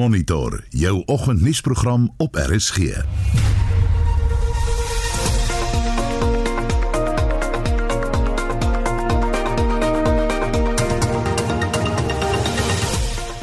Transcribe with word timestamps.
Monitor 0.00 0.64
jou 0.68 1.02
oggendnuusprogram 1.06 2.14
op 2.16 2.36
RSG. 2.36 2.78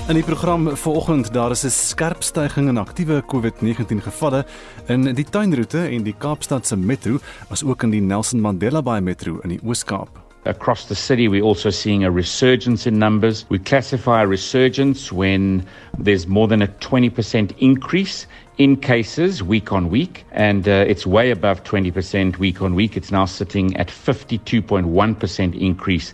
In 0.08 0.14
die 0.14 0.24
program 0.24 0.78
vanoggend 0.78 1.34
daar 1.34 1.52
is 1.52 1.64
'n 1.64 1.70
skerp 1.70 2.24
stygings 2.24 2.70
in 2.70 2.78
aktiewe 2.78 3.24
COVID-19 3.26 4.02
gevalle 4.02 4.46
in 4.88 5.14
die 5.14 5.30
tuinroete 5.30 5.88
en 5.88 6.04
die 6.04 6.16
Kaapstad 6.18 6.68
se 6.68 6.78
metro, 6.78 7.20
as 7.50 7.64
ook 7.64 7.84
in 7.84 7.90
die 7.90 8.02
Nelson 8.02 8.42
Mandela 8.42 8.82
Bay 8.82 9.02
metro 9.02 9.40
in 9.40 9.50
die 9.50 9.60
Oos-Kaap. 9.64 10.27
Across 10.48 10.86
the 10.86 10.96
city, 10.96 11.28
we're 11.28 11.44
also 11.44 11.70
seeing 11.70 12.04
a 12.04 12.12
resurgence 12.12 12.88
in 12.88 12.98
numbers. 12.98 13.46
We 13.50 13.60
classify 13.60 14.24
a 14.24 14.28
resurgence 14.28 15.12
when 15.12 15.66
there's 15.98 16.26
more 16.28 16.48
than 16.48 16.62
a 16.62 16.68
20% 16.68 17.58
increase 17.58 18.28
in 18.58 18.78
cases 18.78 19.44
week 19.44 19.72
on 19.72 19.90
week, 19.90 20.26
and 20.32 20.68
uh, 20.68 20.86
it's 20.88 21.06
way 21.06 21.32
above 21.32 21.64
20% 21.64 22.38
week 22.38 22.62
on 22.62 22.76
week. 22.76 22.96
It's 22.96 23.12
now 23.12 23.26
sitting 23.26 23.76
at 23.78 23.90
52.1% 23.90 25.60
increase. 25.60 26.14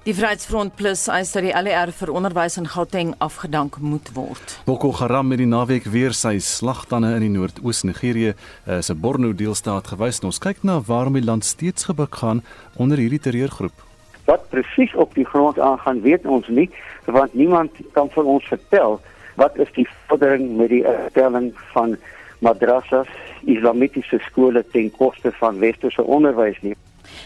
Die 0.00 0.14
Vryheidsfront 0.16 0.78
Plus 0.80 1.02
eis 1.12 1.28
dat 1.34 1.44
die 1.44 1.52
LER 1.52 1.90
vir 1.92 2.08
onderwys 2.16 2.54
in 2.56 2.64
Gauteng 2.72 3.10
afgedank 3.20 3.74
moet 3.84 4.06
word. 4.16 4.54
Boko 4.64 4.94
Haram 4.96 5.28
het 5.34 5.42
die 5.42 5.48
naweek 5.50 5.90
weer 5.92 6.16
sy 6.16 6.38
slagtande 6.40 7.10
in 7.18 7.26
die 7.26 7.34
Noord-Oos 7.34 7.82
Nigerië 7.84 8.30
uh, 8.32 8.78
se 8.80 8.96
Borno 8.96 9.34
deelstaat 9.36 9.92
gewys. 9.92 10.22
Ons 10.24 10.40
kyk 10.40 10.64
na 10.64 10.78
waarom 10.88 11.18
die 11.20 11.24
land 11.26 11.44
steeds 11.44 11.84
gebuk 11.90 12.16
gaan 12.22 12.40
onder 12.80 12.96
hierdie 12.96 13.20
terreurgroep. 13.20 13.84
Wat 14.24 14.48
presies 14.48 14.96
op 14.96 15.12
die 15.20 15.28
grond 15.28 15.60
aangaan, 15.60 16.00
weet 16.00 16.24
ons 16.24 16.48
nie, 16.48 16.70
want 17.04 17.36
niemand 17.36 17.76
kan 17.92 18.08
vir 18.16 18.24
ons 18.38 18.48
vertel 18.48 18.96
wat 19.36 19.60
is 19.60 19.68
die 19.76 19.88
vordering 20.08 20.54
met 20.56 20.72
die 20.72 20.84
erstelling 20.88 21.52
van 21.74 21.98
madrassas, 22.40 23.12
islamitiese 23.44 24.24
skole 24.30 24.64
ten 24.72 24.88
koste 24.96 25.28
van 25.44 25.60
westerse 25.60 26.00
onderwys 26.00 26.56
nie. 26.64 26.78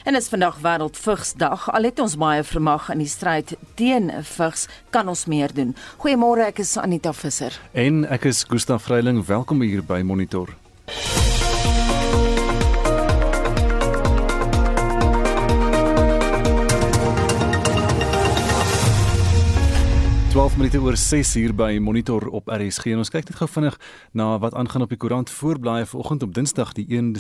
En 0.04 0.14
is 0.14 0.28
vandag 0.28 0.58
wêreldvigsdag. 0.60 1.70
Al 1.72 1.86
het 1.88 1.98
ons 1.98 2.16
baie 2.20 2.42
vermag 2.44 2.90
in 2.92 3.00
die 3.00 3.08
stryd 3.08 3.54
teen 3.78 4.10
vigs, 4.36 4.66
kan 4.92 5.08
ons 5.08 5.24
meer 5.24 5.54
doen. 5.56 5.72
Goeiemôre, 6.02 6.44
ek 6.50 6.60
is 6.60 6.74
Anita 6.76 7.14
Visser. 7.16 7.56
En 7.72 8.04
ek 8.12 8.28
is 8.28 8.44
Gustaf 8.44 8.84
Vreiling. 8.84 9.22
Welkom 9.24 9.64
hier 9.64 9.80
by 9.80 10.02
Monitor. 10.04 10.52
12 20.54 20.70
minute 20.70 20.86
oor 20.86 20.96
6 20.96 21.36
uur 21.36 21.52
by 21.58 21.78
Monitor 21.82 22.28
op 22.30 22.46
RSG 22.46 22.92
en 22.94 23.00
ons 23.02 23.10
kyk 23.10 23.24
net 23.26 23.40
gou 23.40 23.48
vinnig 23.50 23.74
na 24.14 24.36
wat 24.38 24.54
aangaan 24.54 24.84
op 24.84 24.92
die 24.92 24.98
koerant 25.02 25.32
voorblaaie 25.34 25.82
vanoggend 25.90 26.22
op 26.22 26.34
Dinsdag 26.36 26.70
die 26.76 26.84
1 26.94 27.10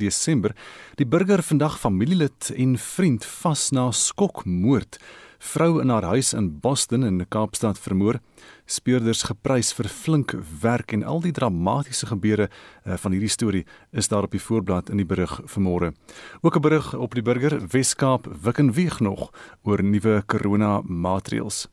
Desember. 0.00 0.56
Die 0.98 1.06
burger 1.06 1.38
vandag 1.38 1.78
familielid 1.78 2.50
en 2.50 2.74
vriend 2.82 3.24
vas 3.24 3.70
na 3.70 3.92
skokmoord. 3.94 4.98
Vrou 5.38 5.78
in 5.80 5.94
haar 5.94 6.08
huis 6.10 6.34
in 6.34 6.50
Boston 6.58 7.06
in 7.06 7.22
Kaapstad 7.28 7.78
vermoor. 7.78 8.18
Speurders 8.66 9.22
geprys 9.22 9.70
vir 9.72 9.86
flink 9.86 10.34
werk 10.60 10.90
en 10.90 11.06
al 11.06 11.22
die 11.22 11.32
dramatiese 11.32 12.10
gebeure 12.10 12.50
uh, 12.50 12.98
van 12.98 13.12
hierdie 13.14 13.30
storie 13.30 13.66
is 13.92 14.10
daar 14.10 14.26
op 14.26 14.34
die 14.34 14.42
voorblad 14.42 14.90
in 14.90 14.98
die 14.98 15.06
berig 15.06 15.38
vanmôre. 15.46 15.94
Ook 16.42 16.56
'n 16.56 16.60
berig 16.60 16.94
op 16.94 17.14
die 17.14 17.22
burger 17.22 17.60
Wes-Kaap 17.70 18.26
wik 18.42 18.58
en 18.58 18.72
wieg 18.72 19.00
nog 19.00 19.30
oor 19.62 19.78
nuwe 19.78 20.24
corona 20.26 20.80
maatreëls. 20.82 21.68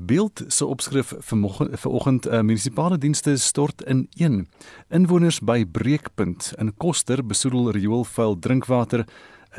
Beeld 0.00 0.44
se 0.46 0.66
opskrif 0.66 1.12
vanoggend 1.18 2.26
uh, 2.26 2.40
munisipale 2.40 2.98
dienste 2.98 3.36
stort 3.36 3.82
in 3.82 4.06
een. 4.14 4.48
Inwoners 4.88 5.40
by 5.40 5.64
breekpunt 5.66 6.52
in 6.58 6.70
Koster 6.76 7.24
besoedel 7.26 7.70
rioolvuil 7.70 8.38
drinkwater. 8.38 9.06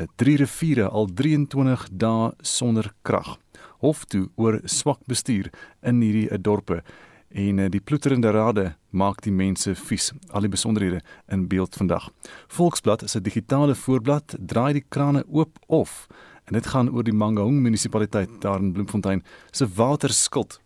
'n 0.00 0.08
Drie 0.16 0.36
riviere 0.36 0.88
al 0.88 1.06
23 1.14 1.88
dae 1.92 2.32
sonder 2.40 2.92
krag. 3.02 3.36
Hof 3.84 4.04
toe 4.04 4.30
oor 4.34 4.60
swak 4.64 5.04
bestuur 5.04 5.52
in 5.82 6.00
hierdie 6.00 6.30
uh, 6.32 6.38
dorpe 6.40 6.82
en 7.28 7.58
uh, 7.58 7.68
die 7.68 7.80
ploeterende 7.80 8.30
rade 8.30 8.76
maak 8.90 9.20
die 9.20 9.32
mense 9.32 9.74
vies. 9.74 10.12
Al 10.32 10.40
die 10.40 10.54
besonderhede 10.56 11.02
in 11.28 11.48
beeld 11.48 11.76
vandag. 11.76 12.08
Volksblad 12.48 13.02
is 13.02 13.16
'n 13.16 13.22
digitale 13.22 13.74
voorblad, 13.74 14.36
draai 14.38 14.72
die 14.72 14.86
krane 14.88 15.24
oop 15.28 15.58
of 15.66 16.08
En 16.50 16.56
dit 16.58 16.66
gaan 16.66 16.90
oor 16.90 17.06
die 17.06 17.14
Mangaung 17.14 17.60
munisipaliteit 17.62 18.30
daar 18.42 18.58
in 18.58 18.72
Bloemfontein 18.72 19.22
se 19.50 19.68
waterskuld. 19.74 20.60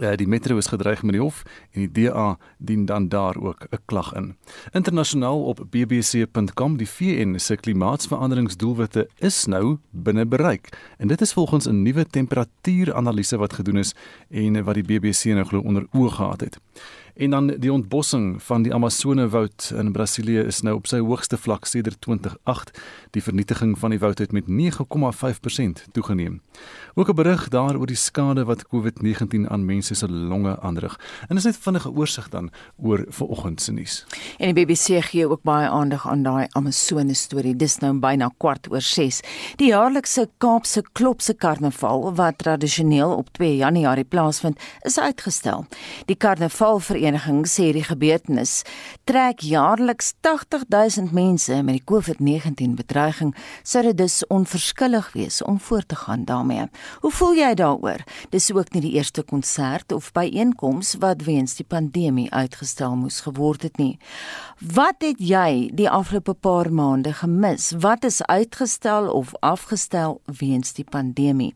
Ja, 0.00 0.14
die 0.16 0.26
metro 0.26 0.56
is 0.56 0.70
gedreig 0.72 1.02
met 1.02 1.12
die 1.12 1.20
hof 1.20 1.42
en 1.76 1.84
die 1.84 1.90
DA 1.92 2.38
dien 2.56 2.86
dan 2.88 3.08
daar 3.12 3.36
ook 3.36 3.66
'n 3.70 3.78
klag 3.84 4.14
in. 4.14 4.36
Internasionaal 4.72 5.44
op 5.44 5.60
bbc.com 5.70 6.76
die 6.76 6.88
VN 6.88 7.38
se 7.38 7.56
klimaatsveranderingsdoelwitte 7.56 9.08
is 9.18 9.44
nou 9.46 9.78
binne 9.90 10.26
bereik 10.26 10.94
en 10.98 11.08
dit 11.08 11.20
is 11.20 11.32
volgens 11.32 11.66
'n 11.66 11.82
nuwe 11.82 12.06
temperatuuranalise 12.06 13.36
wat 13.36 13.52
gedoen 13.52 13.76
is 13.76 13.94
en 14.30 14.64
wat 14.64 14.74
die 14.74 14.84
BBC 14.84 15.24
nou 15.24 15.44
glo 15.44 15.60
onder 15.60 15.86
oë 15.92 16.10
gehad 16.10 16.40
het. 16.40 16.58
En 17.14 17.30
dan 17.30 17.46
die 17.46 17.72
ontbossing 17.72 18.42
van 18.42 18.62
die 18.62 18.74
Amazonewoud 18.74 19.72
in 19.76 19.92
Brasilië 19.92 20.38
is 20.38 20.60
nou 20.60 20.76
op 20.76 20.86
sy 20.86 20.98
hoogste 20.98 21.36
vlak 21.36 21.66
sedert 21.68 22.00
2008. 22.00 22.72
Die 23.10 23.22
vernietiging 23.22 23.74
van 23.78 23.92
die 23.92 23.98
woud 23.98 24.18
het 24.18 24.32
met 24.32 24.48
9,5% 24.48 25.84
toegeneem. 25.92 26.40
Ook 26.94 27.08
'n 27.08 27.14
berig 27.14 27.48
daar 27.48 27.76
oor 27.76 27.86
die 27.86 27.96
skade 27.96 28.44
wat 28.44 28.64
COVID-19 28.66 29.48
aan 29.48 29.64
mense 29.64 29.94
se 29.94 30.08
longe 30.08 30.60
aanrig. 30.60 31.00
En 31.28 31.36
is 31.36 31.44
net 31.44 31.56
vinnige 31.56 31.90
oorsig 31.90 32.28
dan 32.28 32.50
oor 32.76 33.04
vanoggend 33.08 33.60
se 33.60 33.72
nuus. 33.72 34.06
En 34.38 34.54
die 34.54 34.66
BBC 34.66 35.04
gee 35.04 35.28
ook 35.28 35.42
baie 35.42 35.68
aandag 35.68 36.08
aan 36.08 36.22
daai 36.22 36.46
Amazone 36.50 37.14
storie. 37.14 37.56
Dis 37.56 37.78
nou 37.78 37.98
byna 37.98 38.30
kwart 38.36 38.70
oor 38.70 38.80
6. 38.80 39.20
Die 39.56 39.68
jaarlikse 39.68 40.30
Kaapse 40.38 40.84
Klopse 40.92 41.34
Karnaval 41.34 42.14
wat 42.14 42.38
tradisioneel 42.38 43.14
op 43.16 43.28
2 43.32 43.56
Januarie 43.56 44.04
plaasvind, 44.04 44.60
is 44.80 44.98
uitgestel. 44.98 45.66
Die 46.04 46.16
karnaval 46.16 46.80
vir 46.80 47.01
vereniging 47.02 47.46
sê 47.50 47.72
die 47.74 47.82
gebeurtenis 47.82 48.62
trek 49.10 49.42
jaarliks 49.42 50.12
80000 50.22 51.10
mense 51.12 51.56
met 51.66 51.80
die 51.80 51.86
COVID-19 51.90 52.76
bedreiging, 52.78 53.32
sou 53.66 53.82
dit 53.82 53.96
dus 53.98 54.20
onverskillig 54.30 55.08
wees 55.16 55.40
om 55.42 55.58
voort 55.58 55.88
te 55.88 55.96
gaan 55.96 56.24
daarmee. 56.24 56.68
Hoe 57.02 57.10
voel 57.10 57.34
jy 57.34 57.54
daaroor? 57.58 58.04
Dis 58.30 58.52
ook 58.52 58.70
nie 58.72 58.84
die 58.84 58.94
eerste 58.94 59.22
konsert 59.22 59.92
of 59.92 60.12
byeenkoms 60.14 60.94
wat 61.02 61.24
weens 61.26 61.56
die 61.58 61.66
pandemie 61.66 62.30
uitgestel 62.30 62.94
moes 62.96 63.20
geword 63.26 63.66
het 63.66 63.82
nie. 63.82 63.98
Wat 64.62 65.02
het 65.02 65.18
jy 65.18 65.72
die 65.74 65.90
afgelope 65.90 66.36
paar 66.38 66.70
maande 66.70 67.16
gemis? 67.18 67.72
Wat 67.82 68.06
is 68.06 68.22
uitgestel 68.22 69.10
of 69.10 69.34
afgestel 69.42 70.20
weens 70.38 70.72
die 70.78 70.86
pandemie? 70.86 71.50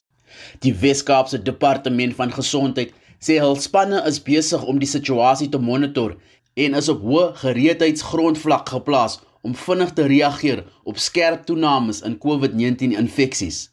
Die 0.60 0.74
Wes-Kaapse 0.74 1.42
Departement 1.42 2.12
van 2.14 2.30
Gesondheid 2.30 2.92
sê 3.24 3.38
hul 3.40 3.56
spanne 3.56 4.02
is 4.04 4.20
besig 4.20 4.60
om 4.68 4.76
die 4.78 4.88
situasie 4.90 5.48
te 5.48 5.58
monitor 5.58 6.12
en 6.60 6.76
is 6.76 6.92
op 6.92 7.00
hoë 7.00 7.30
gereedheidsgrondvlak 7.40 8.68
geplaas 8.68 9.16
om 9.40 9.56
vinnig 9.56 9.96
te 9.96 10.04
reageer 10.12 10.66
op 10.84 11.00
skerp 11.00 11.48
toenames 11.48 12.02
in 12.04 12.20
COVID-19 12.20 12.92
infeksies. 13.00 13.70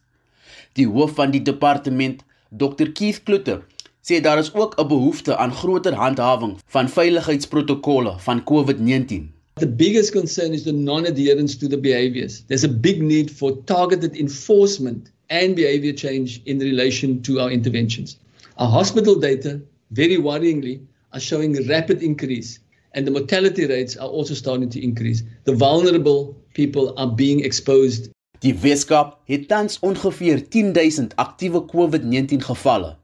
Die 0.79 0.87
hoof 0.87 1.17
van 1.19 1.35
die 1.35 1.43
departement, 1.43 2.23
Dr 2.47 2.95
Keith 2.95 3.25
Klutter, 3.27 3.65
sê 4.07 4.21
daar 4.21 4.39
is 4.39 4.53
ook 4.53 4.73
'n 4.75 4.87
behoefte 4.87 5.37
aan 5.37 5.51
groter 5.51 5.93
handhawing 5.93 6.57
van 6.65 6.89
veiligheidsprotokolle 6.89 8.13
van 8.17 8.43
COVID-19. 8.43 9.31
The 9.53 9.67
biggest 9.67 10.11
concern 10.11 10.51
is 10.51 10.63
the 10.63 10.73
non-adherence 10.73 11.57
to 11.57 11.67
the 11.67 11.77
behaviors. 11.77 12.43
There's 12.47 12.63
a 12.63 12.77
big 12.87 13.01
need 13.01 13.31
for 13.31 13.63
targeted 13.63 14.15
enforcement 14.15 15.11
and 15.27 15.55
behavior 15.55 15.93
change 15.93 16.41
in 16.43 16.59
relation 16.59 17.21
to 17.21 17.39
our 17.39 17.51
interventions. 17.51 18.17
Our 18.55 18.69
hospital 18.69 19.19
data, 19.19 19.59
very 19.87 20.17
worryingly, 20.17 20.79
are 21.09 21.21
showing 21.21 21.57
a 21.57 21.61
rapid 21.67 22.01
increase, 22.01 22.59
and 22.91 23.05
the 23.05 23.11
mortality 23.11 23.65
rates 23.65 23.97
are 23.97 24.09
also 24.09 24.33
starting 24.33 24.69
to 24.69 24.79
increase. 24.79 25.23
The 25.43 25.55
vulnerable 25.55 26.35
people 26.53 26.93
are 26.95 27.13
being 27.15 27.43
exposed. 27.43 28.09
Die 28.39 28.55
Weskaap 28.61 29.17
het 29.25 29.47
tans 29.47 29.79
ongeveer 29.79 30.49
10000 30.49 31.15
aktiewe 31.15 31.65
COVID-19 31.65 32.37
gevalle. 32.37 32.97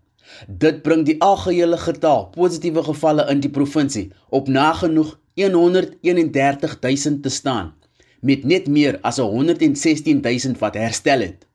Dit 0.48 0.82
bring 0.82 1.06
die 1.06 1.22
algehele 1.22 1.78
getal 1.78 2.28
positiewe 2.36 2.84
gevalle 2.84 3.26
in 3.32 3.40
die 3.44 3.50
provinsie 3.50 4.12
op 4.30 4.48
nagenoeg 4.48 5.20
131000 5.34 7.24
te 7.24 7.30
staan, 7.30 7.74
met 8.22 8.44
net 8.44 8.68
meer 8.68 9.00
as 9.02 9.18
116000 9.20 10.60
wat 10.60 10.74
herstel 10.74 11.20
het. 11.20 11.48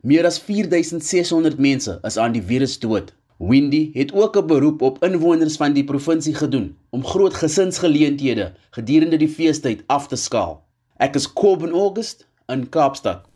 Meer 0.00 0.24
as 0.24 0.38
4600 0.38 1.58
mense 1.58 1.98
is 2.02 2.16
aan 2.16 2.32
die 2.32 2.42
virus 2.42 2.78
dood. 2.78 3.14
Windy 3.38 3.90
het 3.92 4.12
ook 4.12 4.36
'n 4.36 4.46
beroep 4.46 4.82
op 4.82 5.04
inwoners 5.04 5.56
van 5.56 5.72
die 5.72 5.84
provinsie 5.84 6.34
gedoen 6.34 6.76
om 6.90 7.04
groot 7.04 7.34
gesinsgeleenthede 7.34 8.52
gedurende 8.70 9.16
die 9.16 9.28
feestyd 9.28 9.82
af 9.86 10.08
te 10.08 10.16
skaal. 10.16 10.64
Ek 10.96 11.14
is 11.14 11.32
Coben 11.32 11.70
August 11.70 12.26
in 12.46 12.68
Kaapstad. 12.68 13.28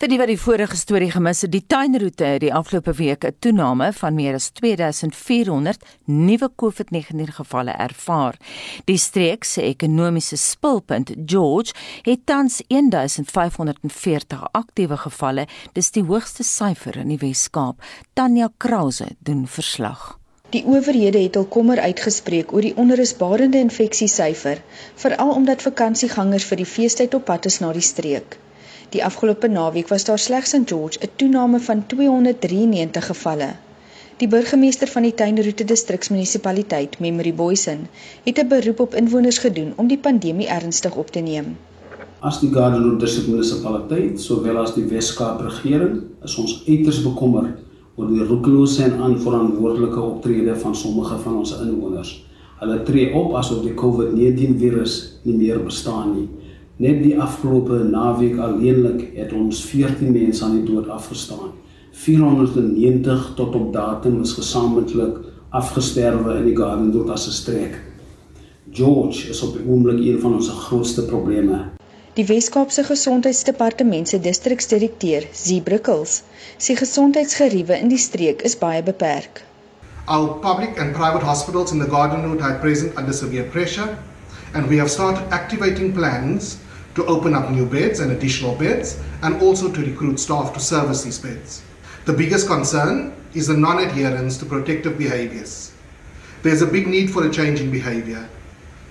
Vir 0.00 0.08
die 0.08 0.16
wat 0.20 0.30
die 0.30 0.38
vorige 0.38 0.76
storie 0.78 1.10
gemis 1.10 1.40
het, 1.44 1.50
die 1.52 1.64
tuinroete 1.66 2.24
het 2.24 2.42
die 2.44 2.52
afgelope 2.54 2.92
week 2.98 3.24
'n 3.26 3.36
toename 3.44 3.92
van 3.92 4.14
meer 4.14 4.34
as 4.34 4.50
2400 4.60 5.82
nuwe 6.04 6.48
COVID-19 6.62 7.32
gevalle 7.38 7.74
ervaar. 7.86 8.36
Die 8.84 8.96
streek 8.96 9.44
se 9.44 9.62
ekonomiese 9.62 10.36
spulpunt, 10.36 11.10
George, 11.26 11.72
het 12.02 12.26
tans 12.26 12.62
1540 12.66 14.48
aktiewe 14.52 14.96
gevalle, 14.96 15.46
dis 15.72 15.90
die 15.90 16.04
hoogste 16.04 16.42
syfer 16.42 16.96
in 16.96 17.08
die 17.08 17.18
Wes-Kaap. 17.18 17.82
Tanya 18.14 18.48
Krause 18.56 19.06
doen 19.18 19.46
verslag. 19.46 20.18
Die 20.50 20.64
owerhede 20.66 21.18
het 21.18 21.34
hul 21.34 21.46
kommer 21.46 21.80
uitgespreek 21.80 22.52
oor 22.52 22.60
die 22.60 22.76
onrusbarende 22.76 23.58
infeksiesyfer, 23.58 24.62
veral 24.94 25.30
omdat 25.34 25.62
vakansiegangers 25.62 26.44
vir 26.44 26.56
die 26.56 26.66
feestyd 26.66 27.14
op 27.14 27.24
pad 27.24 27.46
is 27.46 27.60
na 27.60 27.72
die 27.72 27.88
streek. 27.92 28.38
Die 28.90 29.04
afgelope 29.06 29.46
naweek 29.46 29.88
was 29.88 30.04
daar 30.04 30.18
slegs 30.18 30.54
in 30.54 30.64
George 30.66 30.98
'n 30.98 31.10
toename 31.16 31.58
van 31.60 31.86
293 31.86 33.06
gevalle. 33.06 33.50
Die 34.16 34.28
burgemeester 34.28 34.88
van 34.88 35.02
die 35.02 35.14
Tuinroete 35.14 35.64
distriksmunisipaliteit, 35.64 36.98
Memory 36.98 37.34
Boysen, 37.34 37.86
het 38.24 38.38
'n 38.38 38.48
beroep 38.48 38.80
op 38.80 38.94
inwoners 38.94 39.38
gedoen 39.38 39.72
om 39.76 39.86
die 39.86 39.98
pandemie 39.98 40.48
ernstig 40.48 40.96
op 40.96 41.10
te 41.10 41.20
neem. 41.20 41.56
As 42.18 42.40
die 42.40 42.50
Gardenwood 42.52 43.00
distriksmunisipaliteit 43.00 44.20
sowel 44.20 44.56
as 44.56 44.74
die 44.74 44.84
Wes-Kaap 44.84 45.40
regering 45.40 46.02
is 46.24 46.36
ons 46.36 46.62
uiters 46.66 47.02
bekommerd 47.02 47.58
oor 47.94 48.08
die 48.08 48.24
roekelose 48.24 48.82
en 48.82 49.02
onverantwoordelike 49.02 50.00
optrede 50.00 50.56
van 50.56 50.74
sommige 50.74 51.18
van 51.18 51.36
ons 51.36 51.60
inwoners. 51.60 52.24
Hulle 52.58 52.82
tree 52.82 53.14
op 53.14 53.34
asof 53.34 53.62
die 53.62 53.74
COVID-19 53.74 54.58
virus 54.58 55.20
nie 55.22 55.36
meer 55.36 55.64
bestaan 55.64 56.14
nie. 56.16 56.28
Net 56.80 57.02
die 57.04 57.16
afgelope 57.20 57.82
naweek 57.84 58.38
alleenlik 58.40 59.10
het 59.12 59.34
ons 59.36 59.58
14 59.68 60.14
mense 60.14 60.40
aan 60.46 60.54
die 60.56 60.64
dood 60.64 60.86
afgestaan. 60.88 61.50
490 61.92 63.26
tot 63.36 63.56
op 63.58 63.66
datum 63.74 64.22
is 64.24 64.32
gesamentlik 64.32 65.18
afgesterwe 65.52 66.38
in 66.38 66.46
die 66.48 66.54
Gardenwood 66.56 67.10
as 67.12 67.26
'n 67.28 67.36
streek. 67.36 67.74
George 68.72 69.28
is 69.28 69.42
op 69.42 69.58
die 69.58 69.66
oomblik 69.68 70.00
een 70.00 70.20
van 70.20 70.34
ons 70.34 70.48
grootste 70.48 71.04
probleme. 71.04 71.58
Die 72.14 72.24
Wes-Kaapse 72.26 72.84
Gesondheidsdepartement 72.84 74.08
se 74.08 74.20
distriksdirekteur, 74.20 75.26
Zebrukkels, 75.32 76.22
sê 76.56 76.74
gesondheidsgeriewe 76.76 77.78
in 77.78 77.88
die 77.88 77.98
streek 77.98 78.42
is 78.42 78.58
baie 78.58 78.82
beperk. 78.82 79.44
Our 80.06 80.28
public 80.40 80.80
and 80.80 80.92
private 80.92 81.24
hospitals 81.24 81.72
in 81.72 81.78
the 81.78 81.90
Gardenwood 81.90 82.40
are 82.40 82.58
present 82.58 82.98
under 82.98 83.12
severe 83.12 83.44
pressure 83.44 83.98
and 84.54 84.66
we 84.66 84.78
have 84.78 84.90
started 84.90 85.22
activating 85.30 85.92
plans 85.92 86.56
to 86.94 87.06
open 87.06 87.34
up 87.34 87.50
new 87.50 87.66
beds 87.66 88.00
and 88.00 88.12
additional 88.12 88.54
beds, 88.54 89.00
and 89.22 89.40
also 89.42 89.70
to 89.70 89.80
recruit 89.80 90.18
staff 90.18 90.52
to 90.54 90.60
service 90.60 91.02
these 91.02 91.18
beds. 91.18 91.62
The 92.04 92.12
biggest 92.12 92.46
concern 92.46 93.14
is 93.34 93.46
the 93.46 93.56
non 93.56 93.78
adherence 93.78 94.36
to 94.38 94.46
protective 94.46 94.98
behaviors. 94.98 95.72
There's 96.42 96.62
a 96.62 96.66
big 96.66 96.86
need 96.86 97.10
for 97.10 97.26
a 97.26 97.30
change 97.30 97.60
in 97.60 97.70
behavior. 97.70 98.28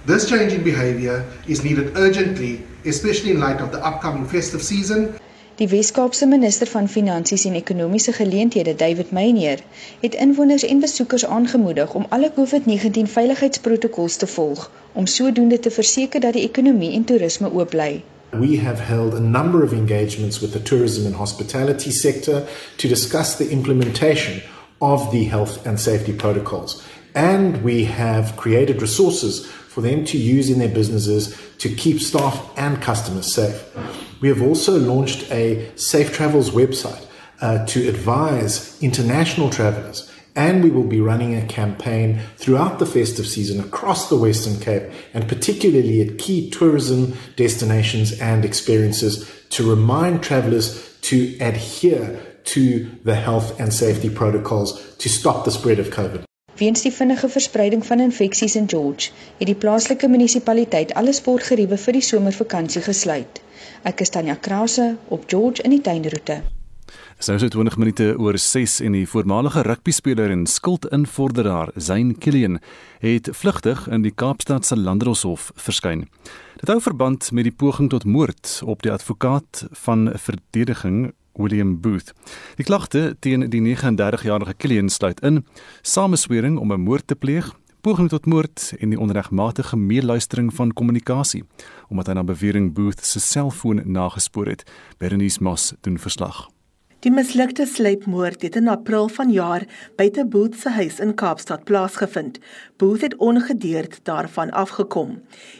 This 0.05 0.29
change 0.29 0.53
in 0.53 0.63
behavior 0.63 1.25
is 1.47 1.63
needed 1.63 1.97
urgently, 1.97 2.63
especially 2.85 3.31
in 3.31 3.39
light 3.39 3.59
of 3.59 3.71
the 3.71 3.83
upcoming 3.83 4.25
festive 4.25 4.61
season 4.61 5.19
Die 5.59 5.67
Wes-Kaapse 5.71 6.25
minister 6.25 6.67
van 6.67 6.87
Finansies 6.87 7.43
en 7.45 7.53
Ekonomiese 7.53 8.13
Geleenthede, 8.13 8.75
David 8.75 9.11
Meyer, 9.11 9.59
het 9.99 10.13
inwoners 10.15 10.63
en 10.63 10.79
besoekers 10.79 11.25
aangemoedig 11.25 11.93
om 11.93 12.05
alle 12.09 12.31
COVID-19 12.35 13.01
veiligheidsprotokolle 13.03 14.15
te 14.17 14.27
volg 14.27 14.71
om 14.93 15.05
sodoende 15.05 15.59
te 15.59 15.71
verseker 15.71 16.19
dat 16.19 16.33
die 16.33 16.45
ekonomie 16.47 16.93
en 16.93 17.03
toerisme 17.03 17.51
oop 17.51 17.69
bly. 17.69 18.03
We 18.29 18.59
have 18.59 18.81
held 18.81 19.13
a 19.13 19.19
number 19.19 19.63
of 19.63 19.73
engagements 19.73 20.39
with 20.39 20.51
the 20.51 20.61
tourism 20.61 21.05
and 21.05 21.15
hospitality 21.15 21.91
sector 21.91 22.47
to 22.75 22.87
discuss 22.87 23.35
the 23.35 23.49
implementation 23.49 24.41
of 24.77 25.09
the 25.09 25.29
health 25.29 25.67
and 25.67 25.79
safety 25.79 26.13
protocols. 26.13 26.81
And 27.11 27.63
we 27.63 27.85
have 27.85 28.35
created 28.35 28.81
resources 28.81 29.45
for 29.79 29.87
them 29.87 30.03
to 30.03 30.17
use 30.17 30.49
in 30.49 30.59
their 30.59 30.67
businesses 30.67 31.39
to 31.57 31.73
keep 31.73 32.01
staff 32.01 32.51
and 32.57 32.81
customers 32.81 33.33
safe. 33.33 33.63
We 34.19 34.27
have 34.27 34.41
also 34.41 34.77
launched 34.77 35.31
a 35.31 35.71
Safe 35.77 36.11
Travels 36.11 36.49
website 36.49 37.05
uh, 37.39 37.65
to 37.67 37.87
advise 37.87 38.77
international 38.83 39.49
travelers. 39.49 40.11
And 40.35 40.61
we 40.63 40.69
will 40.69 40.83
be 40.83 40.99
running 40.99 41.33
a 41.33 41.47
campaign 41.47 42.19
throughout 42.35 42.79
the 42.79 42.85
festive 42.85 43.25
season 43.25 43.61
across 43.61 44.09
the 44.09 44.17
Western 44.17 44.59
Cape 44.59 44.91
and 45.13 45.29
particularly 45.29 46.01
at 46.01 46.17
key 46.17 46.49
tourism 46.49 47.17
destinations 47.37 48.19
and 48.19 48.43
experiences 48.43 49.31
to 49.51 49.69
remind 49.69 50.21
travelers 50.21 50.93
to 51.03 51.37
adhere 51.39 52.19
to 52.45 52.89
the 53.05 53.15
health 53.15 53.57
and 53.61 53.73
safety 53.73 54.09
protocols 54.09 54.95
to 54.97 55.07
stop 55.07 55.45
the 55.45 55.51
spread 55.51 55.79
of 55.79 55.87
COVID. 55.87 56.28
Weens 56.59 56.81
die 56.83 56.91
vinnige 56.91 57.29
verspreiding 57.31 57.85
van 57.85 57.99
infeksies 58.03 58.55
in 58.55 58.65
George, 58.67 59.13
het 59.37 59.47
die 59.47 59.55
plaaslike 59.55 60.07
munisipaliteit 60.11 60.91
alle 60.99 61.13
sportgeriewe 61.15 61.77
vir 61.79 61.95
die 61.95 62.03
somervakansie 62.03 62.81
gesluit. 62.83 63.39
Ek 63.87 64.03
is 64.03 64.11
Tanya 64.11 64.35
Krause 64.35 64.95
op 65.07 65.23
George 65.31 65.63
in 65.63 65.71
die 65.71 65.79
tuinroete. 65.81 66.41
Sy 67.19 67.37
is 67.37 67.45
20 67.51 67.77
minute 67.79 68.05
oor 68.19 68.35
6 68.39 68.77
en 68.83 68.97
die 68.97 69.05
voormalige 69.07 69.63
rugbyspeler 69.67 70.31
en 70.35 70.45
skuldinvorderaar, 70.47 71.71
Zain 71.75 72.13
Killian, 72.17 72.59
het 72.99 73.29
vlugtig 73.35 73.85
in 73.87 74.03
die 74.03 74.13
Kaapstad 74.15 74.67
se 74.67 74.75
Landdroshof 74.75 75.49
verskyn. 75.55 76.07
Dit 76.59 76.71
hou 76.71 76.79
verband 76.83 77.31
met 77.31 77.47
die 77.47 77.55
poging 77.55 77.87
tot 77.91 78.07
moord 78.07 78.59
op 78.67 78.83
die 78.83 78.91
advokaat 78.91 79.65
van 79.85 80.09
verdediging 80.15 81.13
William 81.39 81.79
Booth. 81.81 82.13
Die 82.59 82.65
klagte 82.67 83.15
teen 83.19 83.47
die 83.49 83.61
39-jarige 83.63 84.53
Killian 84.57 84.89
sluit 84.89 85.23
in 85.23 85.45
sameswering 85.81 86.59
om 86.59 86.73
'n 86.73 86.81
moord 86.81 87.07
te 87.07 87.15
pleeg, 87.15 87.55
poging 87.81 88.09
tot 88.09 88.25
moord 88.25 88.73
en 88.79 88.89
die 88.89 88.99
onregmatige 88.99 89.77
meeluistering 89.77 90.53
van 90.53 90.73
kommunikasie, 90.73 91.43
omdat 91.87 92.07
hy 92.07 92.13
na 92.13 92.23
bewering 92.23 92.73
Booth 92.73 93.05
se 93.05 93.19
selfoon 93.19 93.81
nagespoor 93.85 94.45
het. 94.45 94.63
Berenice 94.97 95.43
Moss 95.43 95.73
doen 95.81 95.99
verslag. 95.99 96.49
Die 96.99 97.11
mislukte 97.15 97.63
sleepmoord 97.63 98.41
het 98.43 98.57
in 98.59 98.67
April 98.67 99.05
vanjaar 99.07 99.63
buite 99.95 100.25
Booth 100.27 100.57
se 100.59 100.73
huis 100.75 100.97
in 100.99 101.13
Kaapstad 101.15 101.63
plaasgevind. 101.63 102.41
Booth 102.75 103.05
het 103.05 103.15
ongedeerd 103.15 103.99
daarvan 104.03 104.51
afgekom. 104.51 105.13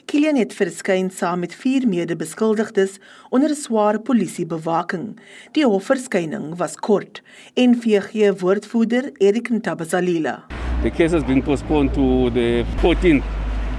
Kilian 0.05 0.35
het 0.35 0.51
verskyn 0.53 1.07
saam 1.09 1.39
met 1.39 1.55
vier 1.55 1.87
mede-beskuldigdes 1.87 2.97
onder 3.29 3.55
swaar 3.55 4.01
polisiebewaking. 4.03 5.15
Die 5.55 5.63
hofverskyning 5.63 6.57
was 6.59 6.75
kort 6.75 7.23
en 7.53 7.79
VG 7.81 8.35
woordvoerder 8.41 9.11
Erik 9.17 9.49
Ntabazalila. 9.49 10.43
The 10.83 10.91
case 10.91 11.15
has 11.15 11.23
been 11.23 11.43
postponed 11.43 11.93
to 11.93 12.29
the 12.35 12.65
14th 12.83 13.23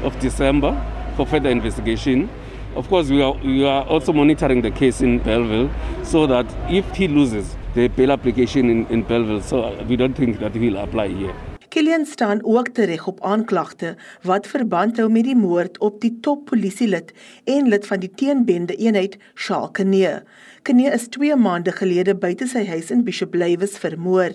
of 0.02 0.17
December 0.17 0.73
for 1.14 1.26
further 1.26 1.50
investigation. 1.50 2.31
Of 2.77 2.89
course, 2.89 3.11
we 3.11 3.21
are, 3.21 3.33
we 3.33 3.65
are 3.65 3.83
also 3.85 4.12
monitoring 4.12 4.62
the 4.62 4.71
case 4.71 5.00
in 5.00 5.19
Belleville 5.19 5.71
so 6.05 6.27
that 6.29 6.47
if 6.71 6.89
he 6.95 7.09
loses 7.09 7.57
the 7.75 7.89
bail 7.89 8.12
application 8.12 8.71
in, 8.71 8.87
in 8.87 9.03
Belleville, 9.03 9.43
so 9.43 9.83
we 9.85 9.97
don't 9.97 10.15
think 10.15 10.39
that 10.39 10.55
he'll 10.55 10.77
apply 10.77 11.09
here. 11.09 11.35
Killian 11.71 12.07
staan 12.07 12.45
ook 12.45 12.69
tereg 12.69 13.07
op 13.07 13.21
aanklagte 13.23 13.97
wat 14.27 14.47
verband 14.50 14.97
hou 14.99 15.07
met 15.11 15.23
die 15.29 15.37
moord 15.39 15.77
op 15.79 16.00
die 16.03 16.17
top 16.21 16.49
polisielid 16.50 17.12
en 17.45 17.69
lid 17.71 17.87
van 17.87 18.03
die 18.03 18.11
teenbende 18.11 18.75
eenheid 18.75 19.15
Shalkene. 19.39 20.25
Kene 20.67 20.91
is 20.91 21.07
2 21.15 21.37
maande 21.39 21.71
gelede 21.73 22.17
buite 22.19 22.50
sy 22.50 22.65
huis 22.67 22.91
in 22.91 23.05
Bishop 23.07 23.39
Lywes 23.39 23.79
vermoor. 23.79 24.35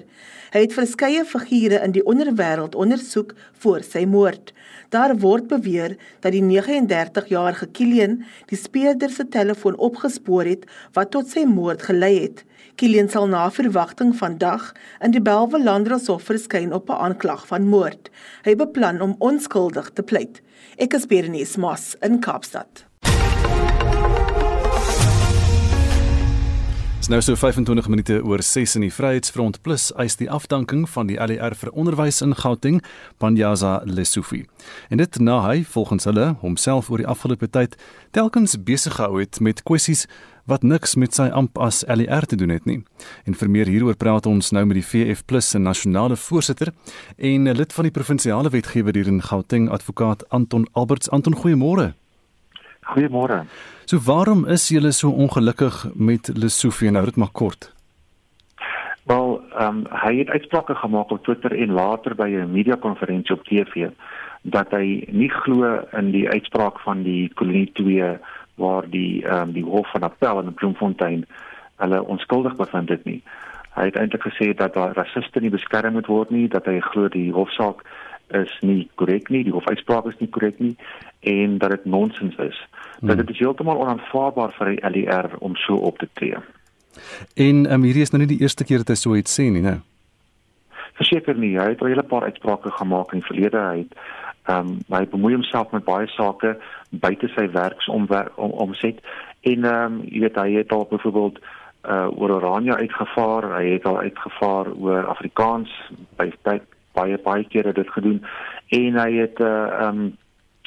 Hy 0.56 0.64
het 0.64 0.78
verskeie 0.78 1.26
figure 1.28 1.84
in 1.84 1.92
die 1.92 2.06
onderwêreld 2.08 2.80
ondersoek 2.80 3.36
voor 3.60 3.84
sy 3.84 4.06
moord. 4.08 4.56
Daar 4.96 5.18
word 5.20 5.52
beweer 5.52 6.00
dat 6.24 6.32
die 6.32 6.46
39-jarige 6.46 7.68
Killian 7.76 8.22
die 8.48 8.64
speurder 8.64 9.12
se 9.12 9.28
telefoon 9.28 9.76
opgespoor 9.76 10.48
het 10.48 10.64
wat 10.96 11.12
tot 11.12 11.28
sy 11.36 11.44
moord 11.44 11.84
gelei 11.92 12.16
het. 12.22 12.46
Killian 12.76 13.08
sal 13.10 13.28
na 13.32 13.46
verwagting 13.52 14.10
vandag 14.20 14.74
in 15.00 15.14
die 15.16 15.22
Belwe 15.24 15.62
Landdroshof 15.64 16.26
verskyn 16.28 16.74
op 16.76 16.90
'n 16.90 17.00
aanklag 17.08 17.48
van 17.48 17.68
moord. 17.72 18.10
Hy 18.44 18.56
beplan 18.56 19.02
om 19.02 19.16
onskuldig 19.20 19.90
te 19.94 20.04
pleit. 20.04 20.42
Ek 20.76 20.94
is 20.94 21.06
Berenice 21.06 21.60
Moss 21.60 21.96
in 22.02 22.20
Kaapstad. 22.20 22.86
Dis 27.06 27.14
nou 27.14 27.22
so 27.22 27.36
25 27.36 27.88
minute 27.88 28.24
oor 28.24 28.42
6 28.42 28.76
in 28.76 28.82
die 28.82 28.94
Vryheidsfront 28.94 29.60
plus 29.62 29.92
eis 29.94 30.16
die 30.16 30.26
afdanking 30.32 30.90
van 30.90 31.06
die 31.06 31.20
LER 31.22 31.54
vir 31.54 31.70
onderwys 31.78 32.22
in 32.22 32.34
Gauteng, 32.36 32.80
Panjaza 33.18 33.82
Lesufi. 33.86 34.48
En 34.90 34.98
dit 34.98 35.20
na 35.20 35.36
hy 35.48 35.64
volgens 35.64 36.04
hulle 36.04 36.36
homself 36.42 36.90
oor 36.90 36.98
die 36.98 37.08
afgelope 37.08 37.50
tyd 37.50 37.76
telkens 38.10 38.58
besig 38.58 38.96
gehou 38.98 39.20
het 39.20 39.38
met 39.40 39.62
kwessies 39.64 40.08
wat 40.46 40.64
niks 40.64 40.96
met 40.96 41.14
sy 41.14 41.28
amp 41.34 41.58
as 41.58 41.84
LER 41.88 42.26
te 42.30 42.38
doen 42.38 42.54
het 42.54 42.66
nie. 42.66 42.84
En 43.26 43.34
vir 43.34 43.50
meer 43.50 43.70
hieroor 43.70 43.98
praat 43.98 44.26
ons 44.30 44.52
nou 44.52 44.66
met 44.66 44.78
die 44.80 44.86
VF+ 44.86 45.24
se 45.42 45.60
nasionale 45.60 46.16
voorsitter 46.16 46.72
en 47.18 47.52
lid 47.52 47.74
van 47.74 47.84
die 47.84 47.94
provinsiale 47.94 48.50
wetgewer 48.50 48.94
hier 48.94 49.08
in 49.08 49.22
Gauteng, 49.22 49.70
advokaat 49.70 50.30
Anton 50.30 50.68
Alberts. 50.74 51.10
Anton, 51.10 51.36
goeiemôre. 51.36 51.94
Goeiemôre. 52.86 53.46
So 53.86 53.98
waarom 54.06 54.46
is 54.46 54.70
julle 54.70 54.92
so 54.92 55.10
ongelukkig 55.10 55.86
met 55.94 56.30
Lesofie 56.38 56.92
nou 56.92 57.06
dit 57.06 57.16
maar 57.16 57.34
kort? 57.34 57.72
Wel, 59.06 59.42
ehm 59.54 59.68
um, 59.68 59.82
hy 59.90 60.18
het 60.18 60.30
uitsprake 60.30 60.76
gemaak 60.76 61.12
op 61.12 61.24
Twitter 61.24 61.54
en 61.54 61.72
later 61.72 62.16
by 62.16 62.30
'n 62.30 62.52
media 62.52 62.76
konferensie 62.76 63.36
op 63.36 63.44
TV 63.44 63.90
dat 64.42 64.72
hy 64.72 65.06
nie 65.10 65.30
glo 65.30 65.82
in 65.98 66.12
die 66.12 66.30
uitspraak 66.30 66.80
van 66.80 67.04
die 67.04 67.30
kolonie 67.34 67.72
2 67.74 68.18
waar 68.56 68.90
die 68.90 69.26
ehm 69.26 69.50
um, 69.50 69.52
die 69.54 69.64
hof 69.64 69.92
van 69.92 70.04
appel 70.04 70.42
in 70.42 70.54
Bloemfontein 70.54 71.26
hulle 71.76 72.04
onskuldig 72.04 72.56
bevind 72.56 72.90
het 72.90 73.04
nie. 73.04 73.22
Hy 73.76 73.90
het 73.90 73.96
eintlik 74.00 74.24
gesê 74.24 74.54
dat 74.56 74.74
daar 74.74 74.96
rasiste 74.96 75.40
nie 75.40 75.52
beskerm 75.52 75.94
moet 75.94 76.08
word 76.08 76.30
nie, 76.32 76.48
dat 76.48 76.66
hy 76.66 76.80
glo 76.80 77.10
die 77.12 77.32
hofsaak 77.36 77.84
is 78.34 78.52
nie 78.62 78.88
korrek 78.96 79.30
nie, 79.30 79.44
die 79.44 79.54
hofuitspraak 79.54 80.08
is 80.10 80.20
nie 80.20 80.30
korrek 80.30 80.60
nie 80.60 80.76
en 81.20 81.58
dat 81.58 81.76
dit 81.76 81.86
nonsens 81.86 82.38
is. 82.38 82.58
Hmm. 83.00 83.10
Dat 83.10 83.18
dit 83.18 83.30
is 83.36 83.42
heeltemal 83.44 83.82
onaanvaarbaar 83.84 84.56
vir 84.58 84.72
die 84.72 84.94
LER 84.94 85.30
om 85.40 85.56
so 85.56 85.76
op 85.76 86.00
te 86.00 86.08
tree. 86.14 86.40
En 87.36 87.66
um, 87.72 87.84
hierdie 87.84 88.06
is 88.06 88.14
nou 88.16 88.24
nie 88.24 88.32
die 88.32 88.42
eerste 88.42 88.64
keer 88.64 88.86
dat 88.86 88.96
hy 88.96 89.00
so 89.00 89.16
iets 89.20 89.36
sê 89.36 89.50
nie, 89.52 89.64
né? 89.66 89.82
Verseker 90.96 91.36
nie, 91.36 91.58
hy 91.60 91.74
het 91.74 91.82
al 91.84 91.90
'n 91.90 91.96
hele 91.98 92.08
paar 92.08 92.24
uitsprake 92.24 92.72
gemaak 92.72 93.12
in 93.14 93.22
verlede 93.22 93.60
uit. 93.60 93.92
Ehm 94.46 94.58
um, 94.58 94.80
hy 94.94 95.06
bemoei 95.10 95.34
homself 95.34 95.72
met 95.72 95.86
baie 95.86 96.08
sake 96.08 96.58
buite 96.90 97.28
sy 97.34 97.48
werksomset 97.52 99.00
en 99.42 99.64
ehm 99.64 99.86
um, 99.86 100.02
jy 100.06 100.20
weet 100.26 100.38
hy 100.42 100.52
het 100.60 100.72
al 100.72 100.88
byvoorbeeld 100.90 101.40
uh 101.86 102.08
oor 102.18 102.32
Oranje 102.36 102.76
uitgevaar, 102.76 103.46
hy 103.58 103.66
het 103.76 103.86
al 103.86 104.00
uitgevaar 104.00 104.72
oor 104.74 105.06
Afrikaans 105.06 105.74
by 106.18 106.32
tyd 106.42 106.64
baie 106.94 107.18
baie 107.24 107.44
kere 107.50 107.74
dit 107.74 107.90
gedoen 107.90 108.22
en 108.78 109.02
hy 109.02 109.12
het 109.18 109.40
uh, 109.40 109.50
ehm 109.82 110.06
um, 110.06 110.14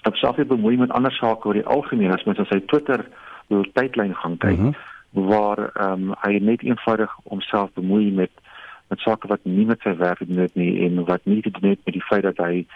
op 0.07 0.17
selfie 0.17 0.45
bemoei 0.47 0.77
met 0.77 0.93
ander 0.95 1.13
sake 1.13 1.49
oor 1.49 1.59
die 1.59 1.67
algemeen 1.67 2.13
as 2.15 2.25
mens 2.25 2.39
op 2.39 2.51
sy 2.51 2.61
Twitter 2.71 3.03
tydlyn 3.49 4.15
gaan 4.15 4.37
kyk 4.39 4.59
mm 4.59 4.75
-hmm. 4.75 5.27
waar 5.31 5.71
ehm 5.75 6.11
um, 6.11 6.15
hy 6.27 6.39
net 6.39 6.63
eenvoudig 6.63 7.17
homself 7.25 7.71
bemoei 7.75 8.13
met 8.13 8.31
met 8.89 9.01
sake 9.01 9.27
wat 9.29 9.41
nie 9.43 9.67
met 9.67 9.81
sy 9.81 9.97
werk 9.97 10.27
doen 10.27 10.39
het 10.47 10.55
nie 10.55 10.87
en 10.87 11.05
wat 11.05 11.25
nie 11.25 11.43
te 11.43 11.51
doen 11.51 11.71
het 11.71 11.81
met 11.85 11.95
die 11.95 12.09
feit 12.11 12.23
dat 12.23 12.37
hy 12.37 12.67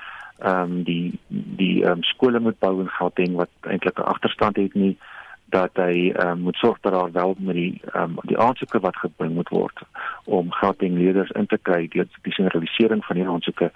ehm 0.42 0.72
um, 0.72 0.82
die 0.82 1.18
die 1.28 1.82
ehm 1.82 1.90
um, 1.90 2.02
skole 2.02 2.40
moet 2.40 2.58
bou 2.58 2.80
in 2.80 2.88
Gauteng 2.98 3.34
wat 3.34 3.50
eintlik 3.60 3.98
'n 3.98 4.10
agterstand 4.14 4.56
het 4.56 4.74
nie 4.74 4.96
dat 5.44 5.70
hy 5.74 6.10
ehm 6.10 6.28
um, 6.28 6.40
moet 6.40 6.56
sorg 6.56 6.78
dat 6.80 6.92
daar 6.92 7.12
wel 7.12 7.34
met 7.38 7.54
die 7.54 7.80
ehm 7.92 8.02
um, 8.02 8.16
die 8.22 8.38
aansoeke 8.38 8.80
wat 8.80 8.96
gebring 8.96 9.34
moet 9.34 9.48
word 9.48 9.82
om 10.24 10.52
Gauteng 10.52 10.96
leerders 10.98 11.30
in 11.30 11.46
te 11.46 11.58
kry 11.62 11.88
deur 11.88 12.08
die 12.22 12.32
sentralisering 12.32 13.04
van 13.04 13.16
die 13.16 13.28
aansoeke 13.28 13.70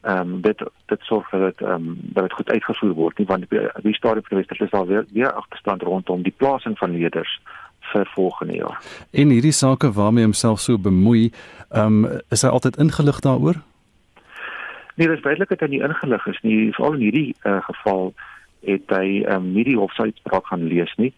ehm 0.00 0.20
um, 0.20 0.40
dit 0.40 0.62
dit 0.86 1.00
sorg 1.00 1.30
dat 1.30 1.60
ehm 1.60 1.72
um, 1.72 1.98
dat 2.02 2.22
dit 2.28 2.32
goed 2.32 2.50
uitgevoer 2.50 2.92
word 2.92 3.18
nie 3.18 3.26
want 3.26 3.50
die, 3.50 3.60
die 3.82 3.94
stadium 3.94 4.24
van 4.28 4.36
die 4.36 4.64
is 4.66 4.70
daar 4.70 4.86
weer 4.86 5.04
weer 5.12 5.32
agterstand 5.32 5.82
rondom 5.82 6.22
die 6.22 6.36
plasing 6.36 6.78
van 6.78 6.90
leerders 6.90 7.40
vir 7.92 8.06
volgende 8.14 8.54
jaar. 8.54 8.80
En 9.10 9.28
hierdie 9.28 9.52
sake 9.52 9.92
waarmee 9.92 10.24
homself 10.24 10.60
so 10.60 10.78
bemoei, 10.78 11.32
ehm 11.68 12.04
um, 12.04 12.20
is 12.28 12.42
hy 12.42 12.48
altyd 12.48 12.76
ingelig 12.76 13.20
daaroor? 13.20 13.62
Nee, 14.94 15.08
dis 15.08 15.22
duidelik 15.22 15.48
dat 15.48 15.60
hy 15.60 15.66
nie 15.66 15.82
ingelig 15.82 16.26
is 16.26 16.40
nie. 16.42 16.72
Veral 16.76 16.98
in 16.98 17.06
hierdie 17.06 17.34
uh, 17.44 17.60
geval 17.68 18.12
het 18.66 18.92
hy 18.92 19.22
um, 19.32 19.52
nie 19.54 19.64
die 19.64 19.78
hofsuitspraak 19.78 20.46
gaan 20.50 20.66
lees 20.68 20.92
nie. 21.00 21.12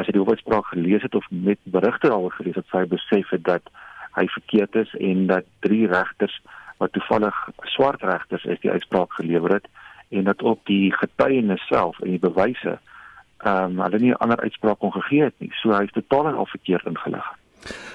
As 0.00 0.06
hy 0.06 0.14
die 0.16 0.22
hofsuitspraak 0.22 0.70
gelees 0.72 1.04
het 1.06 1.14
of 1.14 1.26
met 1.30 1.58
berigte 1.62 2.10
daaroor 2.10 2.34
gelees 2.38 2.58
het, 2.58 2.66
sou 2.70 2.82
hy 2.82 2.88
besef 2.90 3.30
het 3.34 3.44
dat 3.46 3.70
hy 4.16 4.26
verkeerd 4.34 4.74
is 4.82 4.94
en 4.98 5.26
dat 5.30 5.46
drie 5.66 5.86
regters 5.86 6.40
wat 6.78 6.92
toevallig 6.92 7.36
swart 7.74 8.02
regters 8.02 8.44
is 8.44 8.60
die 8.62 8.70
uitspraak 8.70 9.12
gelewer 9.18 9.58
het 9.58 9.66
en 10.08 10.24
dat 10.24 10.42
op 10.42 10.60
die 10.66 10.92
getuienis 10.94 11.66
self 11.66 11.98
en 12.00 12.14
die 12.16 12.22
bewyse 12.22 12.78
ehm 13.38 13.78
um, 13.78 13.82
hulle 13.84 13.98
nie 14.02 14.10
'n 14.10 14.22
ander 14.24 14.40
uitspraak 14.40 14.78
kon 14.78 14.92
gegee 14.92 15.22
het 15.22 15.34
nie. 15.38 15.50
So 15.62 15.70
hy 15.70 15.84
is 15.84 15.92
totaal 15.92 16.26
en 16.28 16.34
al 16.34 16.46
verkeerd 16.46 16.86
ingelig. 16.86 17.26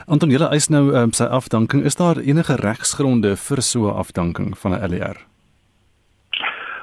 Anton, 0.05 0.29
julle 0.29 0.50
eis 0.50 0.70
nou 0.70 0.93
um, 0.96 1.12
sy 1.12 1.24
afdanking. 1.24 1.84
Is 1.84 1.96
daar 1.96 2.17
enige 2.17 2.55
regsgronde 2.55 3.36
vir 3.36 3.62
so 3.62 3.88
'n 3.88 3.96
afdanking 3.96 4.58
van 4.58 4.74
'n 4.74 4.89
LER? 4.89 5.17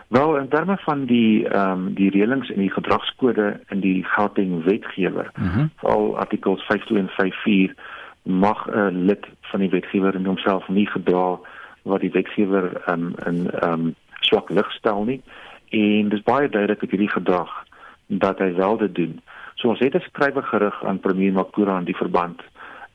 Wel, 0.08 0.36
in 0.36 0.48
terme 0.48 0.76
van 0.76 1.04
die 1.04 1.48
ehm 1.48 1.70
um, 1.70 1.94
die 1.94 2.10
reëlings 2.10 2.50
en 2.50 2.58
die 2.58 2.72
gedragskode 2.72 3.60
in 3.68 3.80
die 3.80 4.04
Gauteng 4.04 4.64
wetgewer, 4.64 5.30
mm 5.36 5.48
-hmm. 5.48 5.70
veral 5.76 6.18
artikels 6.18 6.66
52 6.66 6.96
en 6.96 7.08
54 7.08 7.74
mag 8.22 8.66
'n 8.66 9.04
lid 9.04 9.26
van 9.40 9.60
die 9.60 9.70
wetgewer 9.70 10.14
in 10.14 10.24
homself 10.24 10.68
nie 10.68 10.86
gedra 10.86 11.38
wat 11.82 12.00
die 12.00 12.10
wetgewer 12.10 12.82
um, 12.88 13.14
in 13.26 13.50
ehm 13.50 13.72
um, 13.72 13.94
swak 14.20 14.50
lig 14.50 14.72
stel 14.72 15.04
nie 15.04 15.22
en 15.68 16.08
dis 16.08 16.22
baie 16.22 16.48
duidelik 16.48 16.80
dat 16.80 16.90
hierdie 16.90 17.10
gedrag 17.10 17.64
dat 18.06 18.38
hy 18.38 18.54
wel 18.54 18.76
dit 18.76 18.94
doen. 18.94 19.20
So 19.54 19.68
ons 19.68 19.78
het 19.78 19.94
'n 19.94 20.00
skrywe 20.00 20.42
gerig 20.42 20.84
aan 20.84 21.00
premier 21.00 21.32
Makura 21.32 21.78
in 21.78 21.84
die 21.84 21.96
verband 21.96 22.42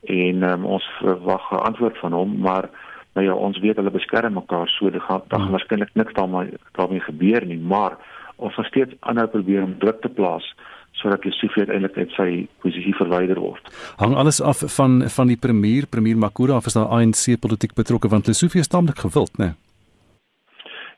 en 0.02 0.42
um, 0.42 0.64
ons 0.64 0.84
verwag 1.00 1.50
'n 1.52 1.64
antwoord 1.68 1.98
van 1.98 2.12
hom, 2.12 2.38
maar 2.38 2.70
nou 3.14 3.26
ja, 3.26 3.34
ons 3.34 3.58
weet 3.58 3.76
hulle 3.76 3.90
beskerm 3.90 4.32
mekaar 4.32 4.68
so 4.68 4.90
dit 4.90 5.02
gaan 5.02 5.22
dan 5.28 5.50
waarskynlik 5.50 5.94
niks 5.94 6.12
daarmee 6.12 6.52
daarmee 6.72 7.00
gebeur 7.00 7.46
nie, 7.46 7.58
maar 7.58 7.96
ons 8.36 8.54
gaan 8.54 8.64
steeds 8.64 8.94
aanhou 9.00 9.26
probeer 9.26 9.62
om 9.62 9.78
druk 9.78 10.00
te 10.00 10.08
plaas 10.08 10.54
sodat 10.96 11.24
Lesofie 11.24 11.64
uiteindelik 11.64 11.96
uit 11.96 12.10
sy 12.16 12.30
posisie 12.64 12.94
verwyder 12.96 13.40
word. 13.40 13.68
Hang 13.96 14.14
alles 14.16 14.40
af 14.40 14.62
van 14.76 15.02
van 15.08 15.26
die 15.26 15.36
premier, 15.36 15.86
premier 15.86 16.16
Makura 16.16 16.56
of 16.56 16.66
is 16.66 16.72
daar 16.72 16.88
ANC 16.88 17.36
politiek 17.40 17.74
betrokke 17.74 18.08
want 18.08 18.26
Lesofie 18.26 18.60
is 18.60 18.68
tamelik 18.68 18.98
gewild, 18.98 19.38
né? 19.38 19.44
Nee? 19.44 19.54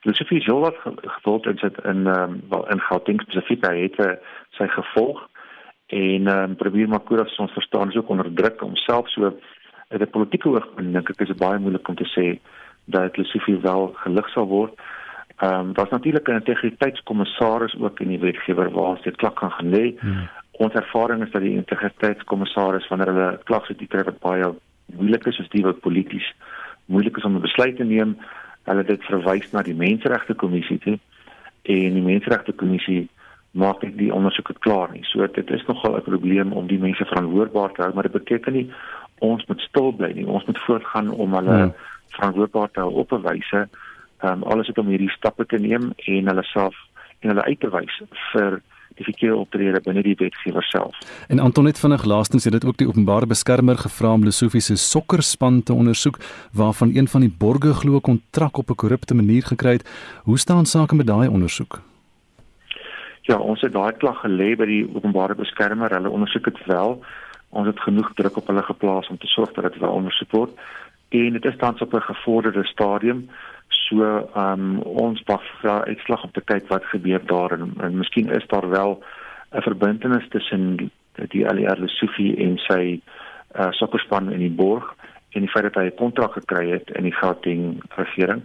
Lesofie 0.03 0.39
is 0.39 0.47
heel 0.47 0.61
wat 0.61 0.77
gewild 1.03 1.47
in 1.47 1.59
sit 1.59 1.79
in 1.85 2.07
ehm 2.07 2.23
um, 2.23 2.41
wel 2.49 2.69
in 2.71 2.81
Gauteng 2.81 3.21
spesifiek 3.23 3.67
hy 3.67 3.83
het 3.83 3.99
uh, 3.99 4.15
sy 4.59 4.67
gevolg 4.75 5.27
en 5.89 6.27
um, 6.29 6.57
premier 6.57 6.89
Makura 6.89 7.25
se 7.25 7.43
ons 7.43 7.53
verstaan 7.53 7.89
is 7.89 7.97
ook 7.97 8.09
onder 8.09 8.35
druk 8.35 8.63
om 8.63 8.77
self 8.77 9.09
so 9.09 9.33
uit 9.89 10.01
'n 10.01 10.11
politieke 10.11 10.49
oogpunt 10.49 10.93
dink 10.93 11.11
ek 11.11 11.21
is 11.21 11.29
dit 11.29 11.39
baie 11.39 11.59
moeilik 11.59 11.89
om 11.89 11.97
te 11.97 12.09
sê 12.17 12.39
dat 12.85 13.17
Lesofie 13.17 13.61
wel 13.61 13.93
gelig 13.95 14.29
sal 14.29 14.47
word. 14.47 14.73
Ehm 15.39 15.61
um, 15.61 15.73
daar's 15.73 15.91
natuurlik 15.91 16.29
'n 16.29 16.41
integriteitskommissaris 16.43 17.75
ook 17.81 18.01
in 18.01 18.09
die 18.09 18.19
wetgewer 18.19 18.71
waar 18.71 18.91
ons 18.95 19.03
dit 19.03 19.17
klak 19.17 19.37
kan 19.37 19.51
gelê. 19.51 19.95
Hmm. 19.99 20.29
Ons 20.51 20.75
ervaring 20.75 21.23
is 21.23 21.31
dat 21.31 21.43
die 21.43 21.57
integriteitskommissaris 21.57 22.89
wanneer 22.89 23.07
hulle 23.13 23.41
klagte 23.45 23.87
kry 23.87 24.03
wat 24.03 24.21
baie 24.21 24.55
moeilik 24.87 25.27
is 25.27 25.37
soos 25.37 25.49
die 25.49 25.63
wat 25.63 25.81
polities 25.81 26.35
moeilik 26.87 27.17
is 27.17 27.25
om 27.25 27.37
'n 27.37 27.41
besluit 27.41 27.77
te 27.77 27.85
neem, 27.85 28.17
hulle 28.65 28.85
dit 28.85 29.05
verwys 29.05 29.53
na 29.53 29.63
die 29.63 29.75
Menseregte 29.75 30.35
Kommissie 30.35 30.79
toe 30.79 30.99
en 31.63 31.95
die 31.95 32.03
Menseregte 32.03 32.53
Kommissie 32.53 33.09
maak 33.51 33.83
net 33.83 33.97
die 33.99 34.15
ondersoek 34.15 34.53
klaar 34.59 34.93
nie. 34.93 35.05
So 35.05 35.27
dit 35.27 35.51
is 35.51 35.67
nogal 35.67 35.97
'n 35.97 36.03
probleem 36.03 36.53
om 36.53 36.67
die 36.67 36.79
mense 36.79 37.05
verantwoordbaar 37.05 37.73
te 37.73 37.83
hou, 37.83 37.95
maar 37.95 38.03
dit 38.03 38.13
beteken 38.13 38.53
nie 38.53 38.71
ons 39.19 39.47
moet 39.47 39.61
stil 39.61 39.93
bly 39.93 40.13
nie. 40.15 40.27
Ons 40.27 40.45
moet 40.45 40.59
voortgaan 40.59 41.11
om 41.11 41.35
hulle 41.35 41.57
hmm. 41.57 41.75
verantwoordbaar 42.09 42.71
te 42.71 42.81
hou 42.81 42.93
op 42.93 43.13
'n 43.13 43.23
wyse 43.23 43.69
ehm 44.19 44.33
um, 44.33 44.43
alles 44.43 44.73
om 44.73 44.87
hierdie 44.87 45.11
stappe 45.11 45.47
te 45.47 45.59
neem 45.59 45.93
en 45.97 46.27
hulle 46.27 46.43
self 46.43 46.75
en 47.19 47.29
hulle 47.29 47.45
uit 47.45 47.61
te 47.61 47.71
wys 47.71 48.03
vir 48.33 48.61
die 48.99 49.07
verkeerde 49.07 49.37
optrede 49.37 49.81
binne 49.85 50.03
die 50.03 50.17
wetgewer 50.19 50.63
self. 50.63 50.97
En 51.29 51.39
Antonet 51.39 51.79
vinnig 51.79 52.05
laastens 52.05 52.45
het 52.45 52.53
dit 52.53 52.65
ook 52.65 52.77
die 52.77 52.89
openbare 52.89 53.27
beskermer 53.27 53.79
gevra 53.79 54.13
om 54.13 54.25
Lesofie 54.25 54.61
se 54.61 54.77
sokkerspan 54.77 55.63
te 55.63 55.73
ondersoek 55.73 56.19
waarvan 56.53 56.95
een 56.95 57.09
van 57.09 57.21
die 57.21 57.35
borgers 57.39 57.79
glo 57.79 58.01
kontrak 58.01 58.57
op 58.57 58.71
'n 58.71 58.75
korrupte 58.75 59.15
manier 59.15 59.43
gekry 59.43 59.73
het. 59.73 59.89
Hoe 60.23 60.39
staan 60.39 60.67
sake 60.67 60.95
met 60.95 61.07
daai 61.07 61.29
ondersoek? 61.29 61.81
Ja, 63.29 63.37
ons 63.45 63.61
het 63.61 63.75
daai 63.75 63.93
klag 64.01 64.23
gelê 64.25 64.55
by 64.57 64.65
die 64.65 64.85
openbare 64.89 65.35
beskermer. 65.37 65.93
Hulle 65.93 66.09
ondersoek 66.17 66.47
dit 66.49 66.61
wel. 66.71 66.95
Ons 67.53 67.67
het 67.69 67.81
genoeg 67.85 68.15
druk 68.17 68.39
op 68.41 68.47
hulle 68.49 68.63
geplaas 68.65 69.09
om 69.13 69.19
te 69.21 69.29
sorg 69.29 69.53
dat 69.53 69.67
dit 69.69 69.77
wel 69.83 69.97
ondersoek 69.99 70.31
word. 70.33 70.55
En 71.13 71.37
dit 71.37 71.49
is 71.51 71.59
tans 71.61 71.81
op 71.85 71.93
'n 71.95 72.09
gevorderde 72.09 72.65
stadium. 72.65 73.29
So 73.69 74.01
ehm 74.35 74.53
um, 74.53 74.81
ons 74.81 75.23
wag 75.27 75.45
vir 75.61 75.85
uitslag 75.85 76.25
om 76.25 76.33
te 76.33 76.41
kyk 76.41 76.69
wat 76.69 76.85
gebeur 76.85 77.21
daar 77.27 77.53
en, 77.53 77.75
en 77.81 77.99
miskien 77.99 78.31
is 78.31 78.47
daar 78.47 78.69
wel 78.69 79.03
'n 79.53 79.63
verbintenis 79.63 80.29
tussen 80.29 80.91
die 81.29 81.49
ALR 81.49 81.81
Lesofie 81.81 82.37
en 82.37 82.59
sy 82.59 83.01
uh, 83.59 83.71
sokkerspan 83.71 84.33
in 84.33 84.39
die 84.39 84.57
borg 84.57 84.95
en 85.31 85.41
die 85.41 85.51
feit 85.51 85.65
dat 85.65 85.75
hy 85.75 85.85
'n 85.91 86.01
kontrak 86.01 86.33
gekry 86.33 86.71
het 86.71 86.91
in 86.91 87.03
die 87.03 87.19
Gauteng 87.21 87.83
regering. 87.97 88.43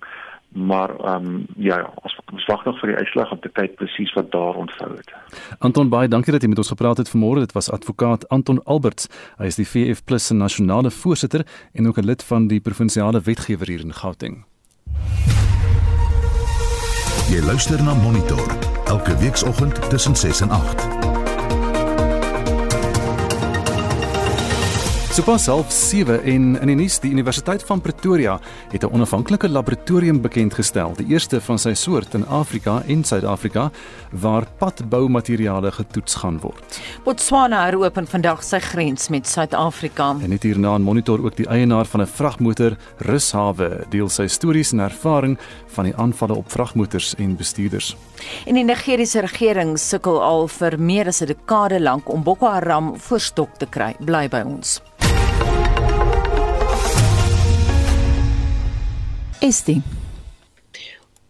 Maar 0.53 0.89
ehm 0.99 1.25
um, 1.25 1.45
ja, 1.57 1.93
ons, 2.01 2.19
ons 2.33 2.45
wag 2.45 2.65
nog 2.65 2.79
vir 2.79 2.89
die 2.89 2.97
uitslag 2.97 3.31
om 3.31 3.39
te 3.39 3.49
kyk 3.49 3.75
presies 3.75 4.13
wat 4.13 4.31
daar 4.31 4.55
ontvou 4.55 4.91
het. 4.95 5.13
Anton 5.59 5.89
Baai, 5.89 6.07
dankie 6.07 6.33
dat 6.33 6.41
jy 6.41 6.49
met 6.49 6.61
ons 6.61 6.73
gepraat 6.73 6.97
het 6.97 7.09
vanmôre. 7.09 7.39
Dit 7.39 7.51
was 7.57 7.71
advokaat 7.71 8.27
Anton 8.29 8.63
Alberts. 8.63 9.09
Hy 9.37 9.49
is 9.49 9.57
die 9.57 9.67
VF+ 9.67 10.01
se 10.17 10.33
nasionale 10.33 10.91
voorsitter 10.91 11.45
en 11.73 11.87
ook 11.87 11.97
'n 11.97 12.05
lid 12.05 12.23
van 12.23 12.47
die 12.47 12.59
provinsiale 12.59 13.21
wetgewer 13.21 13.67
hier 13.67 13.81
in 13.81 13.93
Gauteng. 13.93 14.45
Jy 17.29 17.41
luister 17.41 17.83
na 17.83 17.93
Monitor 17.93 18.57
elke 18.85 19.17
weekoggend 19.17 19.89
tussen 19.89 20.15
6 20.15 20.41
en 20.41 20.49
8. 20.49 20.92
Sopas 25.13 25.45
half 25.45 25.69
7 25.69 26.23
en 26.25 26.45
in 26.57 26.69
die 26.71 26.75
nuus 26.75 26.95
die 26.97 27.11
Universiteit 27.13 27.61
van 27.69 27.81
Pretoria 27.85 28.39
het 28.71 28.83
'n 28.83 28.93
onafhanklike 28.93 29.49
laboratorium 29.49 30.21
bekend 30.21 30.53
gestel, 30.53 30.93
die 30.95 31.05
eerste 31.05 31.41
van 31.41 31.59
sy 31.59 31.73
soort 31.73 32.13
in 32.13 32.25
Afrika 32.25 32.81
en 32.87 33.03
Suid-Afrika 33.03 33.71
waar 34.11 34.47
padboumateriale 34.57 35.71
getoets 35.71 36.15
gaan 36.15 36.39
word. 36.39 36.81
Botswana 37.03 37.63
heropen 37.65 38.07
vandag 38.07 38.43
sy 38.43 38.59
grens 38.59 39.09
met 39.09 39.27
Suid-Afrika. 39.27 40.15
En 40.21 40.29
net 40.29 40.43
hierna 40.43 40.77
monitor 40.77 41.23
ook 41.25 41.35
die 41.35 41.47
eienaar 41.47 41.85
van 41.85 42.01
'n 42.01 42.07
vragmotor, 42.07 42.77
Rushawe, 42.97 43.85
deel 43.89 44.09
sy 44.09 44.27
stories 44.27 44.71
en 44.71 44.79
ervaring 44.79 45.37
van 45.67 45.83
die 45.83 45.95
aanvalle 45.95 46.35
op 46.35 46.51
vragmotors 46.51 47.15
en 47.15 47.35
bestuurders. 47.35 47.95
En 48.45 48.55
die 48.55 48.63
Nigeriese 48.63 49.19
regering 49.19 49.79
sukkel 49.79 50.21
al 50.23 50.47
vir 50.47 50.79
meer 50.79 51.07
as 51.07 51.21
'n 51.21 51.25
dekade 51.25 51.79
lank 51.79 52.09
om 52.09 52.23
Boko 52.23 52.47
Haram 52.47 52.93
voorstok 52.97 53.57
te 53.57 53.65
kry. 53.65 53.95
Bly 53.99 54.27
by 54.27 54.41
ons. 54.45 54.81
Estie. 59.43 59.81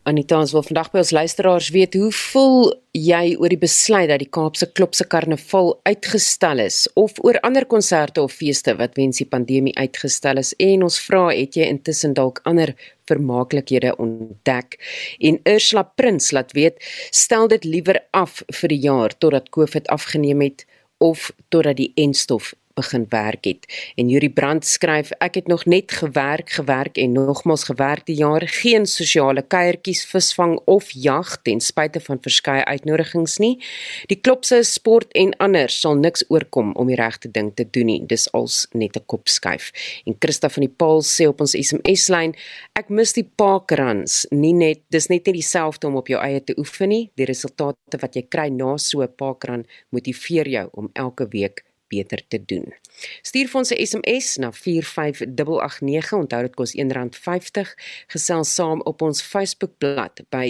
Anita, 0.06 0.38
ons 0.38 0.52
wil 0.54 0.62
vandag 0.68 0.92
by 0.94 1.00
ons 1.02 1.12
luisteraars 1.16 1.72
weet 1.74 1.96
hoe 1.98 2.12
voel 2.14 2.68
jy 2.94 3.32
oor 3.42 3.50
die 3.50 3.58
besluit 3.58 4.12
dat 4.12 4.22
die 4.22 4.30
Kaapse 4.38 4.68
Klopse 4.78 5.08
Karnaval 5.10 5.72
uitgestel 5.88 6.62
is 6.62 6.84
of 7.00 7.18
oor 7.26 7.40
ander 7.48 7.66
konserte 7.66 8.22
of 8.22 8.36
feeste 8.38 8.76
wat 8.78 9.00
weens 9.00 9.24
die 9.24 9.30
pandemie 9.32 9.74
uitgestel 9.80 10.44
is 10.44 10.54
en 10.62 10.86
ons 10.86 11.00
vra 11.08 11.24
het 11.32 11.58
jy 11.58 11.66
intussen 11.72 12.14
dalk 12.14 12.44
ander 12.52 12.76
vermaaklikhede 13.10 13.96
ontdek 13.98 14.78
en 15.18 15.42
Ursula 15.50 15.88
Prins 15.88 16.30
laat 16.38 16.54
weet 16.54 16.78
stel 17.10 17.50
dit 17.56 17.66
liewer 17.66 18.04
af 18.14 18.44
vir 18.60 18.76
die 18.76 18.84
jaar 18.84 19.18
totdat 19.18 19.50
COVID 19.58 19.90
afgeneem 19.96 20.46
het 20.46 20.68
of 21.02 21.32
totdat 21.50 21.82
die 21.82 21.90
enstof 21.98 22.54
begin 22.74 23.06
werk 23.10 23.46
het. 23.46 23.92
En 23.96 24.10
Yuri 24.10 24.30
Brand 24.30 24.66
skryf: 24.66 25.12
Ek 25.12 25.36
het 25.36 25.48
nog 25.48 25.66
net 25.66 25.92
gewerk, 25.92 26.50
gewerk 26.50 26.98
en 26.98 27.12
nogmals 27.12 27.64
gewerk 27.64 28.06
die 28.06 28.16
jaar, 28.16 28.42
geen 28.48 28.86
sosiale 28.86 29.42
kuiertjies, 29.42 30.06
visvang 30.06 30.60
of 30.66 30.92
jag 30.92 31.38
ten 31.42 31.62
spyte 31.62 32.00
van 32.00 32.22
verskeie 32.22 32.66
uitnodigings 32.66 33.38
nie. 33.38 33.64
Die 34.06 34.20
klopse 34.22 34.64
sport 34.64 35.12
en 35.12 35.36
ander 35.38 35.70
sal 35.70 35.96
niks 35.96 36.26
oorkom 36.30 36.74
om 36.74 36.88
die 36.88 36.98
regte 37.00 37.32
ding 37.32 37.52
te 37.56 37.68
doen 37.70 37.86
nie. 37.86 38.06
Dis 38.06 38.32
als 38.32 38.68
net 38.72 38.98
'n 38.98 39.06
kopskuif. 39.06 39.72
En 40.06 40.16
Christa 40.20 40.50
van 40.50 40.62
die 40.62 40.74
Paul 40.78 41.02
sê 41.02 41.28
op 41.28 41.42
ons 41.42 41.52
SMS-lyn: 41.52 42.36
Ek 42.74 42.90
mis 42.90 43.14
die 43.14 43.30
parkruns, 43.36 44.26
nie 44.30 44.54
net 44.54 44.80
dis 44.90 45.08
net 45.08 45.26
nie 45.26 45.34
dieselfde 45.34 45.88
om 45.88 45.96
op 45.96 46.08
jou 46.08 46.22
eie 46.22 46.44
te 46.44 46.54
oefen 46.58 46.90
nie. 46.90 47.12
Die 47.16 47.26
resultate 47.26 47.98
wat 48.00 48.16
jy 48.16 48.26
kry 48.30 48.50
na 48.50 48.78
so 48.78 49.02
'n 49.02 49.16
parkrun 49.16 49.66
motiveer 49.90 50.48
jou 50.48 50.70
om 50.74 50.90
elke 50.94 51.28
week 51.28 51.64
beter 51.94 52.24
te 52.28 52.42
doen. 52.46 52.74
Stuur 53.22 53.48
vir 53.52 53.60
ons 53.62 53.72
'n 53.72 53.86
SMS 53.86 54.38
na 54.38 54.52
45889. 54.52 56.14
Onthou 56.14 56.42
dit 56.42 56.56
kos 56.56 56.76
R1.50. 56.76 57.74
Gesels 58.08 58.54
saam 58.54 58.82
op 58.82 59.02
ons 59.02 59.22
Facebookblad 59.22 60.26
by 60.30 60.48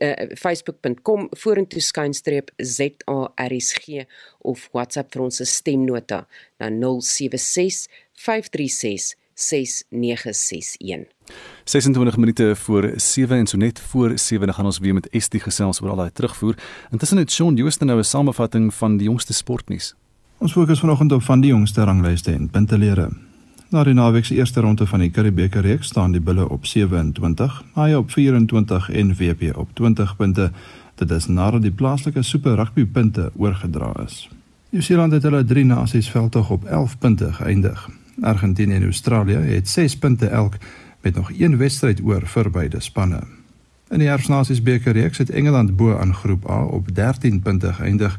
uh, 0.00 0.12
facebook.com 0.34 1.28
vorentoe 1.30 1.80
skynstreep 1.80 2.50
ZARSG 2.56 4.04
of 4.38 4.68
WhatsApp 4.72 5.12
vir 5.14 5.22
ons 5.22 5.40
stemnota 5.44 6.26
na 6.58 6.70
076 6.70 7.86
536 8.12 9.14
6961. 9.38 11.06
26 11.64 12.16
minute 12.16 12.56
voor 12.56 12.92
7 12.96 13.36
en 13.36 13.46
so 13.46 13.56
net 13.56 13.80
voor 13.80 14.18
7 14.18 14.54
gaan 14.54 14.64
ons 14.64 14.78
weer 14.78 14.94
met 14.94 15.08
Estie 15.08 15.40
gesels 15.40 15.80
oor 15.80 15.90
al 15.90 15.96
daai 16.02 16.12
terugvoer. 16.12 16.58
Intussen 16.90 17.18
het 17.18 17.30
Shaun 17.30 17.56
Jooste 17.56 17.84
nou 17.84 17.98
'n 17.98 18.04
samevatting 18.04 18.74
van 18.74 18.96
die 18.96 19.06
jongste 19.06 19.32
sportnuus. 19.32 19.94
Ons 20.38 20.52
fokus 20.52 20.78
vanoggend 20.80 21.12
op 21.12 21.22
van 21.22 21.40
die 21.40 21.50
jongste 21.50 21.82
ranglyste 21.82 22.32
en 22.32 22.46
puntelere. 22.50 23.08
Na 23.74 23.82
die 23.84 23.94
naweek 23.94 24.24
se 24.24 24.36
eerste 24.36 24.60
ronde 24.60 24.86
van 24.86 25.02
die 25.02 25.10
Currie 25.10 25.32
Beeker 25.34 25.66
reeks 25.66 25.90
staan 25.90 26.12
die 26.14 26.20
Bulle 26.20 26.48
op 26.48 26.66
27, 26.66 27.64
Haie 27.74 27.98
op 27.98 28.10
24 28.10 28.90
en 28.90 29.10
WP 29.18 29.56
op 29.58 29.74
20 29.74 30.16
punte. 30.16 30.50
Dit 30.94 31.10
is 31.10 31.26
nadat 31.26 31.62
die 31.62 31.74
plaaslike 31.74 32.22
Super 32.22 32.54
Rugby 32.54 32.86
punte 32.86 33.32
oorgedra 33.36 33.90
is. 34.04 34.28
Nieu-Seeland 34.70 35.12
het 35.12 35.26
hulle 35.26 35.44
drie 35.44 35.64
nasies 35.64 36.10
veldtog 36.10 36.50
op 36.50 36.64
11 36.64 36.98
punte 36.98 37.32
geëindig. 37.32 37.88
Argentinië 38.22 38.74
en 38.74 38.84
Australië 38.84 39.36
het 39.36 39.68
6 39.68 39.98
punte 39.98 40.26
elk 40.26 40.54
met 41.00 41.14
nog 41.14 41.32
een 41.38 41.56
wedstryd 41.56 42.00
oor 42.04 42.26
vir 42.26 42.50
beide 42.50 42.80
spanne. 42.80 43.22
In 43.90 43.98
die 43.98 44.08
Herfsnasies 44.08 44.62
Beeker 44.62 44.92
reeks 44.92 45.18
het 45.18 45.30
Engeland 45.30 45.76
bo 45.76 45.96
aan 45.98 46.14
Groep 46.14 46.50
A 46.50 46.62
op 46.64 46.94
13 46.94 47.42
punte 47.42 47.72
geëindig 47.72 48.18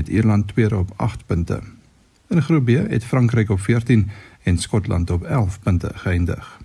met 0.00 0.08
Ierland 0.08 0.48
tweede 0.48 0.76
op 0.76 0.90
8 0.96 1.26
punte. 1.26 1.60
In 2.28 2.42
Groep 2.42 2.64
B 2.64 2.68
het 2.68 3.04
Frankryk 3.04 3.50
op 3.50 3.60
14 3.60 4.10
en 4.42 4.58
Skotland 4.58 5.10
op 5.10 5.22
11 5.22 5.60
punte 5.60 5.90
geëindig. 5.94 6.58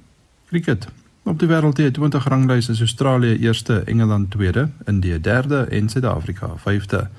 Cricket. 0.47 0.87
Op 1.23 1.39
die 1.39 1.47
wêreld 1.47 1.79
T20 1.79 2.23
ranglys 2.23 2.69
is 2.69 2.79
Australië 2.79 3.37
eerste, 3.37 3.79
Engeland 3.79 4.31
tweede, 4.31 4.69
Indië 4.85 5.21
derde 5.21 5.57
en 5.57 5.89
Suid-Afrika 5.89 6.47
vyfde. 6.55 7.09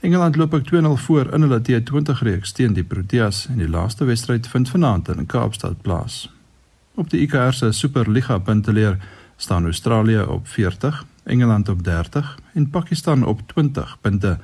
Engeland 0.00 0.36
loop 0.36 0.54
ook 0.54 0.66
2-0 0.74 0.86
voor 0.94 1.32
in 1.32 1.40
hulle 1.40 1.62
T20 1.68 2.18
reeks 2.20 2.52
teen 2.52 2.72
die 2.72 2.84
Proteas 2.84 3.46
en 3.48 3.56
die 3.56 3.68
laaste 3.68 4.04
wedstryd 4.04 4.48
vind 4.48 4.68
vanaand 4.68 5.08
in 5.08 5.26
Kaapstad 5.26 5.80
plaas. 5.82 6.32
Op 6.94 7.10
die 7.10 7.20
ICR 7.20 7.52
se 7.52 7.72
Superliga 7.72 8.38
punteleer 8.38 8.98
staan 9.36 9.64
Australië 9.64 10.20
op 10.20 10.48
40, 10.48 11.04
Engeland 11.24 11.68
op 11.68 11.84
30 11.84 12.38
en 12.54 12.70
Pakistan 12.70 13.24
op 13.24 13.40
20 13.46 13.96
punte. 14.00 14.38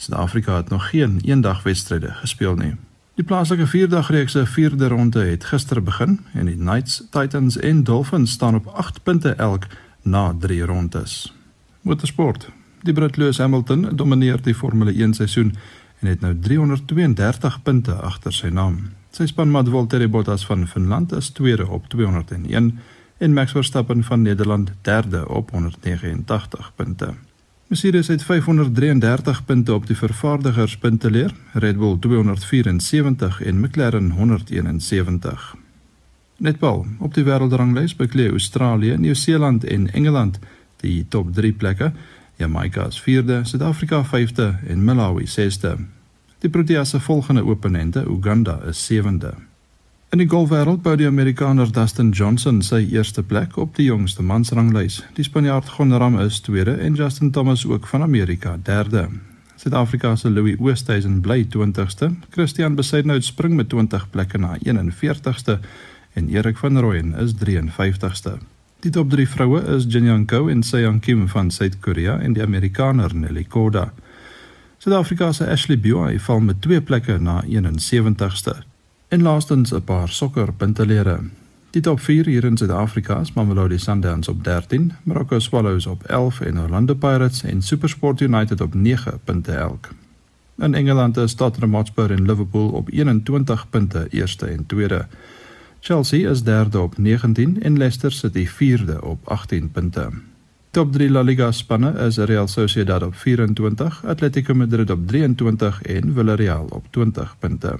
Suid-Afrika 0.00 0.56
het 0.56 0.68
nog 0.68 0.88
geen 0.88 1.20
eendagwedstryde 1.24 2.10
gespeel 2.10 2.54
nie. 2.54 2.74
Die 3.14 3.24
plaaslike 3.24 3.66
vierdagreeks 3.66 4.32
se 4.32 4.46
vierde 4.46 4.88
ronde 4.88 5.24
het 5.24 5.44
gister 5.44 5.82
begin 5.82 6.20
en 6.32 6.46
die 6.48 6.56
Knights, 6.56 7.02
Titans 7.10 7.58
en 7.58 7.84
Dolphins 7.84 8.32
staan 8.32 8.54
op 8.54 8.66
8 8.66 9.02
punte 9.02 9.34
elk 9.34 9.66
na 10.02 10.34
3 10.38 10.64
rondes. 10.64 11.34
Motorsport. 11.80 12.48
Die 12.82 12.92
Brit 12.92 13.16
Lewis 13.16 13.38
Hamilton 13.38 13.88
domineer 13.96 14.42
die 14.42 14.54
Formule 14.54 14.92
1 14.92 15.14
seisoen 15.14 15.54
en 15.98 16.08
het 16.08 16.20
nou 16.20 16.38
332 16.38 17.62
punte 17.62 17.92
agter 17.92 18.32
sy 18.32 18.48
naam. 18.48 18.78
Sy 19.12 19.26
spanmaat 19.28 19.68
Valtteri 19.68 20.08
Bottas 20.08 20.46
van 20.46 20.64
Finland 20.66 21.12
is 21.12 21.28
tweede 21.36 21.68
op 21.68 21.88
201 21.92 22.78
en 23.18 23.32
Max 23.32 23.52
Verstappen 23.52 24.04
van 24.04 24.22
Nederland 24.22 24.72
derde 24.82 25.28
op 25.28 25.50
189 25.50 26.72
punte. 26.74 27.14
Mercedes 27.70 28.06
het 28.06 28.22
533 28.22 29.44
punte 29.44 29.74
op 29.74 29.86
die 29.86 29.96
vervaardigerspunteleer, 29.96 31.34
Red 31.52 31.76
Bull 31.76 31.98
274 31.98 33.42
en 33.42 33.60
McLaren 33.60 34.10
171. 34.10 35.56
Netbal 36.36 36.86
op 36.98 37.14
die 37.14 37.24
wêreldranglys 37.24 37.94
beklee 37.96 38.30
Australië, 38.30 38.96
Nieu-Seeland 38.96 39.64
en 39.64 39.92
Engeland 39.92 40.38
die 40.82 41.06
top 41.08 41.30
3 41.34 41.52
plekke. 41.52 41.92
Jamaica 42.36 42.86
is 42.86 42.98
4de, 43.06 43.38
Suid-Afrika 43.42 44.02
5de 44.04 44.66
en 44.66 44.84
Malawi 44.84 45.28
6de. 45.38 45.76
Die 46.38 46.50
Proteas 46.50 46.90
se 46.90 47.00
volgende 47.00 47.44
opponente, 47.44 48.04
Uganda, 48.06 48.60
is 48.66 48.92
7de. 48.92 49.49
In 50.10 50.18
die 50.18 50.26
golfwêreld 50.26 50.80
bou 50.82 50.96
die 50.98 51.06
Amerikaner 51.06 51.68
Dustin 51.70 52.08
Johnson 52.10 52.56
sy 52.66 52.80
eerste 52.90 53.22
plek 53.22 53.52
op 53.62 53.76
die 53.76 53.84
jongste 53.86 54.24
mansranglys. 54.26 54.96
Die 55.14 55.22
Spanjaard 55.22 55.68
Gon 55.70 55.94
Ram 55.94 56.16
is 56.18 56.40
tweede 56.42 56.72
en 56.82 56.96
Justin 56.98 57.28
Thomas 57.30 57.62
ook 57.62 57.86
van 57.86 58.02
Amerika 58.02 58.56
derde. 58.66 59.04
Suid-Afrika 59.54 60.16
se 60.16 60.30
Louis 60.30 60.56
Oosthuizen 60.58 61.20
bly 61.22 61.44
20ste. 61.54 62.08
Christian 62.34 62.74
Besaidnout 62.74 63.24
spring 63.24 63.54
met 63.54 63.68
20 63.70 64.08
plekke 64.10 64.38
na 64.38 64.56
41ste 64.58 65.60
en 66.18 66.28
Erik 66.28 66.58
van 66.58 66.78
Rooyen 66.78 67.14
is 67.14 67.36
53ste. 67.38 68.34
Die 68.82 68.90
top 68.90 69.10
3 69.14 69.28
vroue 69.28 69.62
is 69.76 69.86
Jin 69.86 70.10
Young 70.10 70.26
Ko 70.26 70.48
en 70.48 70.62
Seong 70.62 70.98
Kim 71.00 71.28
van 71.28 71.50
Suid-Korea 71.50 72.18
en 72.18 72.34
die 72.34 72.42
Amerikaner 72.42 73.14
Nelly 73.14 73.44
Korda. 73.44 73.92
Suid-Afrika 74.78 75.30
se 75.32 75.46
Ashley 75.46 75.78
Buy 75.78 76.18
val 76.18 76.40
met 76.40 76.60
2 76.66 76.82
plekke 76.82 77.20
na 77.22 77.44
71ste. 77.46 78.69
En 79.10 79.22
laastens 79.22 79.72
'n 79.72 79.82
paar 79.84 80.08
sokkerpuntelere. 80.08 81.18
Die 81.70 81.82
top 81.82 82.00
4 82.00 82.26
hier 82.26 82.44
in 82.44 82.56
Suid-Afrika 82.56 83.20
is 83.20 83.32
Mamelodi 83.32 83.78
Sundowns 83.78 84.28
op 84.28 84.44
13, 84.44 84.92
Morocco 85.02 85.38
Swallows 85.38 85.86
op 85.86 86.02
11 86.02 86.40
en 86.40 86.60
Orlando 86.60 86.94
Pirates 86.94 87.42
en 87.42 87.62
SuperSport 87.62 88.20
United 88.20 88.60
op 88.60 88.74
9 88.74 89.20
punte 89.24 89.52
elk. 89.52 89.88
In 90.58 90.74
Engeland 90.74 91.16
is 91.16 91.34
Tottenham 91.34 91.74
Hotspur 91.74 92.10
en 92.10 92.26
Liverpool 92.26 92.68
op 92.68 92.88
21 92.90 93.70
punte 93.70 94.06
eerste 94.10 94.46
en 94.46 94.66
tweede. 94.66 95.06
Chelsea 95.80 96.30
is 96.30 96.42
derde 96.42 96.80
op 96.80 96.98
19 96.98 97.62
en 97.62 97.78
Leicester 97.78 98.12
City 98.12 98.46
vierde 98.46 99.04
op 99.04 99.28
18 99.28 99.70
punte. 99.70 100.08
Top 100.70 100.92
3 100.92 101.10
La 101.10 101.20
Liga 101.20 101.52
spanne 101.52 101.92
is 101.92 102.16
Real 102.16 102.48
Sociedad 102.48 103.02
op 103.02 103.14
24, 103.14 104.04
Atletico 104.06 104.54
Madrid 104.54 104.90
op 104.90 105.06
23 105.06 105.82
en 105.82 106.12
Villarreal 106.14 106.66
op 106.70 106.86
20 106.90 107.36
punte. 107.38 107.78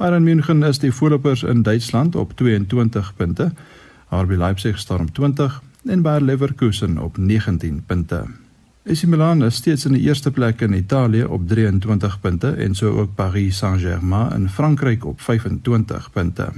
Bayern 0.00 0.24
München 0.24 0.62
is 0.62 0.78
die 0.80 0.92
voorlopers 0.92 1.42
in 1.42 1.62
Duitsland 1.62 2.14
op 2.16 2.32
22 2.36 3.12
punte. 3.16 3.52
RB 4.08 4.30
Leipzig 4.30 4.78
staan 4.78 5.00
op 5.00 5.14
20 5.14 5.62
en 5.84 6.02
Bayer 6.02 6.22
Leverkusen 6.22 6.98
op 6.98 7.18
19 7.18 7.82
punte. 7.86 8.24
AC 8.86 9.02
Milan 9.02 9.44
is 9.44 9.54
steeds 9.54 9.84
in 9.84 9.92
die 9.92 10.00
eerste 10.02 10.30
plek 10.30 10.60
in 10.60 10.72
Italië 10.72 11.24
op 11.24 11.48
23 11.48 12.20
punte 12.20 12.50
en 12.50 12.74
so 12.74 12.98
ook 12.98 13.14
Paris 13.14 13.56
Saint-Germain 13.56 14.32
in 14.32 14.48
Frankryk 14.48 15.04
op 15.04 15.20
25 15.20 16.10
punte. 16.12 16.48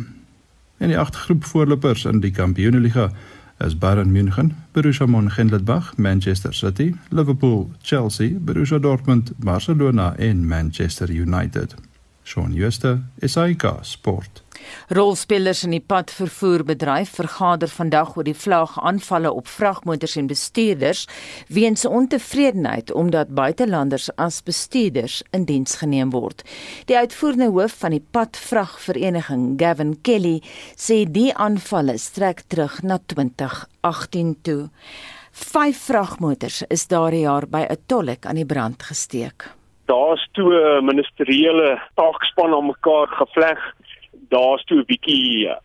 En 0.77 0.89
die 0.89 0.99
agt 0.99 1.17
groep 1.17 1.45
voorlopers 1.45 2.05
in 2.05 2.21
die 2.21 2.31
Kampioenliga 2.31 3.11
is 3.59 3.79
Bayern 3.79 4.13
München, 4.13 4.57
Borussia 4.73 5.07
Mönchengladbach, 5.07 5.97
Manchester 5.97 6.55
City, 6.55 6.95
Liverpool, 7.09 7.71
Chelsea, 7.81 8.39
Borussia 8.39 8.79
Dortmund, 8.79 9.33
Barcelona 9.37 10.15
en 10.17 10.47
Manchester 10.47 11.11
United. 11.11 11.75
Shaun 12.25 12.55
Schuster, 12.55 13.03
SAK 13.21 13.79
Sport. 13.83 14.43
Rolspelers 14.89 15.63
in 15.67 15.75
die 15.75 15.83
padvervoerbedryf 15.83 17.17
vergader 17.19 17.71
vandag 17.71 18.15
oor 18.17 18.27
die 18.27 18.37
vlaagaanvalle 18.37 19.33
op 19.33 19.49
vragmotors 19.51 20.17
en 20.21 20.29
bestuurders 20.31 21.05
weens 21.53 21.85
ontevredenheid 21.89 22.93
omdat 22.95 23.35
buitelanders 23.35 24.11
as 24.17 24.43
bestuurders 24.47 25.21
in 25.33 25.47
diens 25.49 25.75
geneem 25.81 26.13
word. 26.15 26.45
Die 26.91 26.97
uitvoerende 26.97 27.51
hoof 27.55 27.79
van 27.83 27.97
die 27.97 28.05
padvragvereniging, 28.15 29.57
Gavin 29.61 29.97
Kelly, 30.07 30.39
sê 30.77 31.03
die 31.09 31.31
aanvalle 31.35 31.99
strek 31.99 32.45
terug 32.47 32.81
na 32.87 33.01
2018 33.13 34.37
toe. 34.47 34.69
Vyf 35.33 35.89
vragmotors 35.89 36.63
is 36.69 36.87
daardie 36.87 37.25
jaar 37.25 37.49
by 37.49 37.67
'n 37.67 37.83
tollik 37.87 38.27
aan 38.27 38.37
die 38.37 38.47
brand 38.47 38.83
gesteek 38.83 39.51
daar's 39.93 40.29
toe 40.33 40.51
'n 40.55 40.85
ministeriële 40.85 41.81
taakspan 41.95 42.55
aan 42.55 42.67
mekaar 42.67 43.09
gevleg. 43.09 43.61
Daar's 44.35 44.65
toe 44.65 44.79
'n 44.79 44.91
bietjie 44.93 45.49
uh, 45.49 45.57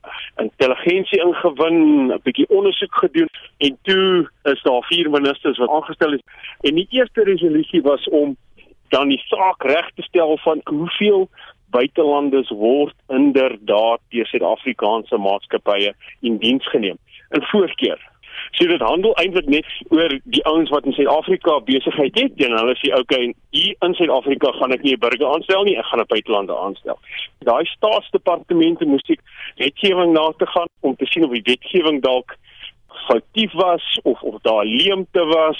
intelligensie 0.45 1.19
ingewin, 1.27 1.77
'n 2.11 2.19
bietjie 2.23 2.49
ondersoek 2.49 2.95
gedoen 3.03 3.29
en 3.57 3.77
toe 3.81 4.29
is 4.43 4.61
daar 4.61 4.83
vier 4.91 5.09
ministers 5.09 5.57
wat 5.57 5.69
aangestel 5.69 6.13
is. 6.13 6.25
En 6.61 6.75
die 6.75 6.87
eerste 6.89 7.23
resolusie 7.23 7.81
was 7.81 8.03
om 8.09 8.35
dan 8.89 9.07
die 9.07 9.23
saak 9.25 9.63
reg 9.63 9.87
te 9.95 10.01
stel 10.01 10.37
van 10.37 10.61
hoeveel 10.63 11.29
buitelanders 11.69 12.49
word 12.49 12.95
inderdaad 13.07 13.99
deur 14.09 14.25
Suid-Afrikaanse 14.25 15.17
maatskappye 15.17 15.93
in 16.21 16.37
diens 16.37 16.69
geneem. 16.69 16.97
In 17.29 17.43
voorkeur 17.43 17.99
So 18.51 18.67
dit 18.67 18.81
handel 18.81 19.13
eintlik 19.21 19.49
net 19.51 19.67
oor 19.89 20.13
die 20.23 20.43
ouens 20.49 20.69
wat 20.73 20.85
in 20.85 20.95
Suid-Afrika 20.95 21.59
besigheid 21.67 22.15
het 22.19 22.43
en 22.45 22.55
hulle 22.57 22.75
sê 22.79 22.93
okay, 22.95 23.33
hier 23.55 23.75
in 23.85 23.95
Suid-Afrika 23.97 24.51
gaan 24.57 24.73
ek 24.75 24.83
nie 24.83 24.93
'n 24.95 24.99
burger 25.03 25.27
aanstel 25.33 25.63
nie, 25.63 25.77
ek 25.77 25.85
gaan 25.85 25.99
'n 25.99 26.11
buitelande 26.13 26.55
aanstel. 26.55 26.99
Daai 27.43 27.65
staatsdepartemente 27.65 28.85
moes 28.85 29.03
ek 29.09 29.21
wetgewing 29.57 30.13
na 30.13 30.31
te 30.37 30.45
gaan 30.45 30.67
om 30.81 30.95
te 30.95 31.05
sien 31.05 31.25
of 31.25 31.31
die 31.31 31.45
wetgewing 31.45 32.01
dalk 32.01 32.37
foutief 33.07 33.53
was 33.53 33.99
of 34.03 34.21
of 34.21 34.41
daar 34.41 34.65
leemte 34.65 35.25
was. 35.25 35.57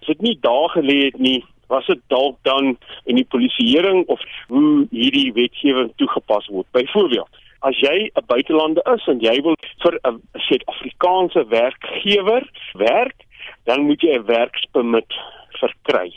Is 0.00 0.06
dit 0.06 0.20
nie 0.20 0.38
daar 0.40 0.70
gelê 0.70 1.04
het 1.04 1.18
nie? 1.18 1.44
Was 1.66 1.86
dit 1.86 2.00
dalk 2.06 2.36
dan 2.42 2.78
in 3.04 3.16
die 3.16 3.24
polisieering 3.24 4.06
of 4.06 4.20
hoe 4.48 4.86
hierdie 4.90 5.32
wetgewing 5.32 5.92
toegepas 5.96 6.46
word? 6.46 6.66
Byvoorbeeld 6.70 7.28
as 7.60 7.78
jy 7.80 8.10
'n 8.14 8.26
buitelander 8.26 8.82
is 8.94 9.06
en 9.06 9.20
jy 9.20 9.40
wil 9.42 9.56
vir 9.82 9.98
'n 10.04 10.22
Suid-Afrikaanse 10.48 11.48
werkgewer 11.48 12.44
werk, 12.74 13.26
dan 13.64 13.86
moet 13.86 14.00
jy 14.00 14.18
'n 14.18 14.26
werkspermit 14.26 15.12
verkry. 15.60 16.12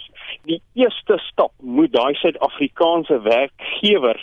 Die 0.46 0.62
eerste 0.74 1.18
stap 1.18 1.52
moet 1.62 1.92
daai 1.92 2.14
Suid-Afrikaanse 2.16 3.22
werkgewer 3.22 4.20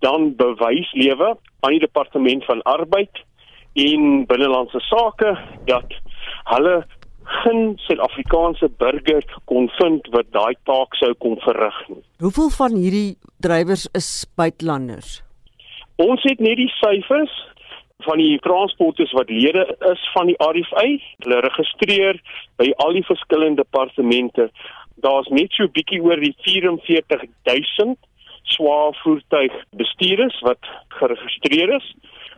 dan 0.00 0.36
bewys 0.36 0.92
lewe 0.92 1.36
aan 1.60 1.70
die 1.70 1.80
departement 1.80 2.44
van 2.44 2.62
arbeid 2.62 3.24
en 3.74 4.26
binnelandse 4.26 4.80
sake 4.80 5.36
dat 5.64 5.92
hulle 6.44 6.84
geen 7.42 7.72
Suid-Afrikaanse 7.76 8.68
burger 8.78 9.24
kon 9.44 9.68
vind 9.78 10.06
wat 10.14 10.30
daai 10.30 10.54
taak 10.64 10.94
sou 10.94 11.12
kon 11.14 11.38
verrig 11.42 11.78
nie. 11.88 12.02
Hoeveel 12.22 12.50
van 12.50 12.76
hierdie 12.78 13.16
drywers 13.42 13.88
is 13.92 14.10
buitelanders? 14.38 15.25
Ons 15.96 16.22
het 16.28 16.40
net 16.44 16.58
die 16.60 16.72
syfers 16.76 17.32
van 18.04 18.20
die 18.20 18.36
transporters 18.44 19.12
wat 19.16 19.30
lede 19.32 19.64
is 19.90 20.02
van 20.12 20.28
die 20.28 20.36
RFI. 20.44 20.98
Hulle 21.24 21.40
registreer 21.46 22.20
by 22.60 22.68
al 22.84 22.92
die 22.98 23.04
verskillende 23.06 23.64
departemente. 23.64 24.50
Daar's 25.04 25.28
net 25.32 25.56
so 25.56 25.68
bietjie 25.72 26.02
oor 26.04 26.20
die 26.20 26.34
44000 26.44 27.96
swaar 28.56 28.92
voertuig 29.02 29.54
bestuurders 29.80 30.36
wat 30.46 30.68
geregistreer 31.00 31.72
is 31.76 31.88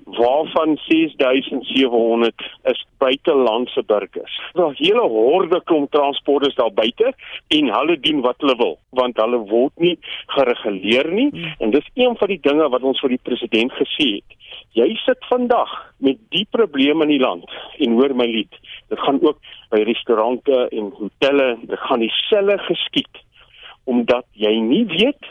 waarvan 0.04 0.78
6700 0.86 2.34
is 2.62 2.86
buitelandse 2.98 3.82
burgers. 3.86 4.40
Daar 4.52 4.74
hele 4.74 5.00
horde 5.00 5.60
klomp 5.64 5.90
transporters 5.90 6.54
daar 6.54 6.72
buite 6.72 7.12
en 7.48 7.72
hulle 7.74 8.00
doen 8.00 8.20
wat 8.20 8.34
hulle 8.38 8.56
wil 8.56 8.78
want 8.90 9.16
hulle 9.16 9.38
word 9.50 9.72
nie 9.76 9.98
gereguleer 10.26 11.12
nie 11.12 11.28
hmm. 11.30 11.54
en 11.58 11.70
dis 11.70 11.90
een 11.94 12.16
van 12.16 12.28
die 12.32 12.40
dinge 12.42 12.68
wat 12.68 12.82
ons 12.82 13.00
vir 13.04 13.14
die 13.16 13.22
president 13.22 13.72
gesê 13.78 14.08
het. 14.18 14.36
Jy 14.76 14.88
sit 15.04 15.24
vandag 15.28 15.70
met 16.04 16.18
die 16.34 16.46
probleme 16.50 17.06
in 17.06 17.14
die 17.16 17.22
land 17.22 17.46
en 17.78 17.96
hoor 17.98 18.14
my 18.14 18.26
lied. 18.26 18.60
Dit 18.88 19.00
gaan 19.04 19.20
ook 19.22 19.38
by 19.72 19.82
restaurante 19.88 20.68
en 20.68 20.92
hotelle, 20.98 21.48
dit 21.62 21.86
gaan 21.86 22.04
dieselfde 22.04 22.58
geskied 22.68 23.24
omdat 23.88 24.26
jy 24.36 24.52
nie 24.60 24.84
weet 24.88 25.30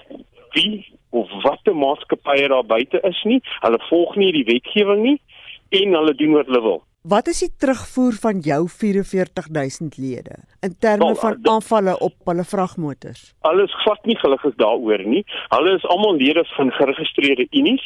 wie 0.55 0.85
of 1.09 1.31
watter 1.43 1.75
maatskappye 1.75 2.47
daar 2.47 2.65
buite 2.65 2.99
is 3.03 3.23
nie. 3.23 3.41
Hulle 3.61 3.79
volg 3.89 4.15
nie 4.15 4.31
die 4.31 4.45
wetgewing 4.47 5.01
nie 5.03 5.19
en 5.69 5.95
hulle 5.99 6.13
doen 6.15 6.37
wat 6.39 6.47
hulle 6.51 6.61
wil. 6.61 6.83
Wat 7.07 7.29
is 7.31 7.39
die 7.39 7.53
terugvoer 7.55 8.17
van 8.19 8.39
jou 8.43 8.65
44000 8.67 9.95
lede 9.97 10.41
in 10.65 10.73
terme 10.79 11.05
well, 11.05 11.19
van 11.21 11.37
aanvalle 11.53 11.93
op 12.03 12.15
hulle 12.27 12.43
vragmotors? 12.43 13.29
Alles 13.47 13.71
vat 13.85 14.09
nie 14.09 14.17
gelukkig 14.19 14.57
daaroor 14.59 15.05
nie. 15.07 15.23
Hulle 15.53 15.77
is 15.77 15.85
almal 15.87 16.19
lede 16.19 16.43
van 16.57 16.73
geregistreerde 16.75 17.47
unies 17.51 17.85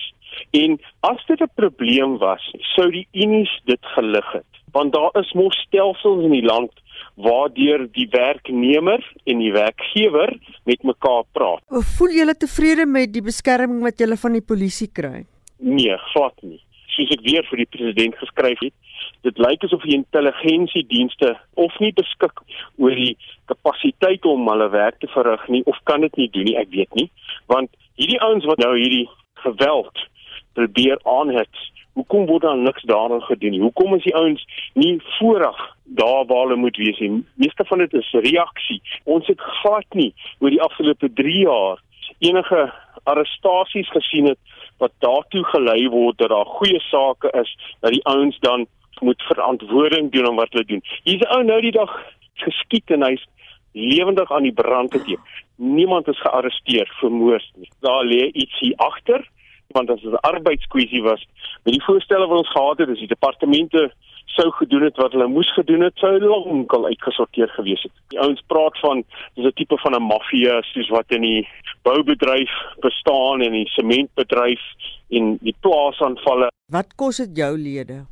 en 0.58 0.80
as 1.06 1.22
dit 1.28 1.42
'n 1.42 1.54
probleem 1.56 2.18
was, 2.18 2.42
sou 2.74 2.90
die 2.90 3.08
unies 3.14 3.54
dit 3.66 3.86
gelig 3.94 4.32
het. 4.32 4.50
Want 4.72 4.94
daar 4.94 5.14
is 5.22 5.34
mos 5.34 5.58
stelsels 5.68 6.24
in 6.24 6.32
die 6.32 6.46
land 6.46 6.81
waardeur 7.16 7.86
die 7.96 8.08
werknemer 8.12 9.04
en 9.26 9.44
die 9.44 9.52
werkgewer 9.54 10.36
met 10.66 10.84
mekaar 10.84 11.24
praat. 11.36 11.64
Voel 11.98 12.18
julle 12.22 12.36
tevrede 12.36 12.86
met 12.86 13.14
die 13.14 13.24
beskerming 13.26 13.82
wat 13.86 14.00
julle 14.00 14.18
van 14.18 14.38
die 14.38 14.46
polisie 14.46 14.90
kry? 14.94 15.26
Nee, 15.62 15.98
glad 16.14 16.38
nie. 16.42 16.62
Soos 16.92 17.12
ek 17.14 17.24
weer 17.24 17.46
vir 17.48 17.64
die 17.64 17.70
president 17.72 18.18
geskryf 18.20 18.60
het, 18.66 18.76
dit 19.26 19.38
lyk 19.42 19.64
asof 19.66 19.84
die 19.86 19.96
intelligensiedienste 19.96 21.36
of 21.62 21.76
nie 21.84 21.92
beskik 21.98 22.42
oor 22.82 22.96
die 22.98 23.14
kapasiteit 23.52 24.26
om 24.26 24.50
hulle 24.50 24.70
werk 24.74 24.98
te 25.02 25.10
verrig 25.14 25.44
nie 25.54 25.62
of 25.70 25.78
kan 25.90 26.02
dit 26.06 26.18
nie 26.18 26.30
doen 26.34 26.50
nie, 26.50 26.58
ek 26.60 26.72
weet 26.74 26.98
nie, 26.98 27.08
want 27.52 27.70
hierdie 28.00 28.22
ouens 28.26 28.48
wat 28.50 28.62
nou 28.64 28.74
hierdie 28.78 29.06
geweld 29.46 30.06
probeer 30.58 31.00
aanhet 31.08 31.62
Hoekom 31.94 32.26
word 32.26 32.42
daar 32.42 32.58
niks 32.58 32.84
daaraan 32.88 33.22
gedoen 33.22 33.52
nie? 33.52 33.62
Hoekom 33.62 33.96
is 33.96 34.04
die 34.04 34.16
ouens 34.16 34.46
nie 34.74 35.02
voorag 35.18 35.60
daar 35.84 36.26
waar 36.26 36.46
hulle 36.46 36.56
moet 36.56 36.78
wees 36.78 37.00
nie? 37.00 37.24
Meeste 37.36 37.66
van 37.66 37.84
dit 37.84 37.94
is 37.94 38.12
reaksie. 38.12 38.82
Ons 39.04 39.28
het 39.28 39.42
glad 39.62 39.88
nie 39.94 40.14
oor 40.40 40.50
die 40.50 40.62
afgelope 40.62 41.12
3 41.14 41.40
jaar 41.46 41.82
enige 42.20 42.74
arrestasies 43.04 43.90
gesien 43.90 44.30
het 44.30 44.40
wat 44.78 44.94
daartoe 45.00 45.44
gelei 45.54 45.90
word 45.90 46.18
dat 46.18 46.30
daar 46.30 46.46
goeie 46.46 46.80
sake 46.80 47.32
is 47.42 47.52
dat 47.80 47.92
die 47.92 48.06
ouens 48.06 48.40
dan 48.40 48.66
moet 49.02 49.22
verantwoording 49.22 50.12
doen 50.12 50.28
om 50.30 50.36
wat 50.36 50.52
hulle 50.54 50.66
doen. 50.66 50.84
Hier's 51.04 51.22
'n 51.22 51.34
ou 51.36 51.44
nou 51.44 51.62
die 51.62 51.72
dag 51.72 51.92
geskiet 52.34 52.92
en 52.92 53.04
hy's 53.04 53.26
lewendig 53.74 54.32
aan 54.32 54.44
die 54.44 54.54
brand 54.54 54.94
gekeer. 54.94 55.20
Niemand 55.56 56.08
is 56.08 56.22
gearresteer 56.22 56.90
vir 57.00 57.12
moord 57.12 57.52
nie. 57.56 57.70
Daar 57.80 58.06
lê 58.06 58.30
iets 58.34 58.60
hier 58.60 58.76
agter 58.76 59.28
want 59.74 59.90
as 59.90 60.02
dit 60.02 60.12
'n 60.12 60.28
arbeidskwessie 60.34 61.04
was, 61.04 61.28
met 61.64 61.74
die 61.74 61.84
voorstelle 61.84 62.28
wat 62.28 62.38
ons 62.38 62.52
gehad 62.52 62.78
het, 62.78 62.90
is 62.90 63.00
die 63.00 63.08
departemente 63.08 63.92
sou 64.26 64.52
gedoen 64.52 64.82
het 64.82 64.98
wat 64.98 65.12
hulle 65.12 65.28
moes 65.28 65.54
gedoen 65.54 65.82
het, 65.82 65.98
sou 66.00 66.20
lank 66.20 66.74
al 66.74 66.86
uitgesorteer 66.86 67.50
gewees 67.56 67.84
het. 67.84 67.92
Die 68.14 68.20
ouens 68.20 68.42
praat 68.48 68.80
van 68.80 69.04
dis 69.36 69.46
'n 69.46 69.54
tipe 69.56 69.78
van 69.78 69.96
'n 69.96 70.04
maffia 70.04 70.62
soos 70.62 70.90
wat 70.90 71.12
in 71.12 71.22
die 71.22 71.48
boubedryf 71.84 72.54
bestaan 72.80 73.42
en 73.42 73.52
die 73.52 73.68
sementbedryf 73.68 74.62
en 75.10 75.38
die 75.42 75.56
plaasaanvalle. 75.60 76.48
Wat 76.72 76.96
kos 76.96 77.18
dit 77.18 77.38
jou 77.38 77.58
lede? 77.58 78.06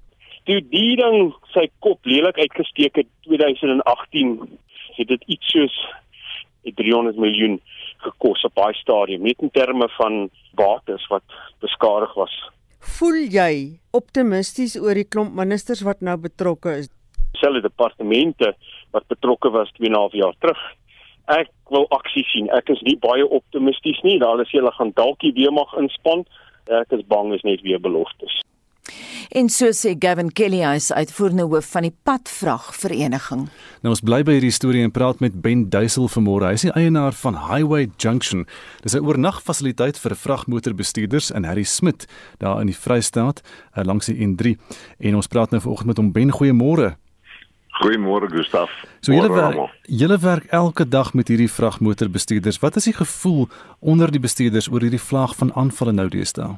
Toe 0.43 0.61
die 0.69 0.95
ding 0.95 1.33
sy 1.53 1.69
kop 1.79 1.99
lelik 2.05 2.37
uitgesteek 2.37 2.95
het 2.95 3.07
2018, 3.21 4.57
het 4.95 5.07
dit 5.07 5.23
iets 5.25 5.51
soos 5.51 5.85
300 6.63 7.17
miljoen 7.17 7.61
gekos 8.05 8.45
op 8.47 8.55
daai 8.55 8.73
stadium 8.79 9.25
net 9.27 9.41
in 9.45 9.51
terme 9.55 9.89
van 9.97 10.29
bates 10.59 11.05
wat 11.11 11.23
beskadig 11.63 12.13
was. 12.19 12.35
Voel 12.97 13.25
jy 13.27 13.53
optimisties 13.91 14.77
oor 14.79 14.95
die 14.95 15.07
klomp 15.07 15.35
ministers 15.35 15.83
wat 15.87 16.01
nou 16.01 16.15
betrokke 16.17 16.77
is? 16.79 16.89
Selfe 17.39 17.61
departemente 17.61 18.53
wat 18.95 19.07
betrokke 19.11 19.51
was 19.53 19.71
2,5 19.77 20.15
jaar 20.21 20.35
terug. 20.39 20.61
Ek 21.29 21.51
wil 21.69 21.85
aksie 21.93 22.23
sien. 22.31 22.47
Ek 22.55 22.71
is 22.73 22.81
nie 22.87 22.97
baie 22.97 23.25
optimisties 23.27 23.99
nie. 24.07 24.17
Daar 24.19 24.41
is 24.41 24.51
hulle 24.55 24.71
gaan 24.77 24.95
dalk 24.97 25.21
weer 25.21 25.53
mag 25.53 25.75
inspann. 25.77 26.25
Ek 26.81 26.95
is 26.97 27.05
bang 27.11 27.33
is 27.35 27.45
net 27.45 27.61
weer 27.61 27.81
beloftes. 27.81 28.39
En 29.29 29.49
so 29.49 29.69
sê 29.77 29.91
Gavin 29.93 30.31
Kelly 30.33 30.63
hy 30.65 30.79
is 30.79 30.87
uitvoerende 30.89 31.43
hoof 31.45 31.67
van 31.75 31.85
die 31.85 31.93
padvrag 31.93 32.71
vereniging. 32.73 33.43
Nou 33.85 33.91
ons 33.93 34.01
bly 34.01 34.23
by 34.25 34.39
hierdie 34.39 34.55
storie 34.55 34.81
en 34.81 34.89
praat 34.89 35.19
met 35.21 35.35
Ben 35.43 35.67
Duisel 35.69 36.07
vanmôre. 36.09 36.47
Hy 36.49 36.57
is 36.57 36.65
die 36.65 36.73
eienaar 36.73 37.13
van 37.13 37.37
Highway 37.45 37.91
Junction. 38.01 38.47
Dis 38.81 38.95
'n 38.97 39.05
oornagfasiliteit 39.05 39.99
vir 40.01 40.15
vragmotorbestuurders 40.15 41.29
in 41.29 41.45
Harry 41.45 41.63
Smit 41.63 42.07
daar 42.39 42.59
in 42.61 42.67
die 42.73 42.75
Vrystaat 42.75 43.41
uh, 43.77 43.83
langs 43.83 44.09
die 44.09 44.17
N3. 44.17 44.57
En 44.97 45.15
ons 45.15 45.27
praat 45.27 45.51
nou 45.51 45.61
vanoggend 45.61 45.87
met 45.87 45.97
hom 45.97 46.11
Ben. 46.11 46.31
Goeiemôre. 46.31 46.97
Goeiemôre 47.83 48.27
Gustaf. 48.33 48.69
So 49.01 49.13
julle 49.13 49.29
werk, 49.29 49.77
julle 49.85 50.17
werk 50.17 50.45
elke 50.45 50.87
dag 50.87 51.13
met 51.13 51.27
hierdie 51.27 51.51
vragmotorbestuurders. 51.51 52.59
Wat 52.59 52.75
is 52.75 52.83
die 52.83 52.97
gevoel 52.97 53.47
onder 53.79 54.11
die 54.11 54.19
bestuurders 54.19 54.71
oor 54.71 54.81
hierdie 54.81 54.99
vlaag 54.99 55.35
van 55.35 55.53
aanvalle 55.53 55.91
nou 55.91 56.09
deesdae? 56.09 56.57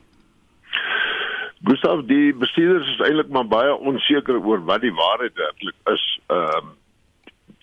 Gustav, 1.63 2.05
die 2.09 2.33
bestuurders 2.33 2.87
is 2.95 3.01
eintlik 3.05 3.29
maar 3.29 3.45
baie 3.45 3.73
onseker 3.75 4.39
oor 4.41 4.63
wat 4.65 4.81
die 4.81 4.93
waarheid 4.97 5.35
werklik 5.37 5.91
is. 5.93 6.05
Ehm 6.27 6.71
uh, 6.71 6.77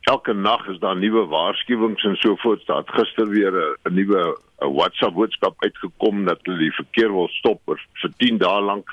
elke 0.08 0.32
nag 0.32 0.62
is 0.72 0.78
daar 0.80 0.96
nuwe 0.96 1.26
waarskuwings 1.28 2.04
en 2.08 2.14
so 2.16 2.36
voort. 2.40 2.62
Daar 2.66 2.78
het 2.80 2.94
gister 2.96 3.28
weer 3.28 3.52
'n 3.84 3.94
nuwe 3.94 4.38
WhatsApp 4.56 5.14
boodskap 5.14 5.54
uitgekom 5.58 6.24
dat 6.24 6.38
hulle 6.42 6.58
die 6.58 6.72
verkeer 6.72 7.12
wil 7.12 7.28
stop 7.28 7.60
vir, 7.66 7.82
vir 8.00 8.12
10 8.16 8.38
dae 8.38 8.60
lank. 8.60 8.88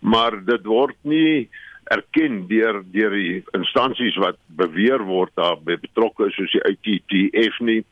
Maar 0.00 0.44
dit 0.44 0.64
word 0.64 0.96
nie 1.02 1.48
erken 1.84 2.46
deur 2.46 2.82
deur 2.92 3.10
die 3.10 3.42
instansies 3.58 4.16
wat 4.16 4.38
beweer 4.46 5.02
word 5.02 5.32
daar 5.34 5.58
betrokke 5.64 6.26
is 6.26 6.34
soos 6.34 6.52
die 6.52 6.62
ITTF 6.70 7.58
nie. 7.60 7.82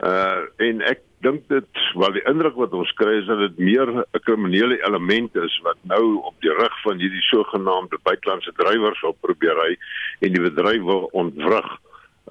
Uh 0.00 0.48
en 0.56 0.80
ek 0.80 1.00
dink 1.24 1.48
dit 1.48 1.82
wel 1.98 2.12
die 2.16 2.24
indruk 2.28 2.56
wat 2.60 2.74
ons 2.76 2.92
kry 2.98 3.16
is 3.20 3.28
dat 3.30 3.40
dit 3.42 3.58
meer 3.70 3.88
'n 3.88 4.22
kriminele 4.26 4.76
element 4.86 5.36
is 5.36 5.54
wat 5.62 5.78
nou 5.82 6.20
op 6.30 6.36
die 6.40 6.52
rug 6.52 6.76
van 6.82 6.98
hierdie 6.98 7.26
sogenaamde 7.30 7.98
buitelandse 8.02 8.52
drywers 8.60 9.02
op 9.02 9.16
probeer 9.20 9.56
ry 9.62 9.72
en 10.20 10.32
die 10.32 10.44
bedryf 10.50 10.82
wil 10.82 11.08
ontwrig. 11.12 11.68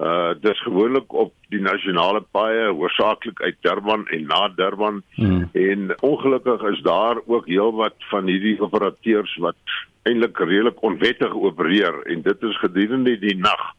Uh 0.02 0.34
dis 0.42 0.62
gewoonlik 0.66 1.14
op 1.14 1.34
die 1.50 1.62
nasionale 1.62 2.22
paaie 2.32 2.70
hoofsaaklik 2.70 3.42
uit 3.42 3.58
Durban 3.62 4.08
en 4.08 4.26
na 4.26 4.48
Durban 4.56 5.04
hmm. 5.16 5.50
en 5.54 5.94
ongelukkig 6.02 6.62
is 6.72 6.82
daar 6.82 7.18
ook 7.26 7.46
heelwat 7.48 7.96
van 8.10 8.26
hierdie 8.26 8.62
operateurs 8.62 9.36
wat 9.38 9.62
eintlik 10.04 10.40
redelik 10.40 10.82
onwettig 10.82 11.34
opereer 11.34 12.02
en 12.06 12.22
dit 12.22 12.44
is 12.44 12.58
gedurende 12.58 13.20
die 13.20 13.38
nag. 13.38 13.74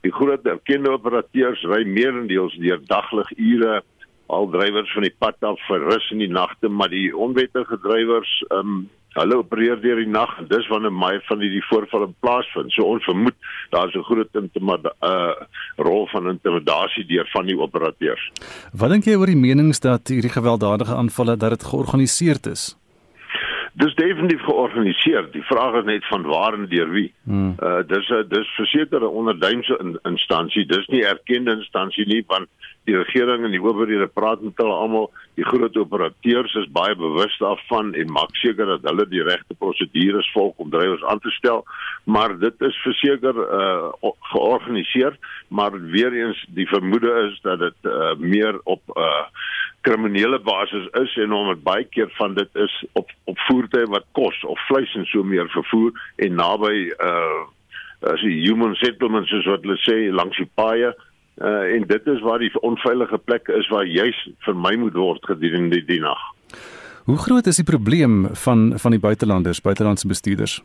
Die 0.00 0.12
groot 0.12 0.46
erkende 0.46 0.90
operateurs 0.90 1.62
ry 1.62 1.84
meerendeels 1.84 2.56
deur 2.56 2.80
daglig 2.86 3.30
ure 3.36 3.82
al 4.28 4.48
drywers 4.52 4.92
van 4.94 5.06
die 5.06 5.14
pad 5.18 5.42
af 5.46 5.58
vir 5.68 5.84
rus 5.88 6.06
in 6.14 6.22
die 6.22 6.32
nagte, 6.32 6.68
maar 6.68 6.92
die 6.92 7.10
onwettige 7.16 7.78
drywers, 7.82 8.32
um, 8.54 8.88
hulle 9.16 9.38
opereer 9.40 9.80
deur 9.82 9.98
die 9.98 10.10
nag 10.10 10.34
en 10.38 10.48
dis 10.50 10.66
wanneer 10.70 10.92
my 10.94 11.14
van 11.28 11.42
hierdie 11.42 11.64
voorvalle 11.68 12.10
plaasvind. 12.22 12.72
So 12.74 12.86
ons 12.86 13.06
vermoed 13.08 13.36
daar's 13.72 13.94
'n 13.94 14.04
groot 14.04 14.34
intimida 14.34 14.92
uh 15.02 15.34
rol 15.76 16.06
van 16.12 16.28
intimidasie 16.28 17.06
deur 17.06 17.28
van 17.32 17.46
die 17.46 17.58
operateurs. 17.58 18.30
Wat 18.72 18.90
dink 18.90 19.04
jy 19.04 19.16
oor 19.16 19.26
die 19.26 19.36
menings 19.48 19.80
dat 19.80 20.08
hierdie 20.08 20.30
gewelddadige 20.30 20.94
aanvalle 20.94 21.36
dat 21.36 21.50
dit 21.50 21.64
georganiseerd 21.64 22.46
is? 22.46 22.77
Dis 23.78 23.94
definitief 23.94 24.40
georganiseer. 24.42 25.28
Die 25.30 25.42
vraag 25.46 25.76
is 25.78 25.84
net 25.86 26.06
van 26.10 26.24
waar 26.26 26.54
en 26.56 26.66
deur 26.66 26.88
wie. 26.90 27.12
Hmm. 27.24 27.54
Uh 27.62 27.82
dis 27.86 28.08
'n 28.10 28.26
dis 28.28 28.48
verseker 28.56 29.00
'n 29.00 29.16
onderduimse 29.20 29.76
in, 29.78 29.98
instansie. 30.02 30.66
Dis 30.66 30.86
nie 30.86 31.04
erkende 31.04 31.52
instansie 31.52 32.06
nie 32.06 32.24
want 32.26 32.48
die 32.84 32.96
regering 32.96 33.44
en 33.44 33.50
die 33.50 33.62
owerhede 33.62 34.06
praat 34.06 34.40
met 34.42 34.56
hulle 34.56 34.74
almal. 34.74 35.10
Die 35.34 35.44
groot 35.44 35.76
operateurs 35.76 36.54
is 36.54 36.70
baie 36.72 36.96
bewus 36.96 37.38
daarvan 37.38 37.94
en 37.94 38.12
maak 38.12 38.34
seker 38.36 38.66
dat 38.66 38.82
hulle 38.82 39.06
die 39.08 39.22
regte 39.22 39.54
prosedures 39.54 40.30
volg 40.32 40.56
om 40.56 40.70
drywers 40.70 41.04
aan 41.04 41.20
te 41.20 41.30
stel. 41.30 41.64
Maar 42.04 42.38
dit 42.38 42.60
is 42.60 42.82
verseker 42.82 43.36
uh 43.60 44.10
georganiseer, 44.32 45.14
maar 45.48 45.80
weer 45.80 46.12
eens 46.12 46.46
die 46.48 46.68
vermoede 46.68 47.30
is 47.30 47.40
dat 47.42 47.58
dit 47.58 47.78
uh 47.82 48.14
meer 48.18 48.60
op 48.64 48.82
uh 48.96 49.26
kriminele 49.86 50.38
basis 50.38 50.88
is 51.00 51.16
en 51.22 51.32
omdat 51.32 51.62
baie 51.62 51.84
keer 51.84 52.10
van 52.18 52.34
dit 52.34 52.48
is 52.54 52.84
op 52.92 53.10
op 53.24 53.38
voertuie 53.46 53.86
wat 53.92 54.06
kos 54.12 54.38
of 54.44 54.66
vleis 54.66 54.94
en 54.94 55.06
so 55.10 55.22
meer 55.22 55.48
vervoer 55.54 55.92
en 56.16 56.34
naby 56.34 56.90
uh 57.10 57.44
as 58.06 58.20
die 58.22 58.36
human 58.44 58.76
settlements 58.78 59.30
soos 59.30 59.46
wat 59.50 59.64
hulle 59.66 59.78
sê 59.82 59.96
langs 60.14 60.36
die 60.38 60.50
paaie 60.54 60.90
uh 60.90 61.74
en 61.74 61.86
dit 61.90 62.10
is 62.14 62.20
waar 62.26 62.42
die 62.42 62.52
onveilige 62.62 63.18
plekke 63.18 63.54
is 63.58 63.70
waar 63.74 63.86
juis 63.86 64.18
vermy 64.46 64.76
moet 64.76 64.94
word 64.94 65.24
gedurende 65.26 65.80
die, 65.80 65.84
die 65.94 66.02
nag. 66.02 66.20
Hoe 67.08 67.18
groot 67.18 67.46
is 67.46 67.56
die 67.56 67.66
probleem 67.66 68.28
van 68.44 68.72
van 68.78 68.94
die 68.94 69.00
buitelanders, 69.00 69.62
buitelandse 69.64 70.06
bestuurders? 70.06 70.60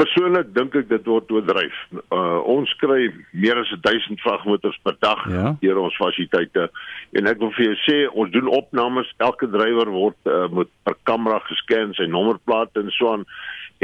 Persoonlik 0.00 0.48
dink 0.56 0.74
ek 0.74 0.88
dit 0.90 1.06
word 1.06 1.30
oordryf. 1.30 1.74
Uh 2.10 2.40
ons 2.50 2.70
kry 2.80 3.08
meer 3.30 3.60
as 3.60 3.70
1000 3.86 4.18
vragmotors 4.24 4.78
per 4.82 4.96
dag 5.04 5.22
ja. 5.30 5.52
deur 5.62 5.84
ons 5.84 5.98
fasiliteite 6.00 6.68
en 7.14 7.30
ek 7.30 7.38
wil 7.42 7.52
vir 7.54 7.68
jou 7.68 7.76
sê 7.84 7.98
ons 8.10 8.32
doen 8.34 8.50
opnames. 8.58 9.10
Elke 9.22 9.46
drywer 9.50 9.92
word 9.94 10.18
uh, 10.26 10.48
met 10.50 10.72
per 10.86 10.98
kamera 11.06 11.38
gesken, 11.46 11.94
sy 11.94 12.08
nommerplaat 12.10 12.74
en 12.80 12.90
so 12.96 13.12
aan 13.14 13.28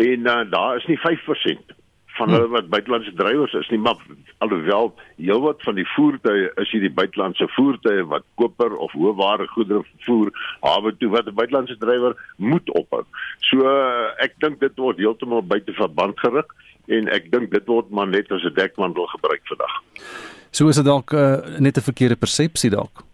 en 0.01 0.27
uh, 0.27 0.41
daar 0.51 0.81
is 0.81 0.89
nie 0.91 0.99
5% 0.99 1.79
van 2.19 2.33
hulle 2.35 2.49
wat 2.49 2.69
buitelandse 2.69 3.13
drywers 3.19 3.53
is 3.59 3.69
nie 3.73 3.79
maar 3.79 3.99
alhoewel 4.39 4.93
heelwat 5.17 5.63
van 5.67 5.75
die 5.79 5.87
voertuie 5.95 6.49
is 6.63 6.73
hierdie 6.75 6.93
buitelandse 6.93 7.49
voertuie 7.57 8.07
wat 8.13 8.27
koper 8.41 8.77
of 8.77 8.93
hoëware 8.93 9.47
goedere 9.55 9.85
vervoer 9.91 10.33
hawe 10.61 10.95
toe 10.99 11.11
wat 11.15 11.27
'n 11.27 11.35
buitelandse 11.35 11.77
drywer 11.79 12.17
moet 12.37 12.71
ophou. 12.71 13.05
So 13.51 13.67
ek 14.27 14.35
dink 14.39 14.61
dit 14.61 14.77
word 14.77 14.99
heeltemal 14.99 15.43
buite 15.43 15.73
verband 15.73 16.19
geruk 16.21 16.55
en 16.89 17.09
ek 17.09 17.31
dink 17.31 17.51
dit 17.51 17.67
word 17.67 17.91
maar 17.91 18.09
net 18.09 18.33
as 18.33 18.45
'n 18.45 18.55
dekmantel 18.55 19.07
gebruik 19.07 19.43
vandag. 19.45 19.75
So 20.51 20.69
is 20.69 20.77
dit 20.77 20.85
dalk 20.85 21.13
uh, 21.13 21.59
net 21.59 21.77
'n 21.77 21.89
verkeerde 21.91 22.17
persepsie 22.17 22.71
dalk. 22.71 23.10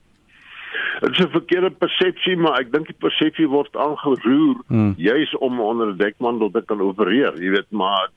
Dit 1.00 1.10
is 1.10 1.24
'n 1.24 1.28
verkeerde 1.30 1.70
persepsie, 1.70 2.36
maar 2.36 2.60
ek 2.60 2.72
dink 2.72 2.86
die 2.86 2.96
persepsie 2.98 3.48
word 3.48 3.76
aangeroer 3.76 4.56
hmm. 4.66 4.94
juis 4.96 5.36
om 5.36 5.60
onder 5.60 5.92
'n 5.92 5.96
dekmantel 5.96 6.50
te 6.50 6.62
kan 6.64 6.80
opereer. 6.80 7.36
Jy 7.42 7.50
weet, 7.50 7.70
maar 7.70 8.08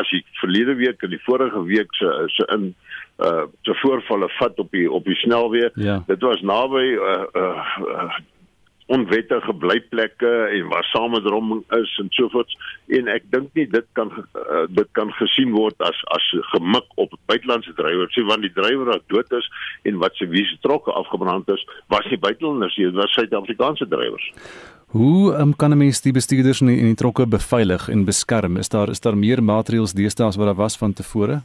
as 0.00 0.10
jy 0.10 0.22
verlede 0.40 0.74
week 0.74 1.02
en 1.02 1.10
die 1.10 1.24
vorige 1.24 1.62
week 1.62 1.94
se 1.94 2.22
se 2.26 2.46
in 2.54 2.74
uh 3.18 3.42
te 3.62 3.74
voorvalle 3.74 4.28
vat 4.38 4.58
op 4.58 4.70
die 4.70 4.90
op 4.90 5.04
die 5.04 5.18
snelweë, 5.18 5.70
ja. 5.74 6.02
dit 6.06 6.20
was 6.20 6.40
naby 6.42 6.86
uh 6.94 7.24
uh, 7.34 7.66
uh 7.80 8.18
onwettige 8.88 9.52
blyplekke 9.52 10.30
en 10.56 10.68
waar 10.72 10.84
samedromming 10.84 11.64
is 11.76 11.90
en 12.02 12.08
so 12.16 12.28
voort 12.32 12.54
en 12.98 13.10
ek 13.12 13.26
dink 13.34 13.52
nie 13.58 13.66
dit 13.68 13.84
kan 13.98 14.08
uh, 14.16 14.64
dit 14.68 14.88
kan 14.96 15.12
gesien 15.20 15.52
word 15.56 15.76
as 15.84 15.98
as 16.16 16.30
gemik 16.54 16.88
op 16.96 17.12
buitelandse 17.28 17.74
drywers 17.80 18.16
sê 18.16 18.24
want 18.30 18.46
die 18.46 18.54
drywer 18.56 18.88
wat 18.94 19.04
dood 19.12 19.36
is 19.40 19.50
en 19.84 20.00
wat 20.04 20.16
se 20.16 20.28
wie 20.32 20.46
se 20.48 20.56
trokke 20.64 20.94
afgebrand 21.02 21.52
is 21.52 21.66
was 21.92 22.08
nie 22.08 22.20
buitelanders 22.24 22.80
nie 22.80 22.88
was 22.96 23.12
Suid-Afrikaanse 23.18 23.88
drywers 23.92 24.32
Hoe 24.96 25.36
um, 25.36 25.52
kan 25.56 25.70
'n 25.70 25.76
mens 25.76 26.00
die 26.00 26.12
bestuurders 26.12 26.60
in 26.60 26.66
die, 26.66 26.78
in 26.78 26.86
die 26.88 26.96
trokke 26.96 27.26
beveilig 27.26 27.88
en 27.88 28.04
beskerm? 28.04 28.56
Is 28.56 28.68
daar 28.68 28.88
is 28.88 29.00
daar 29.00 29.16
meer 29.16 29.42
maatreëls 29.42 29.92
deesdae 29.92 30.26
as 30.26 30.36
wat 30.36 30.46
daar 30.46 30.62
was 30.64 30.78
van 30.78 30.92
tevore? 30.92 31.42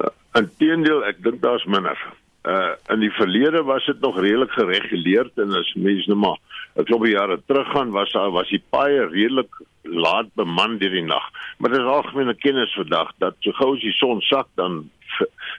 Uh, 0.00 0.08
Inteendeel, 0.40 1.04
ek 1.04 1.20
dink 1.22 1.42
daar's 1.42 1.64
minder. 1.68 1.98
Uh 2.42 2.72
in 2.90 3.00
die 3.00 3.12
verlede 3.14 3.62
was 3.62 3.84
dit 3.86 4.00
nog 4.00 4.16
redelik 4.20 4.50
gereguleer 4.50 5.30
en 5.34 5.52
as 5.54 5.74
mense 5.74 6.10
nou 6.10 6.18
maar 6.18 6.38
'n 6.74 6.84
klomp 6.84 7.06
jare 7.06 7.40
teruggaan 7.46 7.90
was 7.90 8.12
daar 8.12 8.30
was 8.30 8.48
die 8.48 8.62
paai 8.70 8.98
redelik 8.98 9.62
laat 9.82 10.34
beman 10.34 10.78
deur 10.78 10.90
die 10.90 11.04
nag. 11.04 11.30
Maar 11.58 11.70
dit 11.70 11.80
is 11.80 11.86
algemene 11.86 12.34
kennis 12.34 12.74
vandag 12.74 13.12
dat 13.18 13.34
so 13.38 13.52
gou 13.52 13.74
as 13.74 13.80
die 13.80 13.92
son 13.92 14.20
sak 14.20 14.48
dan 14.54 14.90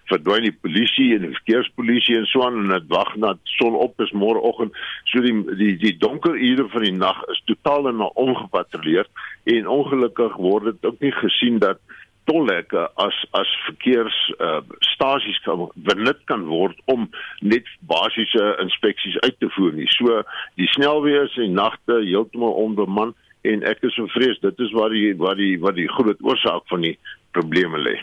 verdwyn 0.10 0.48
die 0.48 0.58
polisie 0.66 1.14
en 1.16 1.28
die 1.28 1.36
verkeerspolisie 1.38 2.18
en 2.18 2.26
so 2.26 2.44
aan 2.46 2.60
en 2.64 2.74
dit 2.74 2.88
wag 2.92 3.16
na 3.22 3.34
son 3.58 3.76
op 3.80 4.02
is 4.02 4.12
môreoggend 4.12 4.76
so 5.12 5.22
die 5.24 5.36
die 5.60 5.76
die 5.82 5.96
donker 5.98 6.36
ure 6.36 6.68
van 6.74 6.86
die 6.88 6.96
nag 6.96 7.20
is 7.34 7.42
totaal 7.50 7.88
en 7.92 8.02
ongepatrolleer 8.10 9.10
en 9.56 9.70
ongelukkig 9.78 10.36
word 10.36 10.72
dit 10.72 10.90
ook 10.90 11.00
nie 11.06 11.14
gesien 11.20 11.60
dat 11.64 11.80
tolhekke 12.30 12.86
as 13.02 13.18
as 13.38 13.50
verkeers 13.68 14.16
uh, 14.40 14.62
kan 15.44 15.68
benut 15.76 16.20
kan 16.26 16.46
word 16.48 16.78
om 16.86 17.10
net 17.42 17.68
basiese 17.88 18.56
inspeksies 18.62 19.20
uit 19.24 19.36
te 19.40 19.50
voer 19.56 19.74
nie. 19.74 19.88
So 19.98 20.22
die 20.56 20.70
snelweë 20.76 21.26
is 21.26 21.38
en 21.38 21.58
nagte 21.60 22.00
heeltemal 22.04 22.56
onbeman 22.66 23.14
en 23.44 23.66
ek 23.68 23.84
is 23.84 23.96
so 23.96 24.08
vrees 24.16 24.40
dit 24.40 24.60
is 24.60 24.72
waar 24.72 24.94
die 24.94 25.12
waar 25.20 25.36
die 25.36 25.58
wat 25.60 25.76
die 25.76 25.90
groot 25.92 26.22
oorsaak 26.24 26.64
van 26.72 26.88
die 26.88 26.96
probleme 27.34 27.82
lê. 27.82 27.98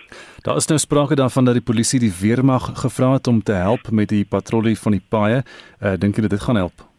Daar 0.44 0.58
is 0.58 0.68
nou 0.68 0.78
sprake 0.78 1.14
daarvan 1.14 1.46
dat 1.48 1.58
die 1.60 1.64
polisie 1.64 2.00
die 2.02 2.12
weermag 2.20 2.72
gevra 2.82 3.14
het 3.16 3.30
om 3.30 3.42
te 3.42 3.56
help 3.56 3.90
met 3.90 4.10
die 4.10 4.24
patrollie 4.24 4.76
van 4.78 4.98
die 4.98 5.04
paaie. 5.08 5.42
Uh, 5.80 5.96
Dink 5.98 6.18
dit 6.20 6.40
gaan 6.42 6.56
help? 6.56 6.89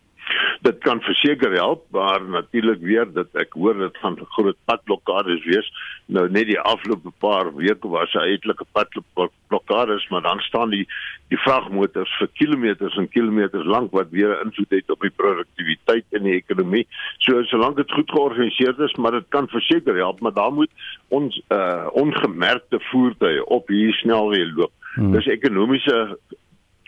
Dit 0.62 0.78
kan 0.86 1.02
verseker 1.02 1.54
help 1.58 1.86
maar 1.90 2.22
natuurlik 2.22 2.82
weer 2.86 3.08
dat 3.14 3.34
ek 3.34 3.56
hoor 3.58 3.78
dit 3.78 3.98
gaan 3.98 4.18
groot 4.36 4.58
padblokkades 4.70 5.42
wees. 5.46 5.70
Nou 6.06 6.28
net 6.30 6.46
die 6.52 6.60
afgelope 6.60 7.10
paar 7.24 7.50
weke 7.56 7.90
was 7.90 8.14
'n 8.14 8.30
uitelike 8.30 8.66
padblokkades 8.72 10.08
maar 10.10 10.22
dan 10.22 10.40
staan 10.40 10.70
die 10.70 10.86
die 11.30 11.40
vragmotors 11.40 12.12
vir 12.20 12.30
kilometers 12.34 12.98
en 12.98 13.10
kilometers 13.10 13.66
lank 13.66 13.92
wat 13.92 14.10
weer 14.10 14.42
invloed 14.46 14.70
het 14.70 14.92
op 14.92 15.02
die 15.02 15.14
produktiwiteit 15.16 16.06
in 16.10 16.24
die 16.24 16.36
ekonomie 16.36 16.88
so 17.18 17.44
solank 17.44 17.76
dit 17.76 17.92
goed 17.92 18.12
georganiseer 18.12 18.82
is 18.84 18.96
maar 18.96 19.12
dit 19.12 19.30
kan 19.30 19.48
verseker 19.48 19.96
help 19.96 20.20
maar 20.20 20.34
daar 20.34 20.54
moet 20.54 20.72
ons 21.08 21.42
uh, 21.50 21.88
ongemerkte 21.94 22.80
voertuie 22.92 23.46
op 23.46 23.68
hier 23.68 23.94
snelweë 23.94 24.54
loop. 24.56 24.72
Hmm. 24.94 25.12
dis 25.12 25.26
ekonomiese 25.26 26.18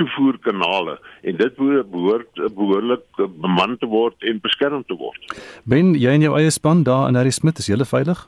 toevoerkanale 0.02 0.98
en 1.22 1.38
dit 1.38 1.56
behoort 1.58 2.44
behoorlik 2.56 3.24
beman 3.42 3.78
te 3.78 3.90
word 3.90 4.30
en 4.30 4.42
beskerm 4.44 4.86
te 4.88 4.98
word. 4.98 5.34
Ben 5.70 5.94
jy 5.96 6.16
en 6.18 6.28
jou 6.28 6.38
eie 6.40 6.54
span 6.54 6.84
daar 6.88 7.10
in 7.10 7.20
Harry 7.20 7.32
Smith 7.32 7.62
is 7.62 7.70
julle 7.72 7.86
veilig? 7.86 8.28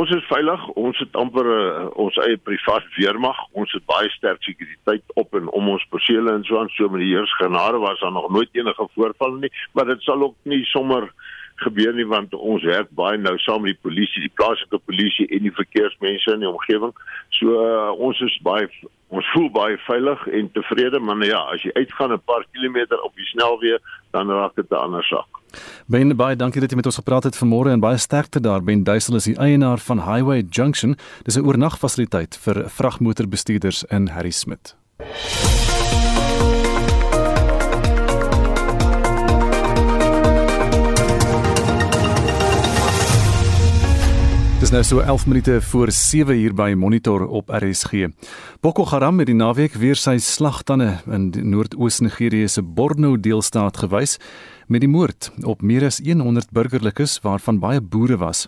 Ons 0.00 0.08
is 0.16 0.24
veilig. 0.24 0.62
Ons 0.80 0.96
het 1.02 1.16
amper 1.20 1.48
uh, 1.52 1.88
ons 2.00 2.14
eie 2.24 2.38
privaat 2.40 2.86
weermag. 2.96 3.36
Ons 3.52 3.74
het 3.76 3.84
baie 3.90 4.08
sterk 4.14 4.40
sekuriteit 4.46 5.04
op 5.20 5.36
en 5.36 5.50
om 5.52 5.68
ons 5.74 5.84
persele 5.92 6.32
en 6.32 6.46
so 6.48 6.60
aan 6.60 6.72
so 6.72 6.88
met 6.88 7.04
die 7.04 7.10
Here 7.12 7.28
se 7.28 7.42
genade 7.42 7.80
was 7.82 8.00
daar 8.00 8.14
nog 8.14 8.30
nooit 8.32 8.48
enige 8.56 8.86
voorval 8.94 9.36
nie, 9.42 9.52
maar 9.76 9.90
dit 9.90 10.00
sal 10.02 10.24
ook 10.24 10.36
nie 10.48 10.62
sommer 10.70 11.10
gebeur 11.60 11.92
nie 11.94 12.08
want 12.08 12.32
ons 12.34 12.64
werk 12.64 12.88
baie 12.96 13.18
nou 13.20 13.34
saam 13.44 13.66
met 13.66 13.76
die 13.76 13.84
polisie, 13.84 14.24
die 14.24 14.32
plaaslike 14.40 14.80
polisie 14.88 15.28
en 15.28 15.44
die 15.44 15.54
verkeersmense 15.60 16.38
in 16.38 16.46
die 16.46 16.50
omgewing. 16.50 16.96
So 17.36 17.60
uh, 17.60 17.92
ons 17.92 18.24
is 18.24 18.38
baie 18.48 18.70
ons 19.12 19.28
voel 19.34 19.50
baie 19.52 19.76
veilig 19.86 20.24
en 20.38 20.48
tevrede, 20.56 21.00
maar 21.00 21.18
nou 21.20 21.28
ja, 21.28 21.42
as 21.52 21.62
jy 21.62 21.72
uitgaan 21.76 22.12
'n 22.12 22.22
paar 22.24 22.44
kilometer 22.52 23.00
op 23.02 23.12
die 23.14 23.28
snelweë, 23.32 23.78
dan 24.12 24.30
raak 24.30 24.54
dit 24.54 24.70
'n 24.70 24.74
ander 24.74 25.04
saak. 25.04 25.28
Ben 25.86 26.16
baie 26.16 26.36
dankie 26.36 26.60
dat 26.60 26.70
jy 26.70 26.76
met 26.76 26.86
ons 26.86 27.00
gepraat 27.00 27.24
het 27.24 27.36
vanmôre 27.36 27.70
en 27.70 27.80
baie 27.80 27.98
sterkte 27.98 28.40
daar. 28.40 28.62
Ben 28.62 28.84
Duisel 28.84 29.16
is 29.16 29.24
die 29.24 29.36
eienaar 29.36 29.78
van 29.78 29.98
Highway 29.98 30.42
Junction. 30.50 30.96
Dis 31.24 31.36
'n 31.36 31.44
oornagfasiliteit 31.44 32.36
vir 32.36 32.70
vragmotorbestuurders 32.70 33.84
in 33.84 34.08
Harry 34.08 34.30
Smith. 34.30 34.76
Dis 44.62 44.70
nou 44.70 44.84
so 44.86 45.00
11 45.00 45.26
minute 45.26 45.62
voor 45.62 45.90
7 45.90 46.38
uur 46.38 46.54
by 46.54 46.74
Monitor 46.76 47.26
op 47.26 47.48
RSG. 47.50 48.06
Boko 48.60 48.84
Haram 48.86 49.18
het 49.18 49.26
die 49.26 49.34
naweek 49.34 49.74
weer 49.74 49.98
sy 49.98 50.20
slagtande 50.22 51.00
in 51.10 51.32
Noord-Oos 51.50 51.98
Nigerië 51.98 52.46
se 52.46 52.62
Borno 52.62 53.16
deelstaat 53.18 53.80
gewys 53.82 54.20
met 54.72 54.80
die 54.80 54.88
moord 54.88 55.28
op 55.44 55.60
meer 55.60 55.84
as 55.84 56.00
100 56.00 56.50
burgerlikes 56.56 57.18
waarvan 57.20 57.58
baie 57.60 57.80
boere 57.80 58.16
was. 58.16 58.46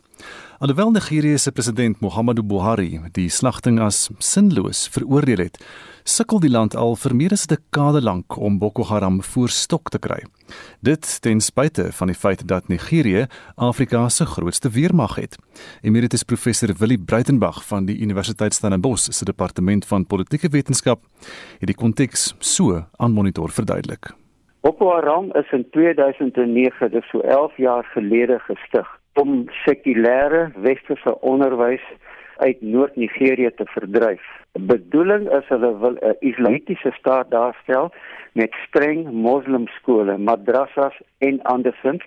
Alhoewel 0.58 0.90
Nigerië 0.94 1.38
se 1.38 1.52
president 1.52 2.00
Muhammadu 2.00 2.42
Buhari 2.42 3.00
die 3.12 3.28
slagting 3.28 3.80
as 3.80 4.08
sinloos 4.18 4.86
veroordeel 4.94 5.42
het, 5.44 5.58
sukkel 6.04 6.40
die 6.40 6.50
land 6.52 6.76
al 6.76 6.96
vir 6.96 7.14
meer 7.14 7.32
as 7.36 7.44
'n 7.44 7.56
dekade 7.56 8.00
lank 8.00 8.36
om 8.36 8.58
Boko 8.58 8.84
Haram 8.84 9.22
voor 9.22 9.48
stok 9.48 9.90
te 9.90 9.98
kry. 9.98 10.24
Dit 10.80 11.20
ten 11.20 11.40
spyte 11.40 11.92
van 11.92 12.06
die 12.06 12.16
feit 12.16 12.48
dat 12.48 12.68
Nigerië 12.68 13.26
Afrika 13.56 14.08
se 14.08 14.26
grootste 14.26 14.70
weermag 14.70 15.14
het. 15.16 15.36
Emeritus 15.82 16.22
professor 16.22 16.74
Willie 16.78 16.98
Breitenberg 16.98 17.64
van 17.66 17.84
die 17.84 17.98
Universiteit 17.98 18.54
Stellenbosch 18.54 19.12
se 19.12 19.24
departement 19.24 19.84
van 19.84 20.06
politieke 20.06 20.48
wetenskap 20.48 21.02
het 21.58 21.66
die 21.66 21.76
konteks 21.76 22.34
so 22.38 22.84
aan 22.96 23.12
monitor 23.12 23.50
verduidelik. 23.50 24.23
Boko 24.64 24.94
Haram 24.94 25.30
is 25.34 25.44
in 25.52 25.66
2009, 25.72 26.88
dis 26.88 27.04
so 27.12 27.20
11 27.20 27.56
jaar 27.56 27.84
gelede 27.92 28.38
gestig 28.46 28.86
om 29.20 29.42
sekulêre 29.60 30.46
westerse 30.64 31.12
onderwys 31.20 31.84
uit 32.40 32.62
Noord-Nigerië 32.62 33.50
te 33.58 33.66
verdryf. 33.74 34.24
Die 34.56 34.64
bedoeling 34.70 35.28
is 35.38 35.50
hulle 35.52 35.70
wil 35.82 35.98
'n 36.00 36.16
islamitiese 36.30 36.94
staat 36.96 37.30
daarstel 37.30 37.92
met 38.32 38.56
streng 38.66 39.04
moslimskole, 39.12 40.16
madrassas 40.16 40.96
en 41.18 41.42
andersins. 41.42 42.04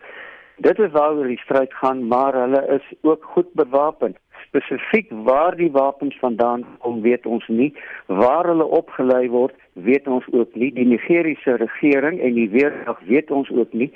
Dit 0.58 0.80
is 0.80 0.91
waaroor 0.91 1.28
die 1.28 1.43
stryd 1.46 1.74
gaan, 1.74 2.08
maar 2.08 2.34
hulle 2.34 2.63
is 2.80 2.86
ook 3.02 3.24
goed 3.24 3.54
bewapen. 3.54 4.17
Spesifiek 4.58 5.10
waar 5.10 5.56
die 5.56 5.72
wapens 5.72 6.17
vandaan 6.20 6.65
kom, 6.80 7.02
weet 7.02 7.26
ons 7.26 7.48
nie. 7.48 7.74
Waar 8.06 8.46
hulle 8.46 8.65
opgelei 8.65 9.30
word, 9.30 9.54
weet 9.74 10.08
ons 10.08 10.26
ook 10.32 10.56
nie. 10.56 10.72
Die 10.74 10.86
Nigeriese 10.86 11.58
regering 11.62 12.17
en 12.22 12.34
die 12.34 12.50
weermag 12.50 13.00
weet 13.06 13.32
ons 13.32 13.52
ook 13.54 13.74
nie. 13.74 13.91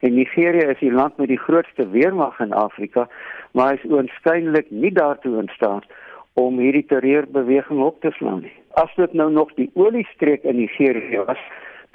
En 0.00 0.14
Nigerië 0.14 0.70
is 0.72 0.80
die 0.80 0.92
land 0.92 1.16
met 1.16 1.28
die 1.28 1.40
grootste 1.40 1.88
weermag 1.92 2.40
in 2.40 2.52
Afrika, 2.52 3.08
maar 3.52 3.76
is 3.76 3.84
oënskynlik 3.90 4.70
nie 4.70 4.92
daartoe 4.92 5.36
in 5.42 5.52
staat 5.52 5.84
om 6.32 6.58
hierdie 6.60 6.86
terreurbeweging 6.88 7.80
op 7.84 8.00
te 8.00 8.12
slaan 8.16 8.40
nie. 8.44 8.56
As 8.80 8.92
dit 8.96 9.12
nou 9.12 9.30
nog 9.32 9.52
die 9.60 9.70
oliestreek 9.74 10.44
in 10.44 10.56
Nigerië 10.56 11.24
was, 11.28 11.40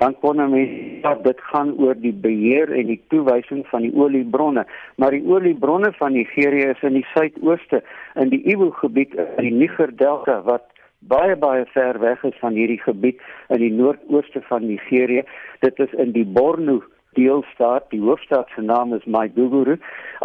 dan 0.01 0.15
kon 0.19 0.39
mens 0.49 0.69
ja, 1.03 1.13
dit 1.21 1.41
gaan 1.51 1.75
oor 1.77 1.97
die 2.01 2.13
beheer 2.23 2.71
en 2.73 2.87
die 2.89 2.99
toewysing 3.13 3.61
van 3.69 3.85
die 3.85 3.93
oliebronne, 3.93 4.63
maar 4.97 5.13
die 5.13 5.21
oliebronne 5.29 5.91
van 5.99 6.15
Nigerië 6.17 6.71
is 6.73 6.81
in 6.81 6.97
die 6.97 7.05
suidooste 7.13 7.83
in 8.23 8.33
die 8.33 8.41
Ibo 8.49 8.71
gebied 8.81 9.13
in 9.21 9.45
die 9.45 9.53
Niger 9.59 9.93
Delta 9.97 10.39
wat 10.47 10.65
baie 11.13 11.35
baie 11.37 11.67
ver 11.73 11.99
weg 12.01 12.23
is 12.25 12.37
van 12.41 12.57
hierdie 12.57 12.81
gebied 12.81 13.21
in 13.53 13.61
die 13.61 13.71
noordooste 13.73 14.41
van 14.49 14.65
Nigerië. 14.65 15.21
Dit 15.65 15.79
is 15.85 15.93
in 15.93 16.13
die 16.17 16.25
Borno 16.25 16.81
deelstaat, 17.17 17.89
die 17.91 17.99
hoofstad 18.01 18.49
se 18.55 18.61
naam 18.61 18.93
is 18.93 19.05
Maiduguri. 19.05 19.77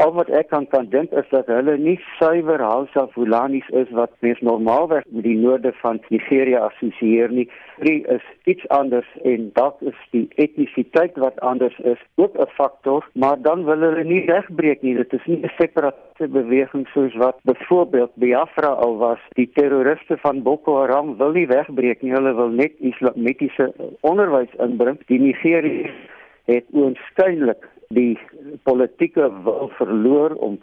Al 0.02 0.12
wat 0.14 0.30
ek 0.30 0.50
kan 0.52 0.66
kan 0.70 0.88
dink 0.92 1.12
is 1.18 1.28
dat 1.32 1.48
hulle 1.50 1.76
nie 1.80 1.96
suiwer 2.18 2.62
Hausa 2.62 3.06
Fulanis 3.14 3.66
is 3.80 3.90
wat 3.96 4.12
mens 4.24 4.40
normaalweg 4.44 5.06
met 5.10 5.24
die 5.26 5.36
noorde 5.40 5.72
van 5.82 6.00
Nigeria 6.14 6.66
assosieer 6.68 7.32
nie. 7.32 7.48
Dit 7.82 8.06
is 8.12 8.24
iets 8.44 8.68
anders 8.78 9.08
en 9.24 9.50
dalk 9.58 9.80
is 9.90 9.98
die 10.14 10.26
etnisiteit 10.42 11.18
wat 11.22 11.40
anders 11.40 11.76
is 11.92 12.02
ook 12.16 12.38
'n 12.38 12.50
faktor, 12.58 13.08
maar 13.14 13.40
dan 13.42 13.64
wil 13.64 13.80
hulle 13.80 14.04
nie 14.04 14.24
wegbreek 14.26 14.82
nie. 14.82 14.94
Dit 14.94 15.12
is 15.12 15.26
nie 15.26 15.40
'n 15.42 15.52
separatiste 15.58 16.28
beweging 16.28 16.86
soos 16.94 17.14
wat 17.14 17.36
byvoorbeeld 17.42 18.12
Biafra 18.14 18.68
al 18.68 18.96
was. 18.96 19.18
Die 19.34 19.50
terroriste 19.54 20.16
van 20.16 20.42
Boko 20.42 20.76
Haram 20.80 21.16
wil 21.16 21.32
nie 21.32 21.46
wegbreek 21.46 22.02
nie. 22.02 22.12
Hulle 22.12 22.34
wil 22.34 22.48
net 22.48 22.72
islamitiese 22.78 23.72
onderwys 24.00 24.54
inbring. 24.58 24.98
Die 25.06 25.20
Nigeriërs 25.20 26.15
het 26.50 26.66
oënskynlik 26.72 27.66
die 27.94 28.16
politieke 28.66 29.28
wil 29.46 29.70
verloor 29.78 30.34
om 30.42 30.58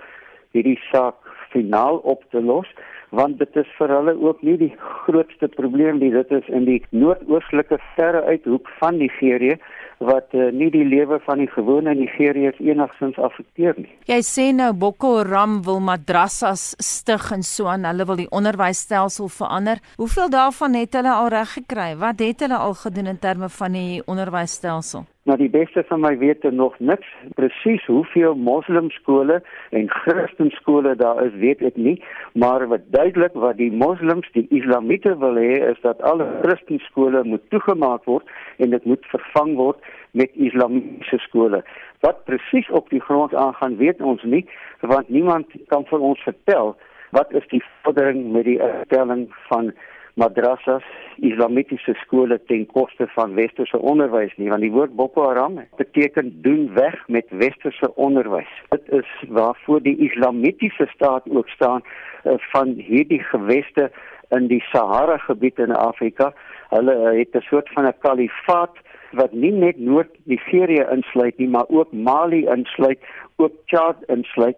hierdie 0.51 0.80
saak 0.91 1.20
finaal 1.53 2.01
op 2.03 2.26
te 2.32 2.41
los 2.41 2.68
want 3.14 3.38
dit 3.38 3.58
is 3.62 3.70
vir 3.78 3.91
hulle 3.93 4.16
ook 4.26 4.41
nie 4.41 4.55
die 4.58 4.72
grootste 5.05 5.47
probleem 5.53 5.99
nie 6.01 6.10
dit 6.14 6.32
is 6.34 6.47
in 6.49 6.66
die 6.66 6.80
noordoostelike 6.89 7.78
verre 7.93 8.24
uithoek 8.26 8.70
van 8.80 8.97
Nigerië 8.97 9.60
wat 10.03 10.34
uh, 10.36 10.49
nie 10.51 10.70
die 10.74 10.84
lewe 10.88 11.20
van 11.28 11.39
die 11.43 11.49
gewone 11.53 11.93
Nigeriërs 11.95 12.60
enigsins 12.60 13.20
affekteer 13.22 13.78
nie. 13.78 13.93
Jy 14.10 14.20
sê 14.26 14.49
nou 14.55 14.72
Boko 14.76 15.14
Haram 15.20 15.62
wil 15.68 15.80
madrassas 15.86 16.74
stig 16.82 17.30
en 17.36 17.45
so 17.47 17.70
aan 17.72 17.88
hulle 17.88 18.10
wil 18.10 18.20
die 18.20 18.30
onderwysstelsel 18.34 19.32
verander. 19.32 19.80
Hoeveel 20.01 20.34
daarvan 20.34 20.76
het 20.82 20.97
hulle 20.97 21.14
al 21.14 21.32
reg 21.38 21.55
gekry? 21.60 21.93
Wat 22.01 22.20
het 22.26 22.43
hulle 22.43 22.60
al 22.60 22.76
gedoen 22.82 23.14
in 23.14 23.22
terme 23.22 23.49
van 23.62 23.80
die 23.80 24.01
onderwysstelsel? 24.05 25.08
Na 25.24 25.36
die 25.39 25.49
beste 25.49 25.84
van 25.88 26.01
my 26.03 26.17
wete 26.19 26.51
nog 26.51 26.76
niks. 26.80 27.07
Presies 27.38 27.86
hoeveel 27.86 28.36
moslimskole 28.36 29.39
en 29.71 29.89
christenskole 29.89 30.95
daar 30.99 31.24
is 31.26 31.36
weet 31.39 31.63
ek 31.63 31.80
nie. 31.80 31.95
Maar 32.34 32.67
wat 32.67 32.89
duidelik 32.95 33.38
wat 33.45 33.57
die 33.57 33.71
moslems 33.71 34.28
die 34.36 34.45
islamiete 34.51 35.15
wil 35.24 35.39
hê 35.39 35.55
is 35.71 35.80
dat 35.86 36.01
alle 36.01 36.28
christenskole 36.41 37.24
moet 37.24 37.43
toegemaak 37.55 38.03
word 38.09 38.28
en 38.57 38.76
dit 38.76 38.86
moet 38.86 39.11
vervang 39.15 39.55
word 39.55 39.91
met 40.11 40.36
islamitiese 40.36 41.21
skole. 41.28 41.63
Wat 42.03 42.26
presies 42.28 42.69
op 42.69 42.89
die 42.91 43.01
grond 43.01 43.36
aangaan 43.36 43.80
weet 43.80 44.01
ons 44.01 44.24
nie 44.24 44.43
want 44.82 45.09
niemand 45.09 45.47
kan 45.71 45.88
vir 45.88 46.03
ons 46.03 46.19
vertel 46.28 46.76
wat 47.15 47.32
is 47.38 47.45
die 47.51 47.61
vordering 47.84 48.32
met 48.34 48.47
die 48.49 48.59
erstelling 48.59 49.28
van 49.47 49.71
madrassas 50.14 50.84
islamitiese 51.26 51.93
skole 52.03 52.39
ten 52.47 52.66
koste 52.66 53.07
van 53.16 53.34
westerse 53.34 53.80
onderwys 53.80 54.34
nie 54.38 54.49
want 54.49 54.61
die 54.66 54.72
woord 54.72 54.95
Boko 54.95 55.26
Haram 55.28 55.59
beteken 55.78 56.32
doen 56.45 56.70
weg 56.74 57.07
met 57.07 57.26
westerse 57.30 57.89
onderwys. 57.95 58.53
Dit 58.70 58.89
is 59.01 59.09
waarvoor 59.30 59.82
die 59.82 59.97
islamitiese 59.97 60.88
staat 60.93 61.30
ook 61.30 61.49
staan 61.49 61.82
uh, 61.82 62.34
van 62.53 62.76
hierdie 62.78 63.24
geweste 63.24 63.91
in 64.30 64.47
die 64.47 64.64
Sahara 64.72 65.18
gebied 65.18 65.59
in 65.59 65.76
Afrika. 65.76 66.34
Hulle 66.70 66.95
uh, 66.95 67.18
het 67.20 67.34
'n 67.34 67.47
soort 67.49 67.70
van 67.74 67.86
'n 67.86 67.97
kalifaat 67.99 68.78
wat 69.11 69.32
nie 69.32 69.51
net 69.51 69.78
Noord-Nigerië 69.78 70.86
insluit 70.91 71.38
nie 71.38 71.49
maar 71.49 71.68
ook 71.68 71.91
Mali 71.91 72.45
insluit 72.45 72.99
ook 73.36 73.53
Chad 73.66 73.97
insluit 74.05 74.57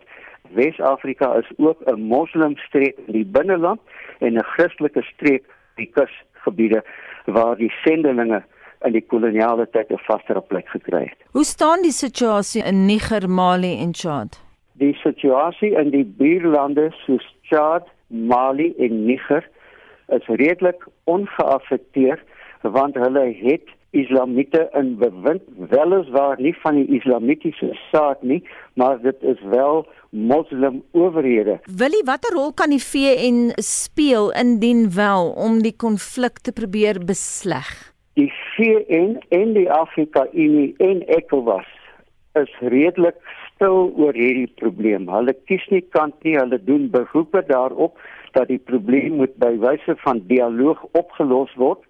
Wes-Afrika 0.53 1.33
is 1.35 1.51
ook 1.57 1.79
'n 1.85 2.01
moslimstreek 2.01 2.97
in 3.05 3.13
die 3.13 3.25
binneland 3.25 3.79
en 4.19 4.37
'n 4.37 4.43
Christelike 4.43 5.01
streek 5.01 5.43
die 5.75 5.91
kusgebiede 5.93 6.83
waar 7.25 7.55
die 7.55 7.71
sendelinge 7.83 8.43
in 8.81 8.91
die 8.91 9.05
koloniale 9.07 9.67
tyd 9.69 9.89
'n 9.91 9.97
vaster 9.97 10.41
plek 10.41 10.67
gekry 10.67 11.03
het. 11.03 11.19
Hoe 11.31 11.43
staan 11.43 11.81
die 11.81 11.91
situasie 11.91 12.63
in 12.63 12.85
Niger, 12.85 13.29
Mali 13.29 13.79
en 13.79 13.93
Chad? 13.93 14.43
Die 14.73 14.93
situasie 14.93 15.71
in 15.71 15.89
die 15.89 16.05
buurlande 16.05 16.91
soos 17.05 17.35
Chad, 17.41 17.87
Mali 18.07 18.73
en 18.77 19.05
Niger 19.05 19.49
is 20.07 20.25
redelik 20.27 20.85
ongeaffekteer 21.03 22.23
want 22.61 22.95
hulle 22.95 23.35
het 23.41 23.69
islamiete 24.01 24.67
in 24.79 24.95
bewind 25.01 25.43
weliswaar 25.71 26.41
nie 26.41 26.55
van 26.63 26.79
die 26.81 26.99
islamitiese 26.99 27.71
staat 27.87 28.23
nie 28.23 28.41
maar 28.75 29.01
dit 29.01 29.21
is 29.21 29.41
wel 29.51 29.85
moslim 30.09 30.83
owerhede. 30.91 31.59
Willie, 31.65 32.03
watter 32.05 32.33
rol 32.35 32.53
kan 32.53 32.71
die 32.71 32.81
VN 32.83 33.51
speel 33.63 34.31
indien 34.31 34.87
wel 34.95 35.31
om 35.47 35.61
die 35.63 35.75
konflik 35.75 36.39
te 36.39 36.53
probeer 36.55 36.99
besleg? 37.05 37.67
Die 38.15 38.31
VN 38.55 39.17
en 39.35 39.55
die 39.57 39.67
Afrika 39.71 40.27
Unie 40.31 40.73
en 40.77 41.03
ECOWAS 41.07 41.67
is 42.39 42.51
redelik 42.59 43.19
stil 43.55 43.91
oor 43.95 44.15
hierdie 44.15 44.51
probleem. 44.59 45.09
Hulle 45.11 45.35
kies 45.47 45.63
nie 45.71 45.83
kant 45.95 46.15
nie, 46.27 46.37
hulle 46.39 46.59
doen 46.63 46.87
beroepe 46.91 47.43
daarop 47.47 47.99
dat 48.35 48.49
die 48.51 48.59
probleem 48.59 49.19
moet 49.19 49.35
by 49.39 49.53
wyse 49.63 49.95
van 50.03 50.23
dialoog 50.31 50.81
opgelos 50.99 51.51
word 51.59 51.83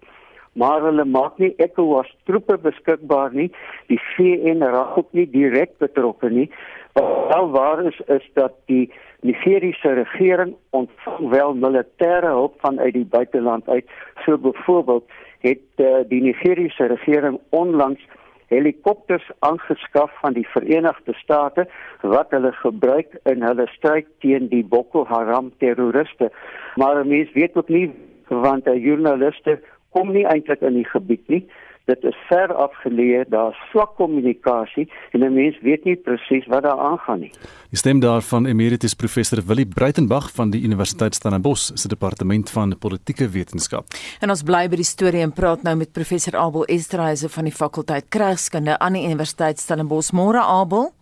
maar 0.56 0.80
hulle 0.88 1.04
maak 1.04 1.38
nie 1.38 1.52
ECOWAS 1.62 2.08
troepe 2.28 2.56
beskikbaar 2.58 3.34
nie. 3.36 3.50
Die 3.92 4.00
VN 4.14 4.64
raak 4.64 4.96
ook 4.98 5.12
nie 5.12 5.26
direk 5.30 5.76
betrokke 5.82 6.30
nie. 6.32 6.48
Wat 6.96 7.28
wel 7.28 7.50
waar 7.50 7.84
is 7.84 8.00
is 8.06 8.24
dat 8.34 8.52
die 8.72 8.92
Nigeriese 9.20 9.92
regering 9.92 10.54
ontvang 10.70 11.30
wel 11.30 11.54
militêre 11.54 12.30
hulp 12.32 12.60
vanuit 12.60 12.92
die 12.92 13.04
buiteland 13.04 13.68
uit. 13.68 13.84
So 14.24 14.38
byvoorbeeld 14.38 15.04
het 15.40 15.66
uh, 15.76 16.04
die 16.08 16.22
Nigeriese 16.22 16.86
regering 16.86 17.40
onlangs 17.50 18.00
helikopters 18.46 19.30
aangeskaf 19.38 20.10
van 20.20 20.32
die 20.32 20.46
Verenigde 20.48 21.14
State 21.14 21.68
wat 22.00 22.30
hulle 22.30 22.52
gebruik 22.52 23.18
in 23.24 23.42
hulle 23.42 23.66
stryd 23.74 24.06
teen 24.22 24.48
die 24.48 24.64
Boko 24.64 25.04
Haram 25.04 25.50
terroriste. 25.58 26.30
Maar 26.76 27.06
mense 27.06 27.32
weet 27.34 27.56
ook 27.56 27.68
nie 27.68 27.90
want 28.28 28.66
'n 28.66 28.80
joernaliste 28.80 29.60
kom 29.90 30.12
nie 30.12 30.26
eintlik 30.26 30.60
in 30.60 30.74
die 30.74 30.88
gebied 30.88 31.28
nie. 31.28 31.46
Dit 31.86 32.02
is 32.02 32.16
ver 32.26 32.50
afgeleë, 32.50 33.28
daar's 33.30 33.58
swak 33.70 33.92
kommunikasie 33.94 34.88
en 35.14 35.22
'n 35.22 35.34
mens 35.34 35.58
weet 35.62 35.84
nie 35.84 35.94
presies 35.96 36.46
wat 36.46 36.62
daar 36.62 36.78
aangaan 36.78 37.20
nie. 37.20 37.30
Die 37.70 37.78
stem 37.78 38.00
daarvan 38.00 38.46
Emeritus 38.46 38.94
Professor 38.94 39.38
Willie 39.46 39.66
Breitenberg 39.66 40.32
van 40.34 40.50
die 40.50 40.62
Universiteit 40.62 41.14
Stellenbosch 41.14 41.70
se 41.74 41.88
departement 41.88 42.50
van 42.50 42.78
politieke 42.78 43.28
wetenskap. 43.28 43.84
En 44.20 44.30
ons 44.30 44.42
bly 44.42 44.68
by 44.68 44.76
die 44.76 44.84
storie 44.84 45.22
en 45.22 45.32
praat 45.32 45.62
nou 45.62 45.76
met 45.76 45.92
professor 45.92 46.36
Abel 46.36 46.64
Esterhuise 46.64 47.28
van 47.28 47.44
die 47.44 47.52
fakulteit 47.52 48.08
Krygskunde 48.08 48.78
aan 48.78 48.92
die 48.92 49.04
Universiteit 49.04 49.58
Stellenbosch. 49.58 50.12
Môre 50.12 50.42
Abel. 50.42 50.92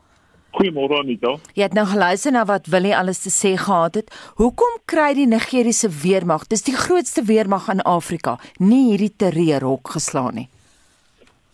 Goeiemôre 0.55 1.01
Anita. 1.03 1.35
Jy 1.59 1.67
het 1.67 1.75
nou 1.75 1.87
geluister 1.91 2.33
na 2.35 2.45
wat 2.47 2.69
Willie 2.71 2.95
alles 2.95 3.25
te 3.25 3.31
sê 3.35 3.57
gehad 3.59 3.99
het. 3.99 4.13
Hoekom 4.39 4.77
kry 4.87 5.11
die 5.19 5.27
Nigeriese 5.27 5.91
weermag, 5.91 6.47
dis 6.47 6.63
die 6.63 6.77
grootste 6.79 7.25
weermag 7.27 7.67
in 7.73 7.83
Afrika, 7.83 8.37
nie 8.63 8.93
hierdie 8.93 9.11
terreurhok 9.19 9.97
geslaan 9.97 10.39
nie? 10.39 10.49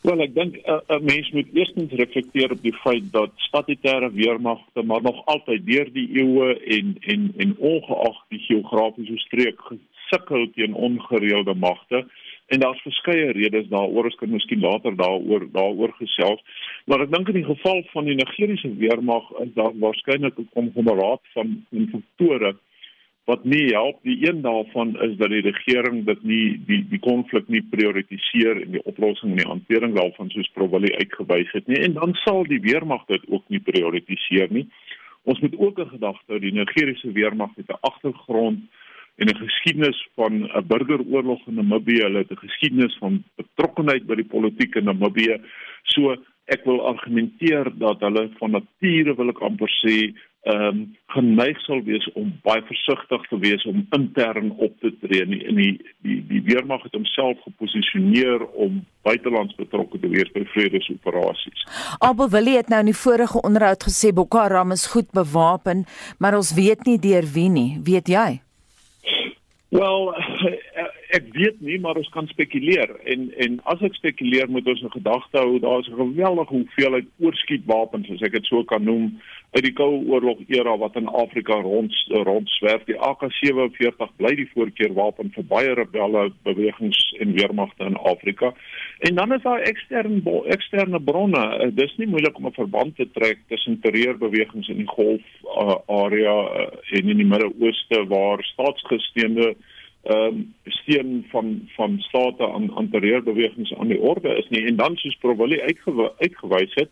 Wel, 0.04 0.20
ek 0.24 0.34
dink 0.36 0.54
'n 0.56 0.64
uh, 0.64 0.80
uh, 0.88 1.00
mens 1.04 1.28
moet 1.36 1.48
eerstens 1.52 1.92
reflekteer 1.92 2.52
op 2.52 2.62
die 2.62 2.76
feit 2.84 3.08
dat 3.12 3.32
statutêre 3.36 4.08
weermagte 4.12 4.82
maar 4.82 5.02
nog 5.02 5.24
altyd 5.24 5.66
deur 5.66 5.88
die 5.92 6.08
eeue 6.20 6.54
en 6.76 6.96
en 7.00 7.32
en 7.36 7.56
ongeag 7.58 8.16
die 8.28 8.40
geografiese 8.48 9.18
streek 9.26 9.60
gesukkel 10.10 10.50
teen 10.54 10.74
ongereelde 10.74 11.54
magte. 11.54 12.06
En 12.46 12.60
daar's 12.60 12.82
verskeie 12.82 13.32
redes 13.32 13.68
daaroor. 13.68 14.04
Ons 14.04 14.14
kan 14.14 14.30
miskien 14.30 14.60
later 14.60 14.96
daaroor 14.96 15.46
daaroor 15.52 15.92
gesels. 15.98 16.42
Maar 16.86 17.04
ek 17.06 17.12
dink 17.12 17.28
in 17.28 17.38
die 17.38 17.46
geval 17.46 17.84
van 17.92 18.04
die 18.04 18.16
Nigeriese 18.18 18.74
weermag 18.76 19.30
is 19.44 19.54
daar 19.54 19.76
waarskynlik 19.78 20.38
'n 20.38 20.48
konglomeraat 20.54 21.22
van 21.34 21.64
faktore 21.70 22.56
wat 23.24 23.44
nie 23.44 23.66
help. 23.70 24.02
Die 24.02 24.28
een 24.28 24.40
daarvan 24.42 25.00
is 25.00 25.16
dat 25.16 25.30
die 25.30 25.40
regering 25.40 26.04
dit 26.06 26.22
nie 26.22 26.60
die 26.66 26.86
die 26.88 26.98
konflik 26.98 27.48
nie 27.48 27.62
prioritiseer 27.62 28.62
en 28.62 28.70
die 28.70 28.84
oplossing 28.84 29.30
en 29.30 29.36
die 29.36 29.52
hantering 29.52 29.94
daarvan 29.94 30.30
soos 30.30 30.50
Provalie 30.54 30.96
uitgewys 30.96 31.52
het 31.52 31.66
nie. 31.66 31.78
En 31.78 31.92
dan 31.92 32.14
sal 32.14 32.42
die 32.44 32.60
weermag 32.60 33.04
dit 33.06 33.22
ook 33.28 33.44
nie 33.48 33.60
prioritiseer 33.60 34.48
nie. 34.50 34.66
Ons 35.22 35.40
moet 35.40 35.56
ook 35.58 35.78
'n 35.78 35.88
gedagte 35.88 36.32
hou 36.32 36.40
die 36.40 36.52
Nigeriese 36.52 37.12
weermag 37.12 37.54
het 37.56 37.68
'n 37.68 37.78
agtergrond 37.80 38.60
en 39.20 39.28
'n 39.28 39.36
geskiedenis 39.36 40.08
van 40.14 40.32
'n 40.42 40.66
burgeroorlog 40.66 41.46
in 41.46 41.54
Namibië. 41.54 42.02
Hulle 42.02 42.18
het 42.18 42.30
'n 42.30 42.46
geskiedenis 42.46 42.96
van 42.98 43.24
betrokkeheid 43.36 44.06
by 44.06 44.14
die 44.14 44.32
politiek 44.34 44.74
in 44.74 44.84
Namibië. 44.84 45.40
So 45.82 46.16
ek 46.44 46.64
wil 46.64 46.86
argumenteer 46.86 47.70
dat 47.78 48.00
hulle 48.00 48.30
van 48.38 48.50
nature 48.50 49.14
wil 49.14 49.28
ek 49.28 49.42
amper 49.46 49.70
sê 49.84 49.96
ehm 50.40 50.66
um, 50.66 50.78
geneig 51.12 51.58
sal 51.60 51.82
wees 51.84 52.06
om 52.16 52.30
baie 52.42 52.62
versigtig 52.64 53.26
te 53.28 53.38
wees 53.38 53.64
om 53.68 53.82
intern 53.96 54.50
op 54.56 54.72
te 54.80 54.90
tree 55.02 55.20
in 55.20 55.34
die 55.34 55.42
in 55.50 55.56
die 55.60 55.74
die, 56.06 56.16
die 56.32 56.42
weermag 56.48 56.82
het 56.82 56.96
homself 56.96 57.36
geposisioneer 57.44 58.46
om 58.64 58.80
buitelands 59.02 59.54
betrokke 59.60 60.00
te 60.00 60.08
wees 60.08 60.32
by 60.32 60.46
vredesoperasies. 60.54 61.66
Abel 61.98 62.32
Willie 62.32 62.56
het 62.56 62.72
nou 62.72 62.80
in 62.80 62.92
die 62.94 63.02
vorige 63.04 63.42
onderhoud 63.42 63.84
gesê 63.84 64.14
Boko 64.16 64.38
Haram 64.38 64.72
is 64.72 64.86
goed 64.86 65.12
bewapen, 65.12 65.84
maar 66.18 66.38
ons 66.40 66.54
weet 66.54 66.86
nie 66.88 66.98
deur 66.98 67.26
wie 67.34 67.50
nie. 67.50 67.70
Weet 67.84 68.08
jy? 68.08 68.40
Wel, 69.70 70.14
ek 71.16 71.28
weet 71.30 71.60
nie, 71.62 71.76
maar 71.80 71.94
ons 71.94 72.08
kan 72.10 72.26
spekuleer 72.26 72.90
en 73.06 73.28
en 73.44 73.60
as 73.70 73.82
ek 73.86 73.94
spekuleer 73.94 74.50
moet 74.50 74.66
ons 74.66 74.82
'n 74.82 74.90
gedagte 74.96 75.38
hou, 75.38 75.60
daar's 75.62 75.86
'n 75.86 76.00
geweldige 76.00 76.54
hoeveelheid 76.54 77.06
oorskietwapens 77.22 78.10
as 78.10 78.24
ek 78.26 78.32
dit 78.32 78.46
so 78.50 78.64
kan 78.64 78.82
noem 78.82 79.20
uit 79.50 79.62
die 79.62 79.72
Koue 79.72 80.02
Oorlog 80.10 80.42
era 80.48 80.76
wat 80.78 80.96
in 80.96 81.06
Afrika 81.06 81.54
rond 81.54 81.94
rondswerf. 82.08 82.84
Die 82.84 82.98
AK47 82.98 84.10
bly 84.16 84.34
die 84.34 84.50
voorkeurwapen 84.54 85.30
vir 85.34 85.44
baie 85.44 85.74
rebelle 85.74 86.32
bewegings 86.42 87.14
en 87.18 87.34
weermagte 87.38 87.84
in 87.84 87.96
Afrika. 87.96 88.54
En 89.00 89.14
dan 89.14 89.32
is 89.32 89.42
daar 89.42 89.60
eksterne 89.60 90.42
eksterne 90.46 91.00
bronne. 91.00 91.44
Uh, 91.64 91.68
dis 91.74 91.96
nie 91.96 92.06
moeilik 92.06 92.36
om 92.36 92.46
'n 92.46 92.52
verband 92.52 92.96
te 92.96 93.08
trek 93.12 93.38
tussen 93.48 93.80
terreurbewegings 93.80 94.68
in 94.68 94.76
die 94.76 94.88
Golf 94.88 95.24
uh, 95.44 95.76
area 95.86 96.36
uh, 96.60 96.66
en 96.98 97.08
in 97.08 97.16
die 97.16 97.26
Midde-Ooste 97.26 98.06
waar 98.06 98.42
staatsgesteende 98.42 99.54
ehm 100.02 100.26
um, 100.26 100.54
steen 100.64 101.26
van 101.28 101.68
van 101.76 101.98
state 101.98 102.52
aan 102.52 102.76
aan 102.76 102.88
terreurbewegings 102.90 103.74
aan 103.74 103.88
die 103.88 104.00
orde 104.00 104.36
is 104.36 104.48
nie 104.48 104.64
en 104.66 104.76
dan 104.76 104.96
soos 104.96 105.16
Provalie 105.20 105.62
uitgewy, 105.62 106.08
uitgewys 106.18 106.74
het 106.74 106.88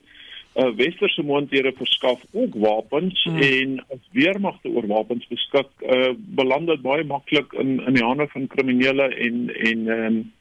uh, 0.54 0.74
westerse 0.76 1.22
moondhede 1.22 1.72
verskaf 1.76 2.24
ook 2.32 2.54
wapens 2.54 3.24
hmm. 3.24 3.38
en 3.38 3.84
as 3.88 4.08
weermagte 4.12 4.68
oor 4.68 4.86
wapens 4.86 5.26
beskik 5.26 5.70
uh, 5.80 6.10
beland 6.16 6.66
dit 6.66 6.82
baie 6.82 7.04
maklik 7.04 7.52
in 7.52 7.78
in 7.86 7.94
die 7.94 8.04
hande 8.04 8.28
van 8.28 8.46
kriminele 8.46 9.08
en 9.14 9.54
en 9.54 9.88
ehm 9.88 10.04
um, 10.04 10.36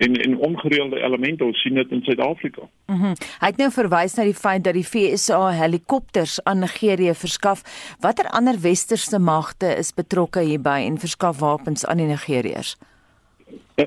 en 0.00 0.16
en 0.16 0.36
ongereelde 0.38 1.00
elemente 1.00 1.44
ons 1.44 1.60
sien 1.60 1.74
dit 1.74 1.90
in 1.90 2.02
Suid-Afrika. 2.02 2.68
Mm 2.86 3.16
Hy 3.40 3.48
het 3.52 3.58
nou 3.60 3.70
verwys 3.72 4.14
na 4.16 4.24
die 4.28 4.36
feit 4.36 4.64
dat 4.64 4.76
die 4.76 4.84
FSA 4.86 5.50
helikopters 5.56 6.38
aan 6.44 6.62
Nigerië 6.64 7.14
verskaf. 7.14 7.62
Watter 8.00 8.28
ander 8.36 8.60
westerse 8.60 9.18
magte 9.18 9.74
is 9.82 9.92
betrokke 9.96 10.44
hierby 10.46 10.78
en 10.86 10.98
verskaf 10.98 11.40
wapens 11.40 11.84
aan 11.86 12.00
die 12.00 12.08
Nigeriërs? 12.08 12.76
Uh, 13.80 13.86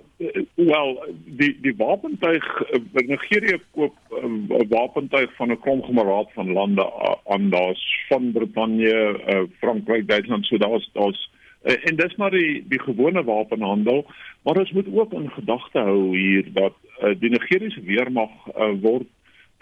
wel 0.56 0.96
die 1.26 1.52
die 1.62 1.76
wapentuig 1.78 2.46
uh, 2.62 2.82
Nigeria 3.08 3.58
koop 3.72 3.96
'n 4.22 4.48
uh, 4.50 4.66
wapentuig 4.70 5.36
van 5.36 5.52
'n 5.52 5.60
kromgemeraad 5.60 6.30
van 6.34 6.52
lande 6.52 6.86
aan 7.26 7.50
daar's 7.50 8.06
van 8.10 8.32
Brittanje, 8.32 9.20
uh, 9.28 9.44
Frankryk, 9.60 10.08
Duitsland, 10.08 10.46
so 10.46 10.58
daar's 10.58 10.90
daar's 10.94 11.30
uh, 11.64 11.76
en 11.88 11.96
dis 11.96 12.16
maar 12.16 12.32
die 12.32 12.64
die 12.68 12.82
gewone 12.82 13.24
wapenhandel, 13.24 14.06
maar 14.44 14.58
ons 14.58 14.72
moet 14.72 14.88
ook 14.94 15.14
in 15.14 15.30
gedagte 15.32 15.80
hou 15.80 16.18
hier 16.18 16.48
dat 16.54 16.76
uh, 17.02 17.14
die 17.20 17.30
Nigeriese 17.30 17.82
weermag 17.82 18.32
uh, 18.56 18.72
word 18.82 19.08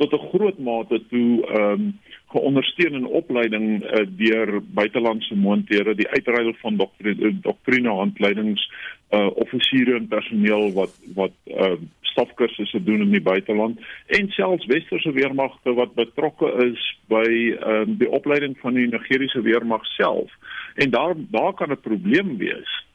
tot 0.02 0.14
'n 0.14 0.28
groot 0.34 0.60
mate 0.60 1.02
toe 1.10 1.46
ehm 1.46 1.72
um, 1.72 2.00
geondersteun 2.32 2.94
in 2.94 3.06
opleiding 3.06 3.84
uh, 3.84 4.06
deur 4.18 4.62
buitelandse 4.64 5.36
moonthede 5.36 5.96
die 5.96 6.08
uitruil 6.08 6.54
van 6.62 6.78
doktrine 6.78 7.40
doktrine 7.42 7.90
handleidings 7.90 8.64
uh 9.12 9.30
offisiere 9.44 9.96
en 9.96 10.08
personeel 10.08 10.72
wat 10.74 10.94
wat 11.16 11.36
uh 11.46 11.76
stafkursusse 12.12 12.84
doen 12.84 13.02
in 13.02 13.12
die 13.12 13.22
buiteland 13.22 13.80
en 14.08 14.30
selfs 14.30 14.66
westerse 14.66 15.12
weermagte 15.12 15.74
wat 15.74 15.94
betrokke 15.96 16.50
is 16.72 16.86
by 17.08 17.28
uh 17.52 17.84
die 17.88 18.10
opleiding 18.10 18.58
van 18.64 18.74
die 18.74 18.88
Nigeriese 18.88 19.42
weermag 19.42 19.86
self 19.86 20.32
en 20.76 20.90
daar 20.90 21.16
daar 21.18 21.54
kan 21.54 21.72
'n 21.72 21.80
probleem 21.82 22.38
wees. 22.38 22.86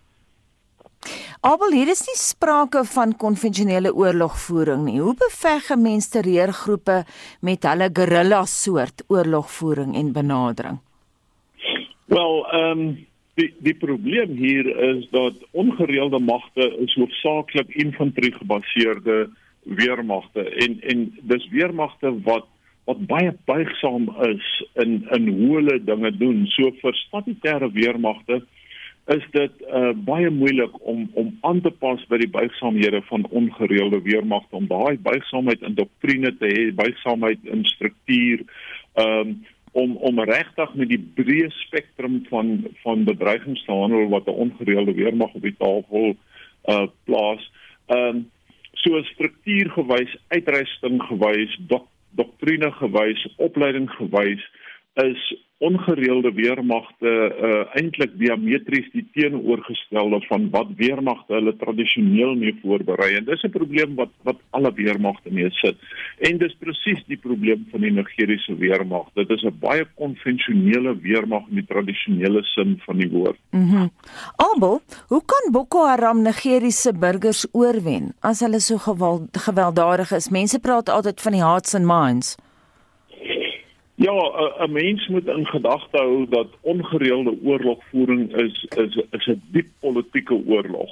Abel 1.41 1.73
hier 1.73 1.89
is 1.89 2.07
nie 2.07 2.17
sprake 2.17 2.85
van 2.85 3.17
konvensionele 3.17 3.95
oorlogvoering 3.95 4.85
nie. 4.85 5.01
Hoe 5.01 5.15
beveg 5.15 5.67
gemenste 5.67 6.21
reergroepe 6.21 7.05
met 7.41 7.63
hulle 7.63 7.91
guerrilla 7.93 8.45
soort 8.45 9.05
oorlogvoering 9.07 9.95
en 9.95 10.13
benadering? 10.13 10.79
Wel, 12.05 12.47
ehm 12.51 12.79
um, 12.79 13.07
Die 13.37 13.53
die 13.61 13.75
probleem 13.77 14.37
hier 14.41 14.65
is 14.65 15.09
dat 15.13 15.35
ongereelde 15.51 16.19
magte 16.19 16.69
is 16.81 16.95
hoofsaaklik 16.97 17.75
infanterie 17.85 18.33
gebaseerde 18.33 19.29
weermagte 19.63 20.45
en 20.65 20.79
en 20.81 21.03
dis 21.33 21.49
weermagte 21.53 22.15
wat 22.25 22.47
wat 22.87 23.07
baie 23.11 23.33
buigsaam 23.51 24.11
is 24.29 24.51
in 24.83 25.01
in 25.17 25.29
hoe 25.29 25.57
hulle 25.59 25.81
dinge 25.85 26.13
doen. 26.19 26.45
So 26.55 26.71
vir 26.83 26.95
statutêre 27.07 27.71
weermagte 27.75 28.43
is 29.15 29.27
dit 29.35 29.61
uh, 29.71 29.93
baie 30.07 30.31
moeilik 30.31 30.79
om 30.87 31.05
om 31.15 31.33
aan 31.47 31.61
te 31.63 31.71
pas 31.71 32.03
by 32.11 32.19
die 32.23 32.31
buigsaamhede 32.31 33.03
van 33.11 33.27
ongereelde 33.31 34.01
weermagte 34.03 34.59
om 34.59 34.71
daai 34.71 34.99
buigsaamheid 35.03 35.63
in 35.67 35.77
doktrine 35.79 36.33
te 36.39 36.51
hê, 36.51 36.71
buigsaamheid 36.75 37.45
in 37.45 37.67
struktuur. 37.75 38.47
Um, 38.95 39.39
om 39.77 39.97
om 39.97 40.21
regtig 40.25 40.71
met 40.75 40.89
die 40.89 41.03
breë 41.19 41.51
spektrum 41.67 42.23
van 42.31 42.55
van 42.83 43.05
bedreigings 43.05 43.65
te 43.67 43.75
handel 43.75 44.09
wat 44.15 44.27
'n 44.27 44.41
ongereelde 44.47 44.95
weermag 44.95 45.35
op 45.35 45.43
die 45.43 45.57
tafel 45.59 46.17
uh 46.75 46.87
plaas. 47.05 47.43
Um, 47.87 48.31
so 48.73 49.03
struktuurgewys, 49.03 50.17
uitrusting 50.29 51.03
gewys, 51.03 51.59
dok, 51.69 51.87
doktrine 52.17 52.71
gewys, 52.81 53.27
opleiding 53.37 53.91
gewys 53.99 54.43
is 54.95 55.46
ongereelde 55.59 56.33
weermagte 56.37 57.09
uh, 57.09 57.63
eintlik 57.81 58.19
diametries 58.21 58.91
die 58.93 59.07
teenoorgestelde 59.15 60.21
van 60.29 60.51
wat 60.51 60.75
weermagte 60.77 61.33
hulle 61.35 61.57
tradisioneel 61.57 62.35
mee 62.35 62.53
voorberei 62.63 63.15
en 63.17 63.25
dis 63.25 63.43
'n 63.43 63.51
probleem 63.51 63.95
wat 63.97 64.13
wat 64.23 64.41
alle 64.51 64.73
weermagte 64.73 65.31
mee 65.33 65.51
sit 65.51 65.77
en 66.29 66.39
dis 66.39 66.57
presies 66.61 67.03
die 67.07 67.17
probleem 67.17 67.67
van 67.71 67.81
die 67.81 67.93
Nigeriese 67.93 68.57
weermag 68.57 69.09
dit 69.15 69.31
is 69.31 69.45
'n 69.45 69.59
baie 69.61 69.87
konvensionele 69.95 70.97
weermag 71.01 71.49
in 71.49 71.55
die 71.63 71.69
tradisionele 71.73 72.43
sin 72.43 72.81
van 72.85 72.99
die 72.99 73.09
woord 73.09 73.39
Mhm. 73.51 73.77
Mm 73.77 73.91
Albo, 74.37 74.81
hoe 75.09 75.23
kan 75.25 75.53
Boko 75.53 75.87
Haram 75.87 76.23
Nigeriese 76.23 76.93
burgers 76.93 77.47
oorwen 77.53 78.15
as 78.21 78.41
hulle 78.41 78.61
so 78.61 78.79
gewelddadig 79.33 80.13
is? 80.13 80.29
Mense 80.29 80.59
praat 80.59 80.89
altyd 80.89 81.21
van 81.21 81.33
die 81.33 81.43
hearts 81.43 81.75
and 81.75 81.87
minds. 81.87 82.37
Ja, 83.97 84.13
'n 84.67 84.73
mens 84.73 85.09
moet 85.09 85.27
in 85.27 85.47
gedagte 85.47 85.97
hou 85.97 86.27
dat 86.29 86.49
ongereelde 86.61 87.39
oorlogvoering 87.43 88.37
is 88.37 88.67
is 88.77 89.01
is 89.11 89.27
'n 89.27 89.43
diep 89.51 89.69
politieke 89.81 90.35
oorlog. 90.47 90.91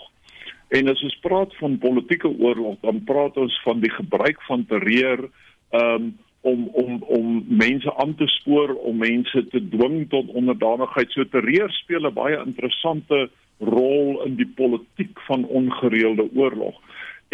En 0.68 0.88
as 0.88 1.02
ons 1.02 1.18
praat 1.20 1.56
van 1.56 1.78
politieke 1.78 2.38
oorlog, 2.38 2.76
dan 2.80 3.04
praat 3.04 3.36
ons 3.36 3.60
van 3.62 3.80
die 3.80 3.90
gebruik 3.90 4.42
van 4.42 4.64
terreur 4.66 5.28
um, 5.70 6.16
om 6.40 6.68
om 6.72 7.02
om 7.02 7.44
mense 7.48 7.96
aan 7.96 8.14
te 8.14 8.26
spoor, 8.26 8.74
om 8.74 8.96
mense 8.96 9.46
te 9.46 9.68
dwing 9.68 10.08
tot 10.08 10.32
onderdanigheid. 10.32 11.10
So 11.10 11.28
terreur 11.28 11.70
speel 11.70 12.06
'n 12.06 12.12
baie 12.12 12.42
interessante 12.46 13.30
rol 13.58 14.22
in 14.24 14.34
die 14.34 14.52
politiek 14.54 15.20
van 15.20 15.44
ongereelde 15.44 16.28
oorlog. 16.34 16.80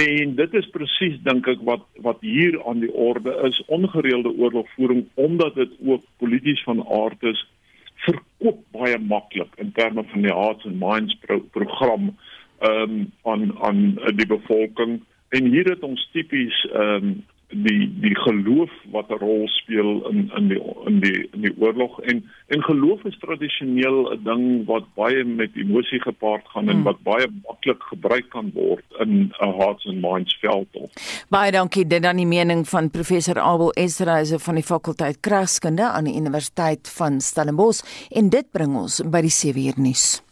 En 0.00 0.34
dit 0.34 0.54
is 0.54 0.68
presies 0.72 1.16
dink 1.26 1.48
ek 1.50 1.62
wat 1.68 1.82
wat 2.04 2.20
hier 2.24 2.56
aan 2.68 2.80
die 2.80 2.92
orde 2.92 3.32
is 3.48 3.58
ongereelde 3.66 4.32
oorlogvoering 4.32 5.02
omdat 5.14 5.54
dit 5.54 5.72
ook 5.84 6.04
polities 6.22 6.62
van 6.64 6.80
aard 6.88 7.22
is 7.32 7.42
verkoop 8.06 8.62
baie 8.72 8.98
maklik 8.98 9.58
in 9.60 9.72
terme 9.76 10.04
van 10.12 10.24
die 10.24 10.32
Hearts 10.32 10.64
and 10.68 10.80
Minds 10.80 11.16
pro 11.24 11.40
program 11.56 12.14
ehm 12.60 12.94
um, 12.94 13.12
aan 13.24 13.44
aan 13.66 13.82
die 14.16 14.26
bevolking. 14.26 15.00
En 15.28 15.52
hier 15.52 15.68
het 15.74 15.84
ons 15.84 16.08
tipies 16.12 16.64
ehm 16.70 17.10
um, 17.10 17.12
die 17.50 17.90
die 18.00 18.14
geloof 18.14 18.70
wat 18.90 19.10
'n 19.10 19.18
rol 19.18 19.48
speel 19.48 20.08
in 20.10 20.30
in 20.36 20.48
die 20.48 20.62
in 20.86 21.00
die 21.00 21.28
in 21.32 21.40
die 21.40 21.54
oorlog 21.58 22.00
en 22.00 22.22
en 22.46 22.62
geloof 22.62 23.04
is 23.04 23.18
tradisioneel 23.18 24.12
'n 24.12 24.24
ding 24.24 24.66
wat 24.66 24.84
baie 24.94 25.24
met 25.24 25.50
emosie 25.54 26.00
gepaard 26.00 26.46
gaan 26.48 26.68
en 26.68 26.74
hmm. 26.74 26.82
wat 26.82 27.02
baie 27.02 27.26
maklik 27.42 27.82
gebruik 27.82 28.30
kan 28.30 28.50
word 28.54 28.84
in 28.98 29.32
'n 29.40 29.52
hearts 29.58 29.86
and 29.86 30.00
minds 30.00 30.38
veld. 30.40 30.68
Baie 31.28 31.50
dankie 31.50 31.86
dit 31.86 32.02
dan 32.02 32.16
die 32.16 32.26
mening 32.26 32.68
van 32.68 32.90
professor 32.90 33.38
Abel 33.40 33.72
Ezra 33.72 34.24
van 34.24 34.54
die 34.54 34.64
fakulteit 34.64 35.20
kragskunde 35.20 35.82
aan 35.82 36.04
die 36.04 36.16
Universiteit 36.16 36.88
van 36.96 37.20
Stellenbosch 37.20 37.82
en 38.10 38.28
dit 38.28 38.50
bring 38.50 38.76
ons 38.76 39.02
by 39.10 39.20
die 39.20 39.30
7 39.30 39.66
uur 39.66 39.76
nuus. 39.76 40.22